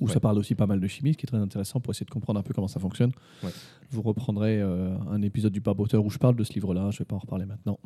[0.00, 0.12] où Ouais.
[0.12, 2.10] ça parle aussi pas mal de chimie, ce qui est très intéressant pour essayer de
[2.10, 3.12] comprendre un peu comment ça fonctionne.
[3.42, 3.50] Ouais.
[3.90, 6.98] Vous reprendrez euh, un épisode du Barboteur où je parle de ce livre-là, je ne
[7.00, 7.78] vais pas en reparler maintenant.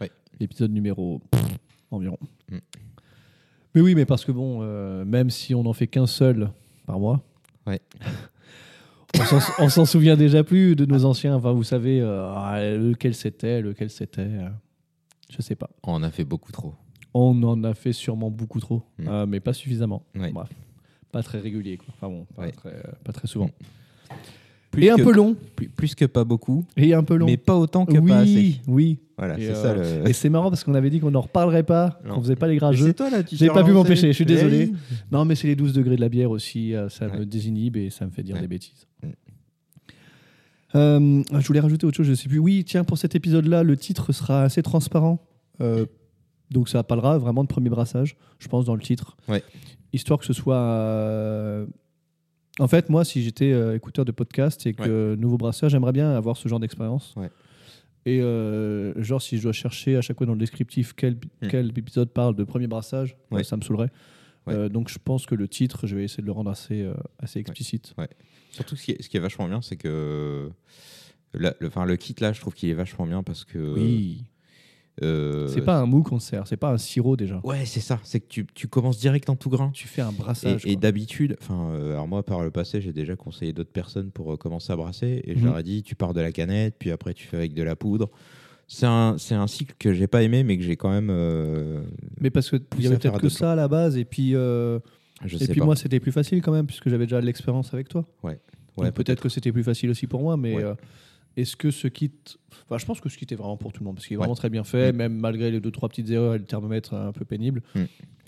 [0.00, 0.10] Ouais.
[0.38, 1.44] L'épisode numéro pff,
[1.90, 2.18] environ.
[2.50, 2.56] Mm.
[3.74, 6.50] Mais oui, mais parce que bon, euh, même si on n'en fait qu'un seul
[6.86, 7.22] par mois,
[9.58, 11.34] on s'en- souvient déjà plus de nos anciens.
[11.36, 14.28] Enfin, vous savez euh, ah, lequel c'était, lequel c'était.
[15.30, 15.70] je sais pas.
[15.84, 16.74] On en a fait beaucoup trop.
[17.14, 19.08] On en a fait sûrement beaucoup trop, Mm.
[19.08, 20.02] euh, mais pas suffisamment.
[20.14, 20.30] Ouais.
[20.32, 20.48] Bref,
[21.12, 21.76] pas très régulier.
[21.76, 21.88] Quoi.
[21.90, 22.52] Enfin bon, pas, Ouais.
[22.52, 23.50] très, euh, pas très souvent.
[24.70, 25.34] Plus Et un peu long.
[25.56, 27.26] Plus, plus que pas beaucoup, Et un peu long.
[27.26, 28.54] mais pas autant que oui, pas assez.
[28.68, 28.98] oui.
[29.18, 30.08] Voilà, Et, c'est euh, ça le.
[30.08, 32.58] Et c'est marrant parce qu'on avait dit qu'on n'en reparlerait pas, qu'on faisait pas les
[32.76, 34.72] c'est toi là, tu J'ai pas pu m'empêcher, je suis désolé.
[35.10, 37.90] Non, mais c'est les 12 degrés de la bière aussi, euh, ça me désinhibe et
[37.90, 38.86] ça me fait dire des bêtises.
[39.02, 39.08] Mm.
[40.76, 42.38] Euh, je voulais rajouter autre chose, je sais plus.
[42.38, 45.18] Oui, tiens, pour cet épisode-là, le titre sera assez transparent.
[45.60, 45.84] Euh,
[46.50, 49.16] donc ça parlera vraiment de premier brassage, je pense, dans le titre.
[49.28, 49.42] Ouais.
[49.92, 50.56] Histoire que ce soit.
[50.56, 51.66] euh,
[52.58, 56.10] En fait, moi, si j'étais euh, écouteur de podcast et que nouveau brasseur, j'aimerais bien
[56.10, 57.14] avoir ce genre d'expérience.
[57.16, 57.30] Ouais.
[58.06, 61.48] Et euh, genre, si je dois chercher à chaque fois dans le descriptif quel, Mm.
[61.48, 63.90] quel épisode parle de premier brassage, ça me saoulerait.
[64.70, 66.84] Donc je pense que le titre, je vais essayer de le rendre assez,
[67.20, 67.94] assez explicite.
[68.50, 70.50] Surtout, ce qui, est, ce qui est vachement bien, c'est que.
[71.34, 73.58] le, enfin, le kit là, je trouve qu'il est vachement bien parce que.
[73.74, 74.24] Oui.
[75.02, 77.40] Euh, C'est pas un mou qu'on sert, c'est pas un sirop déjà.
[77.44, 77.98] Ouais, c'est ça.
[78.02, 79.70] C'est que tu, tu commences direct en tout grain.
[79.72, 80.62] Tu fais un brassage.
[80.66, 84.32] et d'habitude, enfin, euh, alors moi par le passé, j'ai déjà conseillé d'autres personnes pour
[84.32, 85.44] euh, commencer à brasser, et je Mhm.
[85.46, 87.76] leur ai dit, tu pars de la canette, puis après tu fais avec de la
[87.76, 88.10] poudre.
[88.68, 91.10] C'est un, un cycle que j'ai pas aimé, mais que j'ai quand même.
[92.20, 94.80] Mais parce qu'il y Pousser avait peut-être que ça à la base, et puis, je
[95.24, 95.64] et sais puis pas.
[95.66, 98.04] moi c'était plus facile quand même, puisque j'avais déjà de l'expérience avec toi.
[98.22, 98.38] ouais,
[98.76, 100.74] Donc peut-être que c'était plus facile aussi pour moi, mais Ouais.
[101.36, 102.10] Euh, est-ce que ce kit.
[102.66, 104.18] Enfin, je pense que ce kit est vraiment pour tout le monde, parce qu'il est
[104.18, 104.22] Ouais.
[104.22, 104.96] vraiment très bien fait, Mm.
[104.96, 107.62] même malgré les deux, trois petites erreurs et le thermomètre un peu pénible.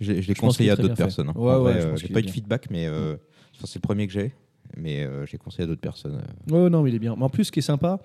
[0.00, 1.28] Je, l'ai- je l'ai conseillé à d'autres personnes.
[1.28, 1.34] hein.
[1.36, 3.14] Ouais, euh, j'ai pas eu de feedback, mais euh,
[3.54, 4.32] enfin, c'est le premier que j'ai.
[4.76, 6.22] Mais euh, j'ai conseillé à d'autres personnes.
[6.50, 6.64] euh.
[6.64, 7.14] Ouais, non, mais il est bien.
[7.16, 8.00] Mais en plus, ce qui est sympa,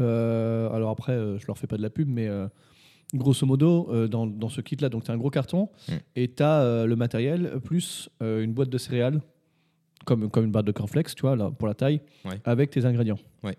[0.00, 2.46] euh, alors après, euh, je leur fais pas de la pub, mais euh,
[3.14, 5.92] grosso modo, euh, dans, dans ce kit-là, donc tu as un gros carton Mm.
[6.16, 9.20] et tu as le matériel plus euh, une boîte de céréales,
[10.04, 12.40] comme, comme une boîte de cornflakes, tu vois, là, pour la taille, Ouais.
[12.44, 13.18] avec tes ingrédients.
[13.42, 13.56] Ouais.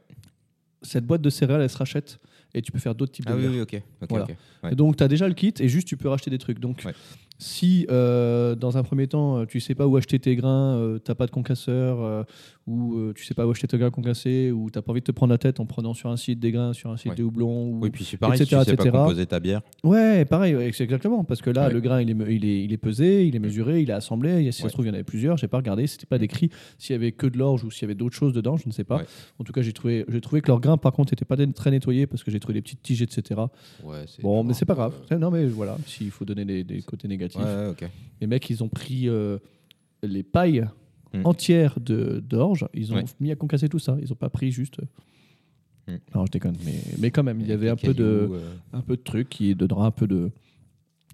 [0.81, 2.19] Cette boîte de céréales, elle se rachète
[2.53, 3.51] et tu peux faire d'autres types Ah de oui, bières.
[3.51, 3.73] oui, ok.
[4.01, 4.25] ok, Voilà.
[4.25, 4.35] ok.
[4.63, 4.71] Ouais.
[4.71, 6.59] Et Donc, tu as déjà le kit et juste tu peux racheter des trucs.
[6.59, 6.93] Donc, Ouais.
[7.41, 10.99] Si euh, dans un premier temps, euh, tu sais pas où acheter tes grains, euh,
[10.99, 12.23] t'as pas de concasseur, euh,
[12.67, 15.11] ou tu sais pas où acheter tes grains concassés, ou t'as pas envie de te
[15.11, 17.15] prendre la tête en prenant sur un site des grains, sur un site Ouais.
[17.15, 17.69] des houblons.
[17.71, 17.79] Ou...
[17.81, 18.91] Oui, puis c'est pareil, etc., si tu sais etc.
[18.91, 19.61] pas composer ta bière.
[19.83, 21.23] Ouais, pareil, c'est exactement.
[21.23, 21.73] Parce que là, Ouais.
[21.73, 23.93] le grain, il est, me- il, est, il est pesé, il est mesuré, il est
[23.93, 24.51] assemblé.
[24.51, 24.69] Si ça Ouais.
[24.69, 25.37] se trouve, il y en avait plusieurs.
[25.37, 25.87] J'ai pas regardé.
[25.87, 28.33] C'était pas décrit s'il y avait que de l'orge ou s'il y avait d'autres choses
[28.33, 28.57] dedans.
[28.57, 29.01] Je ne sais pas.
[29.39, 31.71] En tout cas, j'ai trouvé, j'ai trouvé que leurs grains, par contre, n'étaient pas très
[31.71, 33.39] nettoyés parce que j'ai trouvé des petites tiges, etc.
[34.21, 34.93] Bon, mais c'est pas grave.
[35.17, 37.28] Non, mais voilà, s'il faut donner des, des côtés négatifs.
[37.37, 37.89] Euh, Ouais.
[38.21, 39.37] Les mecs, ils ont pris euh,
[40.03, 40.67] les pailles
[41.11, 41.25] Mm.
[41.25, 42.67] entière de d'orge.
[42.75, 43.05] Ils ont Ouais.
[43.19, 43.97] mis à concasser tout ça.
[43.99, 44.77] Ils ont pas pris juste.
[45.87, 45.93] Mm.
[46.13, 48.53] Non, je déconne, mais, mais quand même, il y avait Des un peu de, euh,
[48.73, 50.29] un peu de trucs qui donnera un peu de.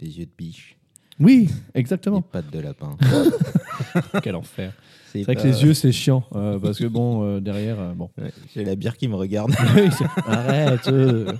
[0.01, 0.75] des yeux de biche,
[1.21, 2.21] Oui, des exactement.
[2.21, 2.97] pattes de lapin.
[4.21, 4.73] Quel enfer.
[5.13, 7.93] C'est C'est vrai que les yeux, c'est chiant euh, parce que bon, euh, derrière, euh,
[7.93, 8.09] bon.
[8.17, 9.53] Ouais, J'ai la bière qui me regarde.
[10.27, 11.31] Arrête, euh,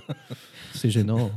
[0.72, 1.30] c'est gênant.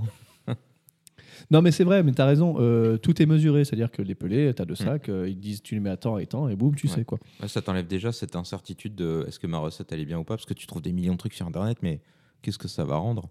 [1.51, 2.57] Non, mais c'est vrai, mais t'as raison.
[2.59, 5.61] euh, tout est mesuré, c'est-à-dire que les pelés, t'as deux sacs, euh, ils te disent
[5.63, 6.89] tu les mets à temps et temps, et boum, tu Mm.
[6.91, 6.95] Ouais.
[6.97, 7.17] sais quoi.
[7.41, 10.23] Ouais, ça t'enlève déjà cette incertitude de est-ce que ma recette elle est bien ou
[10.23, 10.35] pas?
[10.35, 12.01] Parce que tu trouves des millions de trucs sur internet mais
[12.43, 13.29] qu'est-ce que ça va rendre?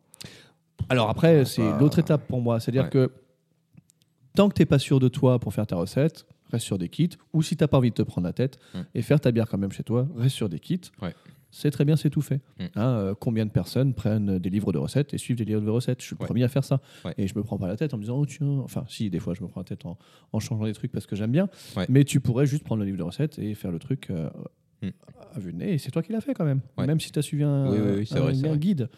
[0.88, 2.58] Alors après, Ah, c'est bah, l'autre étape pour moi.
[2.60, 2.90] C'est-à-dire ouais.
[2.90, 3.12] que
[4.34, 6.88] tant que tu n'es pas sûr de toi pour faire ta recette, reste sur des
[6.88, 7.10] kits.
[7.32, 8.78] Ou si tu n'as pas envie de te prendre la tête Mm.
[8.96, 10.80] et faire ta bière quand même chez toi, reste sur des kits.
[11.02, 11.14] Ouais.
[11.50, 12.40] C'est très bien, c'est tout fait.
[12.58, 12.64] Mm.
[12.76, 15.70] Hein, euh, combien de personnes prennent des livres de recettes et suivent des livres de
[15.70, 16.00] recettes?
[16.02, 16.26] Je suis le Ouais.
[16.26, 16.80] premier à faire ça.
[17.04, 17.14] Ouais.
[17.16, 19.18] Et je me prends pas la tête en me disant, oh tiens, enfin, si, des
[19.18, 19.96] fois, je me prends la tête en,
[20.32, 21.48] en changeant des trucs parce que j'aime bien.
[21.76, 21.86] Ouais.
[21.88, 24.28] Mais tu pourrais juste prendre le livre de recettes et faire le truc euh,
[24.80, 24.88] Mm.
[25.34, 25.72] à vue de nez.
[25.74, 26.60] Et c'est toi qui l'as fait quand même.
[26.78, 28.58] Même si tu as suivi un, Oui, oui, oui, c'est un- vrai, c'est un vrai.
[28.58, 28.88] guide.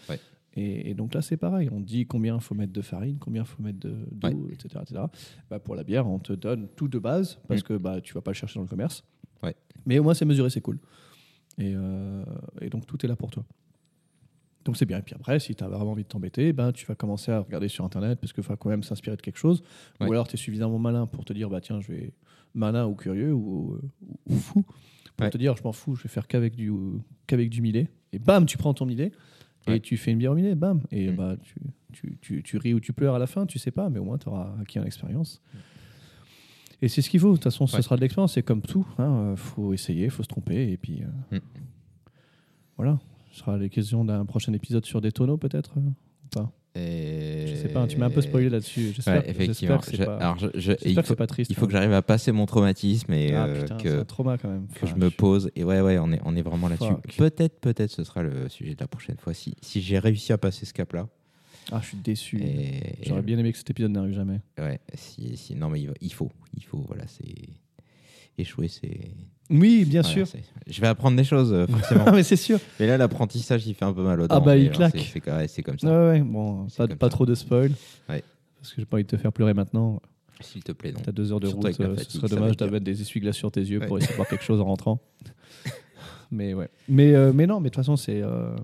[0.54, 1.70] Et, et donc là, c'est pareil.
[1.72, 4.80] On dit combien il faut mettre de farine, combien il faut mettre de- d'eau, etc.
[4.82, 5.02] etc.
[5.48, 7.64] Bah, pour la bière, on te donne tout de base parce Mm.
[7.64, 9.04] que bah, tu vas pas le chercher dans le commerce.
[9.42, 9.54] Ouais.
[9.86, 10.78] Mais au moins, c'est mesuré, c'est cool.
[11.60, 12.24] Et, euh,
[12.60, 13.44] et donc, tout est là pour toi.
[14.64, 14.98] Donc, c'est bien.
[14.98, 17.40] Et puis après, si tu as vraiment envie de t'embêter, ben, tu vas commencer à
[17.40, 19.62] regarder sur Internet parce qu'il faut quand même s'inspirer de quelque chose.
[20.00, 20.08] Ouais.
[20.08, 22.12] Ou alors, tu es suffisamment malin pour te dire, bah, tiens, je vais.
[22.52, 24.62] malin ou curieux ou, ou- ou fou.
[25.16, 25.30] Pour Ouais.
[25.30, 26.72] te dire, je m'en fous, je vais faire qu'avec du,
[27.28, 27.88] qu'avec du millet.
[28.12, 29.12] Et bam, tu prends ton millet.
[29.68, 29.80] Et Ouais.
[29.80, 30.80] tu fais une bière au millet, bam.
[30.90, 31.16] Et Mm.
[31.16, 31.54] bah, tu,
[31.92, 34.04] tu, tu, tu ris ou tu pleures à la fin, tu sais pas, mais au
[34.04, 35.40] moins tu auras acquis une expérience.
[36.82, 37.28] Et c'est ce qu'il faut.
[37.30, 37.82] De toute façon, ce Ouais.
[37.82, 38.32] sera de l'expérience.
[38.34, 38.86] C'est comme tout.
[38.98, 40.70] Il faut essayer, il faut se tromper.
[40.72, 41.02] Et puis
[41.32, 41.40] euh, Mm.
[42.76, 42.98] voilà.
[43.32, 46.50] Ce sera l'occasion d'un prochain épisode sur des tonneaux, peut-être euh, ou pas?
[46.74, 47.46] Et...
[47.48, 47.86] Je sais pas.
[47.86, 48.92] Tu m'as un peu spoilé là-dessus.
[48.94, 49.78] J'espère Ouais, effectivement.
[49.78, 51.50] que c'est Je- pas, pas triste.
[51.50, 51.66] il faut hein.
[51.66, 54.66] que j'arrive à passer mon traumatisme et Ah euh, putain, que, un trauma quand même.
[54.80, 55.50] que je me pose.
[55.56, 56.92] Et ouais, ouais, on est, on est vraiment là-dessus.
[57.18, 59.34] Peut-être, peut-être, ce sera le sujet de la prochaine fois.
[59.34, 61.08] Si, si j'ai réussi à passer ce cap-là.
[61.72, 62.40] Ah, je suis déçu.
[62.42, 64.40] Et, J'aurais bien aimé que cet épisode n'arrive jamais.
[64.58, 66.30] Ouais, si, si, non, mais il, va- il faut.
[66.56, 67.48] Il faut, voilà, c'est.
[68.38, 69.00] Échouer, c'est.
[69.50, 70.26] Oui, bien voilà, sûr.
[70.26, 72.04] c'est- Je vais apprendre des choses, euh, forcément.
[72.06, 72.58] Ah, mais c'est sûr.
[72.78, 74.40] mais là, l'apprentissage, il fait un peu mal aux Ah dents.
[74.40, 74.96] bah, mais il claque.
[74.98, 75.88] c'est- C'est quand- ouais, c'est comme ça.
[75.88, 77.10] Ouais, ouais, bon, C'est pas, comme pas ça.
[77.10, 77.72] trop de spoil.
[78.08, 78.24] Ouais.
[78.60, 80.00] Parce que j'ai pas envie de te faire pleurer maintenant.
[80.40, 81.00] S'il te plaît, non.
[81.02, 82.52] T'as deux heures de Surtout avec route, la euh, fatigue, ce serait ça va dommage
[82.52, 82.66] être dur.
[82.66, 85.00] d'avoir des essuie-glaces sur tes yeux pour essayer de voir quelque chose en rentrant.
[86.30, 86.68] mais ouais.
[86.88, 88.56] Mais, euh, mais non, mais de toute façon, c'est euh,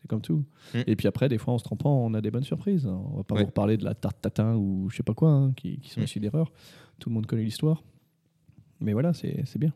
[0.00, 0.44] c'est comme tout.
[0.74, 0.78] Mm.
[0.86, 2.86] Et puis après, des fois, en se trompant, on a des bonnes surprises.
[2.86, 3.40] On va pas Ouais.
[3.42, 6.00] vous reparler de la tarte tatin ou je sais pas quoi, hein, qui, qui sont
[6.00, 6.04] Mm.
[6.04, 6.50] issues d'erreurs.
[6.98, 7.82] Tout le monde connaît l'histoire.
[8.80, 9.72] Mais voilà, c'est c'est bien.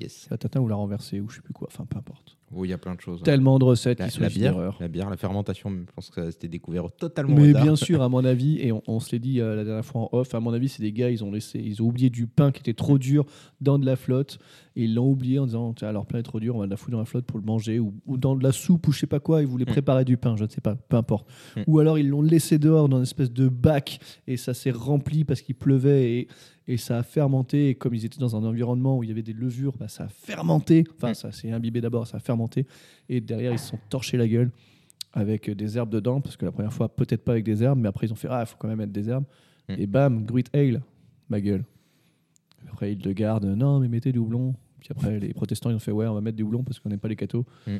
[0.00, 0.28] Yes.
[0.30, 1.68] La tatin ou la renversée ou je sais plus quoi.
[1.70, 2.36] Enfin, peu importe.
[2.54, 3.20] Oh, il y a plein de choses.
[3.20, 3.24] hein.
[3.24, 6.22] Tellement de recettes La, qui sont la bière, la bière, la fermentation, je pense que
[6.24, 7.36] ça c'était découvert totalement.
[7.36, 9.84] Mais bien sûr, à mon avis, et on, on se l'est dit euh, la dernière
[9.84, 12.10] fois en off, à mon avis, c'est des gars, ils ont laissé, ils ont oublié
[12.10, 13.24] du pain qui était trop dur
[13.60, 14.38] dans de la flotte,
[14.74, 16.90] et ils l'ont oublié en disant, alors pain est trop dur, on va la foutre
[16.92, 19.06] dans la flotte pour le manger, ou, ou dans de la soupe, ou je sais
[19.06, 19.72] pas quoi, ils voulaient Mm.
[19.72, 21.28] préparer du pain, je ne sais pas, peu importe.
[21.56, 21.60] Mm.
[21.68, 25.24] Ou alors ils l'ont laissé dehors dans une espèce de bac, et ça s'est rempli
[25.24, 26.28] parce qu'il pleuvait, et,
[26.66, 29.22] et ça a fermenté, et comme ils étaient dans un environnement où il y avait
[29.22, 31.14] des levures, bah, ça a fermenté, enfin, Mm.
[31.14, 32.39] ça s'est imbibé d'abord, ça a fermenté,
[33.08, 34.50] et derrière, ils se sont torchés la gueule
[35.12, 37.88] avec des herbes dedans, parce que la première fois, peut-être pas avec des herbes, mais
[37.88, 39.24] après, ils ont fait Ah, il faut quand même mettre des herbes.
[39.68, 39.74] Mm.
[39.78, 40.82] Et bam, Gruit Ale,
[41.28, 41.64] ma gueule.
[42.70, 44.54] Après, ils le gardent Non, mais mettez du houblon.
[44.78, 46.88] Puis après, les protestants, ils ont fait Ouais, on va mettre du houblon parce qu'on
[46.88, 47.44] n'aime pas les cathos.
[47.66, 47.76] Mm.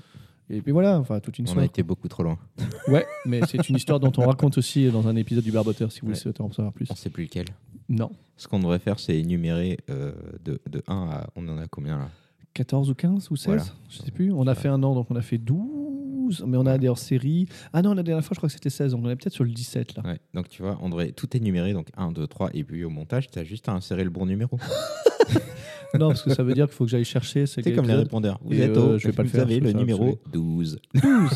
[0.53, 1.65] Et puis voilà, enfin, toute une On a histoire.
[1.65, 2.37] été beaucoup trop loin.
[2.89, 6.01] Ouais, mais c'est une histoire dont on raconte aussi dans un épisode du Barboteur, si
[6.01, 6.15] vous Ouais.
[6.17, 6.89] souhaitez en savoir plus.
[6.91, 7.45] On sait plus lequel.
[7.89, 8.11] Non.
[8.37, 10.13] Ce qu'on devrait faire, c'est énumérer euh,
[10.45, 11.27] de, de 1 à.
[11.37, 12.09] On en a combien là?
[12.55, 13.65] 14 ou 15 ou 16 Voilà.
[13.89, 14.33] Je sais plus.
[14.33, 16.45] On a fait un an, donc on a fait 12.
[16.47, 17.49] Mais on a des hors-séries.
[17.73, 18.93] Ah non, la dernière fois, je crois que c'était 16.
[18.93, 20.03] Donc on est peut-être sur le 17 là.
[20.05, 22.91] Ouais, donc tu vois, on devrait tout énumérer, donc 1, 2, 3, et puis au
[22.91, 24.57] montage, tu as juste à insérer le bon numéro.
[25.99, 27.47] non, parce que ça veut dire qu'il faut que j'aille chercher.
[27.47, 28.39] C'est comme les répondeurs.
[28.45, 30.57] Vous êtes euh, au, je vais pas le vous faire, avez je le numéro absolument.
[30.57, 30.79] 12.
[31.03, 31.31] 12.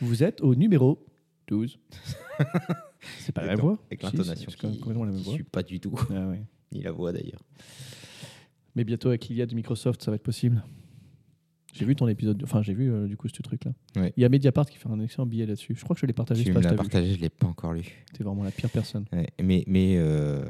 [0.00, 1.04] Vous êtes au numéro
[1.48, 1.78] 12.
[3.18, 5.20] C'est pas la même voix Avec Si, l'intonation c'est quand même qui complètement la même
[5.20, 5.34] qui voix.
[5.34, 6.42] suit pas du tout, Ah ouais.
[6.72, 7.40] ni la voix d'ailleurs.
[8.76, 10.62] Mais bientôt avec l'IA de Microsoft, ça va être possible.
[11.72, 13.72] J'ai vu ton épisode, enfin j'ai vu euh, du coup ce truc-là.
[13.94, 14.12] Ouais.
[14.16, 15.74] Il y a Mediapart qui fait un excellent billet là-dessus.
[15.76, 16.42] Je crois que je l'ai partagé.
[16.42, 18.04] Tu me l'as partagé, je l'ai pas encore lu.
[18.12, 19.04] T'es vraiment la pire personne.
[19.12, 20.42] Ouais, mais mais euh,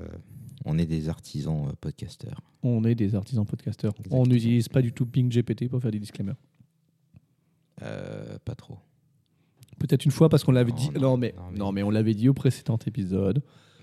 [0.65, 2.41] on est des artisans euh, podcasteurs.
[2.63, 3.93] On est des artisans podcasteurs.
[4.11, 6.37] On n'utilise pas du tout Ping GPT pour faire des disclaimers.
[7.83, 8.79] Euh, pas trop.
[9.79, 10.91] Peut-être une fois parce qu'on l'avait dit.
[10.95, 13.43] non, Non, mais, non, mais- non, mais on l'avait dit au précédent épisode.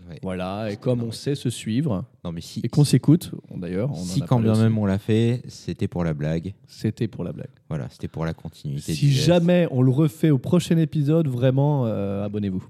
[0.10, 0.20] Ouais.
[0.24, 0.72] Voilà.
[0.72, 3.96] Et comme on sait se suivre Non mais si, et qu'on s'écoute, on- d'ailleurs, on
[3.96, 4.62] si en a quand parlé bien aussi.
[4.62, 6.54] même on l'a fait, c'était pour la blague.
[6.68, 7.50] c'était pour la blague.
[7.70, 8.94] Voilà, c'était pour la continuité.
[8.94, 9.26] Si du geste.
[9.28, 12.66] jamais on le refait au prochain épisode, vraiment, euh, abonnez-vous.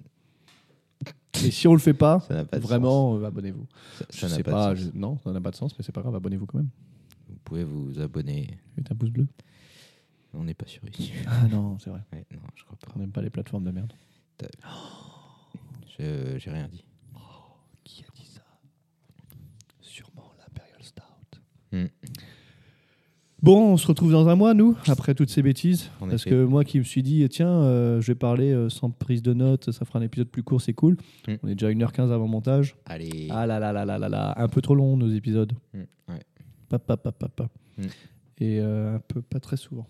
[1.45, 3.67] Et si on le fait pas, ça n'a pas de vraiment, euh, abonnez-vous.
[3.99, 4.07] sens.
[4.09, 4.89] Ça- Je n'a sais pas, pas, de sens.
[4.93, 6.69] je- non, ça n'a pas de sens, mais c'est pas grave, abonnez-vous quand même.
[7.29, 8.47] Vous pouvez vous abonner.
[8.75, 9.27] Mets un pouce bleu.
[10.33, 11.11] On n'est pas sûr ici.
[11.27, 12.01] Ah non, c'est vrai.
[12.11, 12.91] Ouais, non, je crois pas.
[12.95, 13.93] On n'aime pas les plateformes de merde.
[15.99, 16.83] Je- J'ai rien dit.
[17.83, 18.41] Qui a dit ça
[19.81, 20.81] Sûrement l'Imperial
[21.71, 21.85] Hmm.
[23.43, 25.91] Bon, on se retrouve dans un mois, nous, après toutes ces bêtises.
[26.01, 26.31] En Parce effet.
[26.31, 29.33] que moi qui me suis dit, tiens, euh, je vais parler euh, sans prise de
[29.33, 30.97] notes, ça fera un épisode plus court, c'est cool.
[31.27, 31.35] Hmm.
[31.43, 32.75] On est déjà 1h15 avant montage.
[32.85, 33.27] Allez.
[33.29, 35.53] Ah là là là là là là, un peu trop long nos épisodes.
[35.73, 35.79] Mm,
[36.09, 36.21] ouais.
[36.67, 37.49] Pa, pa, pa, pa, pa.
[37.77, 37.83] Hmm.
[38.39, 39.87] Et euh, un peu pas très souvent.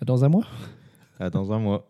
[0.00, 0.46] À Dans un mois?
[1.20, 1.86] À dans un mois.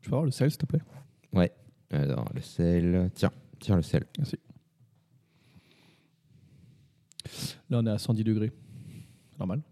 [0.00, 0.80] Je peux avoir le sel, s'il te plaît?
[1.32, 1.52] Ouais.
[1.90, 3.10] Alors, le sel.
[3.14, 4.04] Tiens, tiens le sel.
[4.18, 4.36] Merci.
[7.68, 8.52] Là, on est à 110 degrés.
[9.38, 9.62] Normal.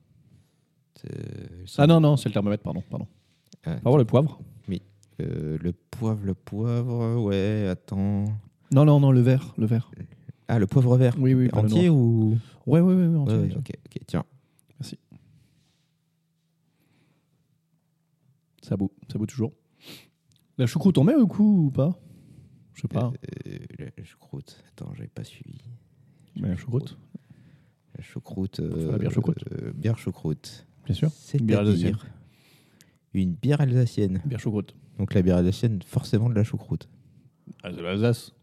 [1.79, 2.83] Ah non, non, c'est le thermomètre, pardon.
[2.91, 3.07] pardon.
[3.65, 4.41] Ah, On va voir le poivre.
[5.21, 8.25] euh, le poivre, le poivre, ouais, attends.
[8.71, 9.53] Non, non, non, le vert.
[9.59, 9.91] Le vert.
[10.47, 11.15] Ah, le poivre vert.
[11.19, 12.39] Oui, oui, Entier ou.
[12.67, 13.17] Ouais, ouais, ouais.
[13.17, 14.25] entier, ouais, ok, ok, tiens.
[18.63, 19.53] Ça bout, ça bout toujours.
[20.59, 21.99] La choucroute, on met au coup ou pas?
[22.75, 23.13] Je sais pas.
[23.47, 23.59] Euh,
[23.97, 24.63] la choucroute.
[24.69, 25.59] Attends, j'avais pas suivi.
[26.37, 26.97] Mais la choucroute,
[27.97, 28.61] La choucroute.
[28.61, 29.45] la bière choucroute.
[29.53, 30.67] euh, bière choucroute.
[30.85, 31.11] bien sûr.
[31.11, 31.97] C'est Une bière alsacienne.
[33.15, 34.21] une bière alsacienne.
[34.25, 34.77] Bière choucroute.
[34.99, 36.89] Donc la bière alsacienne, forcément de la choucroute.
[37.63, 38.35] Ah, c'est l'Alsace.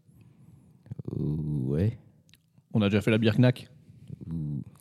[1.11, 1.97] Ou- Ouais.
[2.73, 3.69] On a déjà fait la bière knack.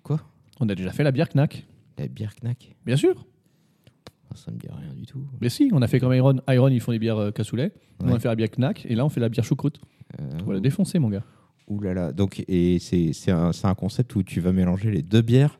[0.02, 0.20] Quoi?
[0.60, 1.66] On a déjà fait la bière knack.
[1.98, 2.76] La bière knack?
[2.84, 3.26] Bien sûr.
[4.34, 5.26] Ça me dit rien du tout.
[5.40, 6.40] Mais si, on a fait comme Iron.
[6.48, 7.72] Iron, ils font des bières euh, cassoulet.
[8.00, 8.84] On a fait la bière knack.
[8.86, 9.80] Et là, on fait la bière choucroute.
[10.20, 11.24] Euh, On va la défoncer, mon gars.
[11.68, 12.12] Ouh là là.
[12.12, 15.58] Donc, et c'est c'est un, c'est un concept où tu vas mélanger les deux bières.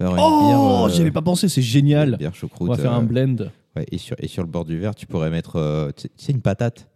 [0.00, 2.16] Oh, bière, euh, j'y avais pas pensé, c'est génial.
[2.16, 2.70] bière choucroute.
[2.70, 3.36] On va faire euh, un blend.
[3.76, 6.40] ouais, et, sur, et sur le bord du verre, tu pourrais mettre euh, sais, une
[6.40, 6.88] patate.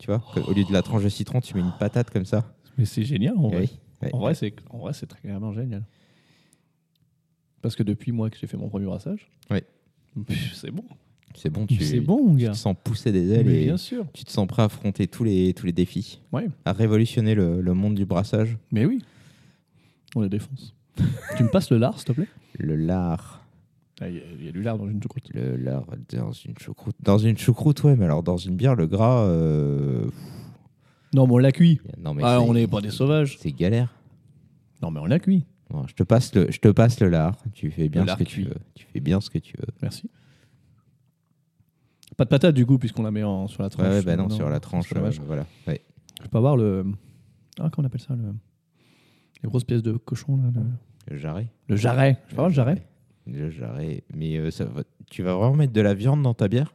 [0.00, 2.52] Tu vois Au lieu de la tranche de citron, tu mets une patate comme ça.
[2.76, 3.60] Mais c'est génial, en vrai.
[3.60, 3.70] Oui.
[4.02, 4.10] Ouais.
[4.14, 5.84] En vrai, c'est en vrai, c'est très vraiment génial.
[7.62, 9.30] Parce que depuis moi que j'ai fait mon premier brassage,
[10.54, 10.84] c'est bon.
[11.36, 12.50] C'est bon, tu, C'est bon, mon tu gars.
[12.50, 14.04] te sens pousser des ailes Mais et bien sûr.
[14.12, 16.20] tu te sens prêt à affronter tous les, tous les défis.
[16.32, 16.48] Ouais.
[16.64, 18.58] À révolutionner le, le monde du brassage.
[18.72, 19.02] Mais oui.
[20.16, 20.74] On les défonce.
[21.36, 22.26] tu me passes le lard, s'il te plaît?
[22.58, 23.42] Le lard.
[24.00, 25.28] Ah, Il y, a- il y a du lard dans une choucroute.
[25.32, 26.96] Le lard dans une choucroute.
[27.00, 29.24] Dans une choucroute, ouais, mais alors dans une bière, le gras.
[29.26, 30.06] euh,
[31.14, 31.80] Non, mais on l'a cuit.
[32.02, 33.38] Non, mais Ah, c'est- on n'est pas des sauvages.
[33.40, 33.94] C'est galère.
[34.82, 35.44] Non, mais on l'a cuit.
[35.86, 37.36] Je, te passe le, je te passe le lard.
[37.52, 38.56] Tu fais bien ce que tu veux.
[38.74, 39.68] Tu fais bien ce que tu veux.
[39.82, 40.10] Merci.
[42.16, 43.86] Pas de patate, du coup, puisqu'on la met en- sur la Ouais, tranche.
[43.86, 44.92] ouais, bah non, Non, sur la tranche.
[44.94, 45.46] euh, voilà.
[45.66, 45.80] Ouais.
[46.22, 46.84] Je peux avoir le.
[47.58, 48.34] Ah, comment on appelle ça le...
[49.42, 50.50] Les grosses pièces de cochon, là.
[50.54, 50.60] Le,
[51.14, 51.48] Le jarret.
[51.68, 52.18] le jarret.
[52.28, 52.86] Je peux avoir le jarret?
[53.26, 54.04] Le jarret.
[54.14, 56.74] Mais euh, ça va- tu vas vraiment mettre de la viande dans ta bière?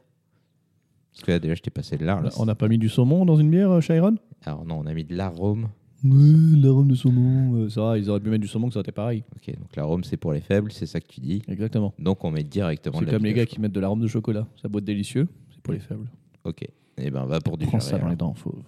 [1.12, 2.22] Parce que là, déjà, je t'ai passé le lard.
[2.22, 2.30] là.
[2.38, 4.16] On n'a pas mis du saumon dans une bière, euh, chez Iron?
[4.44, 5.68] Alors, non, on a mis de l'arôme.
[6.04, 7.56] Ouais, l'arôme de saumon.
[7.56, 9.24] euh, ça va, ils auraient pu mettre du saumon, que ça aurait été pareil.
[9.34, 11.42] Ok, donc l'arôme, c'est pour les faibles, c'est ça que tu dis.
[11.48, 11.94] Exactement.
[11.98, 14.46] Donc, on met directement C'est la comme les gars qui mettent de l'arôme de chocolat.
[14.60, 15.26] Ça boit délicieux.
[15.52, 16.08] C'est pour les faibles.
[16.44, 16.66] Ok.
[16.98, 18.62] Et ben, va pour du Prends ça dans les dents, fauve.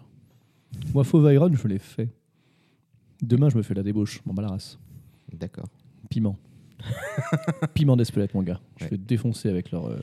[0.94, 2.08] Moi, fauve Iron, je l'ai fait.
[3.22, 4.20] Demain, je me fais la débauche.
[4.26, 4.78] M'en bats la race.
[5.32, 5.68] D'accord.
[6.10, 6.36] Piment.
[7.74, 8.60] Piment d'Espelette, mon gars.
[8.76, 8.90] Je Ouais.
[8.92, 9.96] vais défoncer avec leur euh,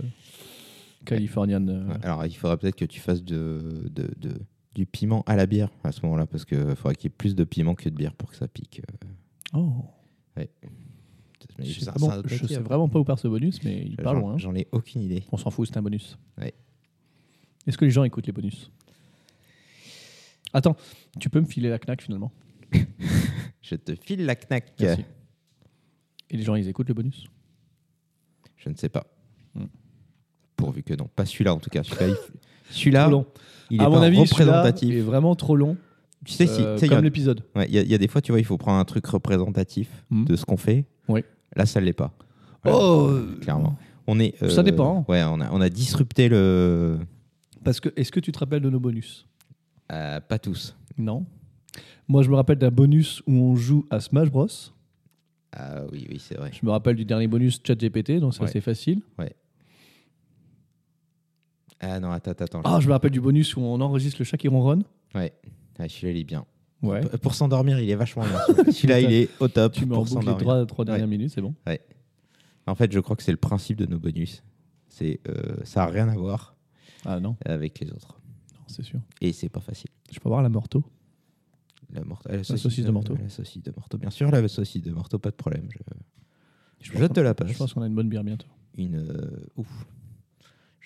[1.06, 1.68] Californian.
[1.68, 4.42] euh, Alors, il faudra peut-être que tu fasses de, de- de-
[4.76, 7.34] du piment à la bière à ce moment-là, parce qu'il faudra qu'il y ait plus
[7.34, 8.82] de piment que de bière pour que ça pique.
[9.04, 9.08] euh.
[9.58, 9.86] Oh.
[10.38, 10.50] Mais
[11.60, 14.34] Je sais, ça- vraiment, je sais pas où part ce bonus, mais il part loin.
[14.34, 14.38] hein.
[14.38, 15.24] J'en ai aucune idée.
[15.32, 16.18] On s'en fout, c'est un bonus.
[16.38, 16.54] Ouais.
[17.66, 18.70] Est-ce que les gens écoutent les bonus?
[20.54, 20.76] Attends,
[21.20, 22.32] tu peux me filer la knack finalement?
[23.62, 24.74] Je te file la knack.
[24.80, 25.06] Merci.
[26.30, 27.26] Et les gens, ils écoutent le bonus?
[28.58, 29.06] Je ne sais pas.
[29.54, 29.66] Hmm.
[30.56, 31.08] Pourvu que non.
[31.08, 31.84] Pas celui-là, en tout cas.
[31.84, 32.40] Celui-là, il,
[32.70, 33.10] celui-là,
[33.70, 34.94] il est à pas mon avis, représentatif.
[34.96, 35.78] est vraiment trop long.
[36.26, 37.42] Tu sais, si, euh, tu sais, a- comme l'épisode.
[37.56, 38.86] ouais, il y, a- il y a des fois, tu vois, il faut prendre un
[38.86, 40.26] truc représentatif Hmm.
[40.26, 40.86] de ce qu'on fait.
[41.08, 41.24] Oui.
[41.56, 42.12] Là, ça ne l'est pas.
[42.64, 43.78] Voilà, Oh clairement.
[44.08, 45.06] On est, euh, Ça dépend.
[45.08, 46.98] Ouais, on a, on a disrupté le.
[47.64, 49.26] Parce que, est-ce que tu te rappelles de nos bonus?
[49.92, 50.76] Euh, pas tous.
[50.98, 51.26] Non.
[52.08, 54.48] Moi, je me rappelle d'un bonus où on joue à Smash Bros.
[55.58, 56.52] Ah oui, oui, c'est vrai.
[56.54, 58.50] Je me rappelle du dernier bonus ChatGPT, donc ça Ouais.
[58.52, 59.02] c'est facile.
[61.88, 62.62] Ah non, attends, attends.
[62.64, 64.84] Ah, je me rappelle du bonus où on enregistre le chat qui ronronne.
[65.14, 65.34] Ouais.
[65.78, 66.46] Ah, celui-là, il est bien.
[66.82, 67.02] Ouais.
[67.02, 68.40] P- Pour s'endormir, il est vachement bien.
[68.72, 69.00] celui-là.
[69.02, 69.74] Il est au top.
[69.74, 70.38] Tu me les s'endormir.
[70.38, 71.54] trois, trois dernières minutes, c'est bon.
[72.68, 74.44] En fait, je crois que c'est le principe de nos bonus.
[74.90, 76.56] C'est, euh, ça n'a rien à voir
[77.06, 78.20] Ah non, avec les autres.
[78.54, 79.00] non, c'est sûr.
[79.22, 79.90] Et c'est pas facile.
[80.12, 80.84] Je peux avoir la morteau
[81.94, 83.16] La, morte- la saucisse de Morteau.
[83.22, 85.68] La saucisse de Morteau, bien sûr, la saucisse de Morteau, pas de problème.
[85.70, 85.78] Je,
[86.80, 87.50] Je, je pense te la passe.
[87.52, 88.48] Je pense qu'on a une bonne bière bientôt.
[88.78, 88.96] Une.
[88.96, 89.86] euh, ouf.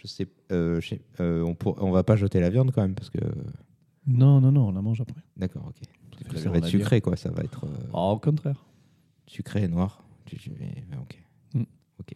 [0.01, 0.27] Je sais.
[0.51, 3.09] euh, je sais- euh, on, pour- on va pas jeter la viande quand même parce
[3.09, 3.19] que.
[4.07, 5.21] Non, non, non, on la mange après.
[5.37, 5.87] D'accord, ok.
[6.23, 6.71] Parce que Ça va être bière.
[6.71, 7.15] sucré, quoi.
[7.17, 8.65] Ça va être euh, Oh, au contraire.
[9.27, 10.03] sucré et noir.
[11.01, 11.21] Ok.
[11.53, 11.61] Mm.
[11.99, 12.13] Ok.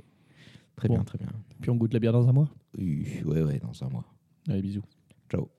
[0.75, 0.95] Très Bon.
[0.95, 1.27] bien, très bien.
[1.61, 2.49] Puis on goûte la bière dans un mois.
[2.77, 4.05] Oui, ouais, ouais, dans un mois.
[4.47, 4.83] Allez, bisous.
[5.29, 5.49] Ciao.